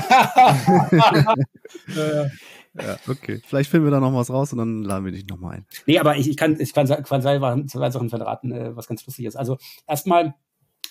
[2.74, 3.42] ja, okay.
[3.46, 5.66] Vielleicht finden wir da noch was raus und dann laden wir dich nochmal ein.
[5.84, 9.36] Nee, aber ich, ich kann, ich kann, kann zwei Sachen verraten, was ganz lustig ist.
[9.36, 10.32] Also erstmal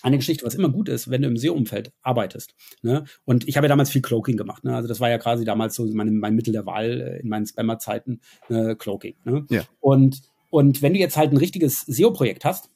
[0.02, 2.54] eine Geschichte, was immer gut ist, wenn du im SEO-Umfeld arbeitest.
[2.82, 3.04] Ne?
[3.24, 4.64] Und ich habe ja damals viel Cloaking gemacht.
[4.64, 4.74] Ne?
[4.74, 7.46] Also das war ja quasi damals so mein, mein Mittel der Wahl äh, in meinen
[7.46, 9.14] Spammer-Zeiten, äh, Cloaking.
[9.24, 9.46] Ne?
[9.50, 9.62] Ja.
[9.80, 12.70] Und, und wenn du jetzt halt ein richtiges SEO-Projekt hast,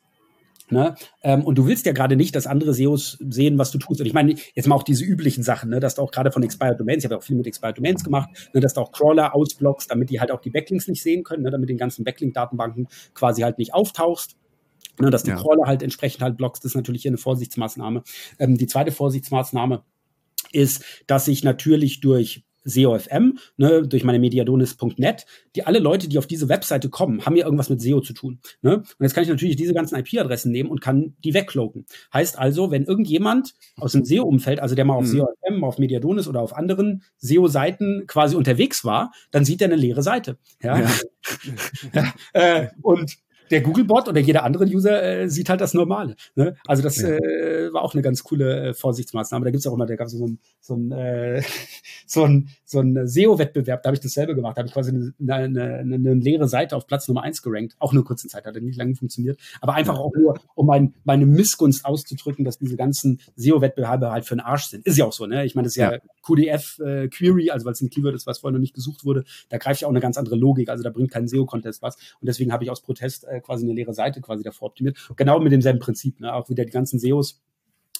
[0.68, 0.96] Ne?
[1.22, 4.00] Ähm, und du willst ja gerade nicht, dass andere SEOs sehen, was du tust.
[4.00, 5.80] Und ich meine, jetzt mal auch diese üblichen Sachen, ne?
[5.80, 8.30] dass du auch gerade von Expired Domains, ich habe auch viel mit Expired Domains gemacht,
[8.52, 8.60] ne?
[8.60, 11.50] dass du auch Crawler ausblockst, damit die halt auch die Backlinks nicht sehen können, ne?
[11.50, 14.36] damit den ganzen Backlink-Datenbanken quasi halt nicht auftauchst.
[14.98, 15.36] Ne, dass die ja.
[15.36, 18.02] Crawler halt entsprechend halt blockst, ist natürlich hier eine Vorsichtsmaßnahme.
[18.38, 19.82] Ähm, die zweite Vorsichtsmaßnahme
[20.52, 26.26] ist, dass ich natürlich durch SEO-FM, ne, durch meine mediadonis.net, die alle Leute, die auf
[26.26, 28.40] diese Webseite kommen, haben ja irgendwas mit SEO zu tun.
[28.60, 28.78] Ne?
[28.78, 31.86] Und jetzt kann ich natürlich diese ganzen IP-Adressen nehmen und kann die wegcloaken.
[32.12, 35.18] Heißt also, wenn irgendjemand aus dem SEO-Umfeld, also der mal auf mhm.
[35.18, 40.02] SEO-FM, auf Mediadonis oder auf anderen SEO-Seiten quasi unterwegs war, dann sieht er eine leere
[40.02, 40.36] Seite.
[40.62, 40.80] Ja.
[40.80, 40.90] ja.
[42.32, 43.16] äh, und
[43.50, 46.16] der Googlebot oder jeder andere User äh, sieht halt das Normale.
[46.34, 46.56] Ne?
[46.66, 47.08] Also das ja.
[47.08, 49.44] äh, war auch eine ganz coole äh, Vorsichtsmaßnahme.
[49.44, 51.42] Da gibt's auch immer, da gab es so ein, so ein, äh,
[52.06, 54.56] so ein, so ein SEO-Wettbewerb, da habe ich dasselbe gemacht.
[54.56, 57.76] Da habe ich quasi eine, eine, eine, leere Seite auf Platz Nummer eins gerankt.
[57.78, 59.38] Auch nur kurze Zeit, hat nicht lange funktioniert.
[59.60, 64.34] Aber einfach auch nur, um mein, meine Missgunst auszudrücken, dass diese ganzen SEO-Wettbewerbe halt für
[64.34, 64.86] den Arsch sind.
[64.86, 65.44] Ist ja auch so, ne?
[65.44, 68.38] Ich meine, das ist ja, ja QDF-Query, äh, also weil es ein Keyword ist, was
[68.38, 69.24] vorher noch nicht gesucht wurde.
[69.48, 70.68] Da greift ja auch eine ganz andere Logik.
[70.68, 71.96] Also da bringt kein SEO-Contest was.
[72.20, 74.96] Und deswegen habe ich aus Protest äh, quasi eine leere Seite quasi davor optimiert.
[75.16, 76.34] Genau mit demselben Prinzip, ne?
[76.34, 77.40] Auch wieder die ganzen SEOs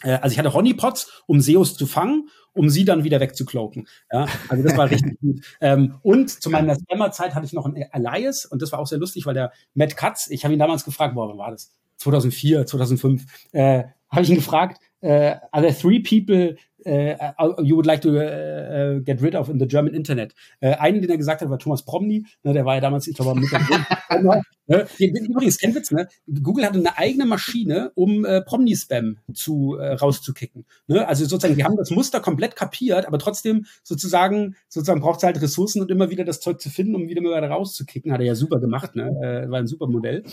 [0.02, 3.86] äh, also ich hatte Honeypots, um SEOs zu fangen, um sie dann wieder wegzukloaken.
[4.12, 5.40] Ja, also das war richtig gut.
[5.60, 8.98] Ähm, und zu meiner Spammer-Zeit hatte ich noch ein Alias und das war auch sehr
[8.98, 11.72] lustig, weil der Matt Katz, ich habe ihn damals gefragt, boah, wann war das?
[11.96, 16.56] 2004, 2005, äh, habe ich ihn gefragt, äh, are there three people
[16.86, 20.34] uh, you would like to uh, get rid of in the German Internet.
[20.62, 22.24] Uh, einen, den er gesagt hat, war Thomas Promny.
[22.42, 23.50] Ne, der war ja damals, ich glaube, mit
[24.66, 24.86] ne?
[24.98, 26.08] Übrigens, kein Witz, ne?
[26.42, 30.64] Google hatte eine eigene Maschine, um äh, Promny-Spam äh, rauszukicken.
[30.86, 31.06] Ne?
[31.06, 35.40] Also sozusagen, die haben das Muster komplett kapiert, aber trotzdem sozusagen, sozusagen braucht es halt
[35.40, 38.12] Ressourcen und immer wieder das Zeug zu finden, um wieder mal rauszukicken.
[38.12, 39.08] Hat er ja super gemacht, ne?
[39.22, 40.24] Äh, war ein super Modell.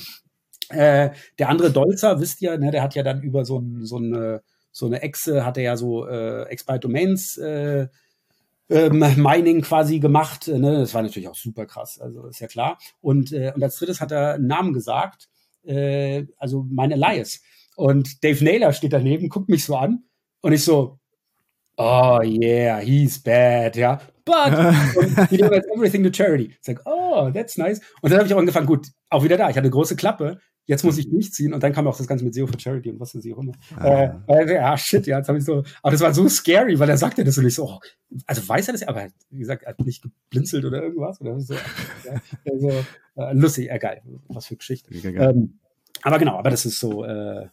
[0.69, 3.97] Äh, der andere Dolzer, wisst ihr, ne, der hat ja dann über so ein, so
[3.97, 4.39] ein
[4.73, 7.87] so eine Exe hat er ja so äh, Expired Domains äh,
[8.69, 10.47] äh, Mining quasi gemacht.
[10.47, 10.79] Ne?
[10.79, 12.77] Das war natürlich auch super krass, also ist ja klar.
[12.99, 15.29] Und, äh, und als drittes hat er einen Namen gesagt,
[15.63, 17.39] äh, also mein Elias.
[17.75, 20.03] Und Dave Naylor steht daneben, guckt mich so an
[20.41, 20.99] und ich so,
[21.77, 24.01] oh yeah, he's bad, ja.
[24.25, 24.53] But
[25.29, 26.55] he donates everything to charity.
[26.57, 27.79] It's like, oh, that's nice.
[28.01, 29.49] Und dann habe ich auch angefangen, gut, auch wieder da.
[29.49, 32.23] Ich hatte eine große Klappe jetzt muss ich durchziehen und dann kam auch das Ganze
[32.23, 33.53] mit SEO for Charity und was weiß ich auch immer.
[33.75, 34.23] Ah.
[34.27, 36.97] Äh, ja, shit, ja, jetzt habe ich so, aber das war so scary, weil er
[36.97, 37.79] sagte das und ich so, oh,
[38.25, 41.53] also weiß er das, aber wie gesagt, er hat nicht geblinzelt oder irgendwas oder so.
[41.53, 42.69] Ja, also,
[43.15, 44.93] äh, lustig, äh, geil, was für Geschichte.
[44.93, 45.59] Ähm,
[46.01, 47.47] aber genau, aber das ist so, äh,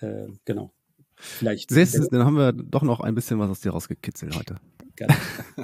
[0.00, 0.72] äh, genau.
[1.18, 1.70] Vielleicht.
[1.70, 4.56] Siehst dann haben wir doch noch ein bisschen was aus dir rausgekitzelt heute.
[4.96, 5.14] Gerne.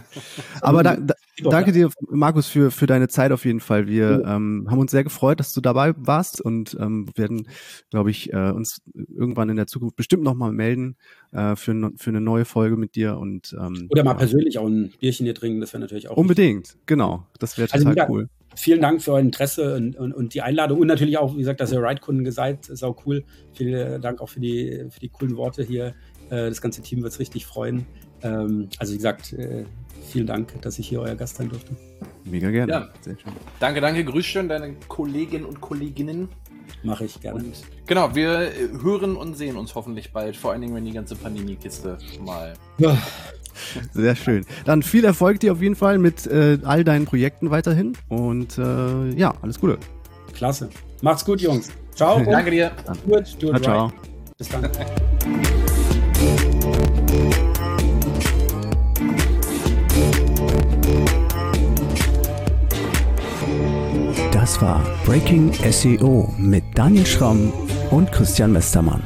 [0.60, 3.86] Aber da, da, danke dir, Markus, für, für deine Zeit auf jeden Fall.
[3.86, 7.48] Wir ähm, haben uns sehr gefreut, dass du dabei warst und ähm, werden,
[7.90, 10.96] glaube ich, äh, uns irgendwann in der Zukunft bestimmt nochmal melden
[11.32, 13.16] äh, für, für eine neue Folge mit dir.
[13.16, 14.18] Und, ähm, Oder mal ja.
[14.18, 16.16] persönlich auch ein Bierchen hier trinken, das wäre natürlich auch.
[16.16, 16.86] Unbedingt, richtig.
[16.86, 17.26] genau.
[17.38, 18.28] Das wäre also total also, cool.
[18.54, 21.60] Vielen Dank für euer Interesse und, und, und, die Einladung und natürlich auch, wie gesagt,
[21.60, 23.24] dass ihr Ride-Kunden seid, ist auch cool.
[23.54, 25.94] Vielen Dank auch für die, für die coolen Worte hier.
[26.28, 27.86] Äh, das ganze Team wird es richtig freuen.
[28.22, 29.64] Ähm, also wie gesagt, äh,
[30.10, 31.74] vielen Dank, dass ich hier euer Gast sein durfte.
[32.24, 32.72] Mega gerne.
[32.72, 32.88] Ja.
[33.00, 33.32] Sehr schön.
[33.60, 34.04] Danke, danke.
[34.04, 36.28] Grüß schön deine Kolleginnen und Kolleginnen.
[36.82, 37.40] Mache ich gerne.
[37.40, 37.54] Und
[37.86, 38.50] genau, wir
[38.82, 42.54] hören und sehen uns hoffentlich bald, vor allen Dingen, wenn die ganze Pandemie-Kiste mal.
[42.78, 42.96] Ja.
[43.92, 44.46] Sehr schön.
[44.64, 49.10] Dann viel Erfolg dir auf jeden Fall mit äh, all deinen Projekten weiterhin und äh,
[49.10, 49.78] ja, alles Gute.
[50.34, 50.70] Klasse.
[51.02, 51.70] Macht's gut, Jungs.
[51.94, 52.22] Ciao.
[52.24, 52.72] Danke dir.
[53.06, 53.92] Gut, ciao, ciao.
[54.38, 54.70] Bis dann.
[64.42, 67.52] Das war Breaking SEO mit Daniel Schramm
[67.92, 69.00] und Christian Westermann.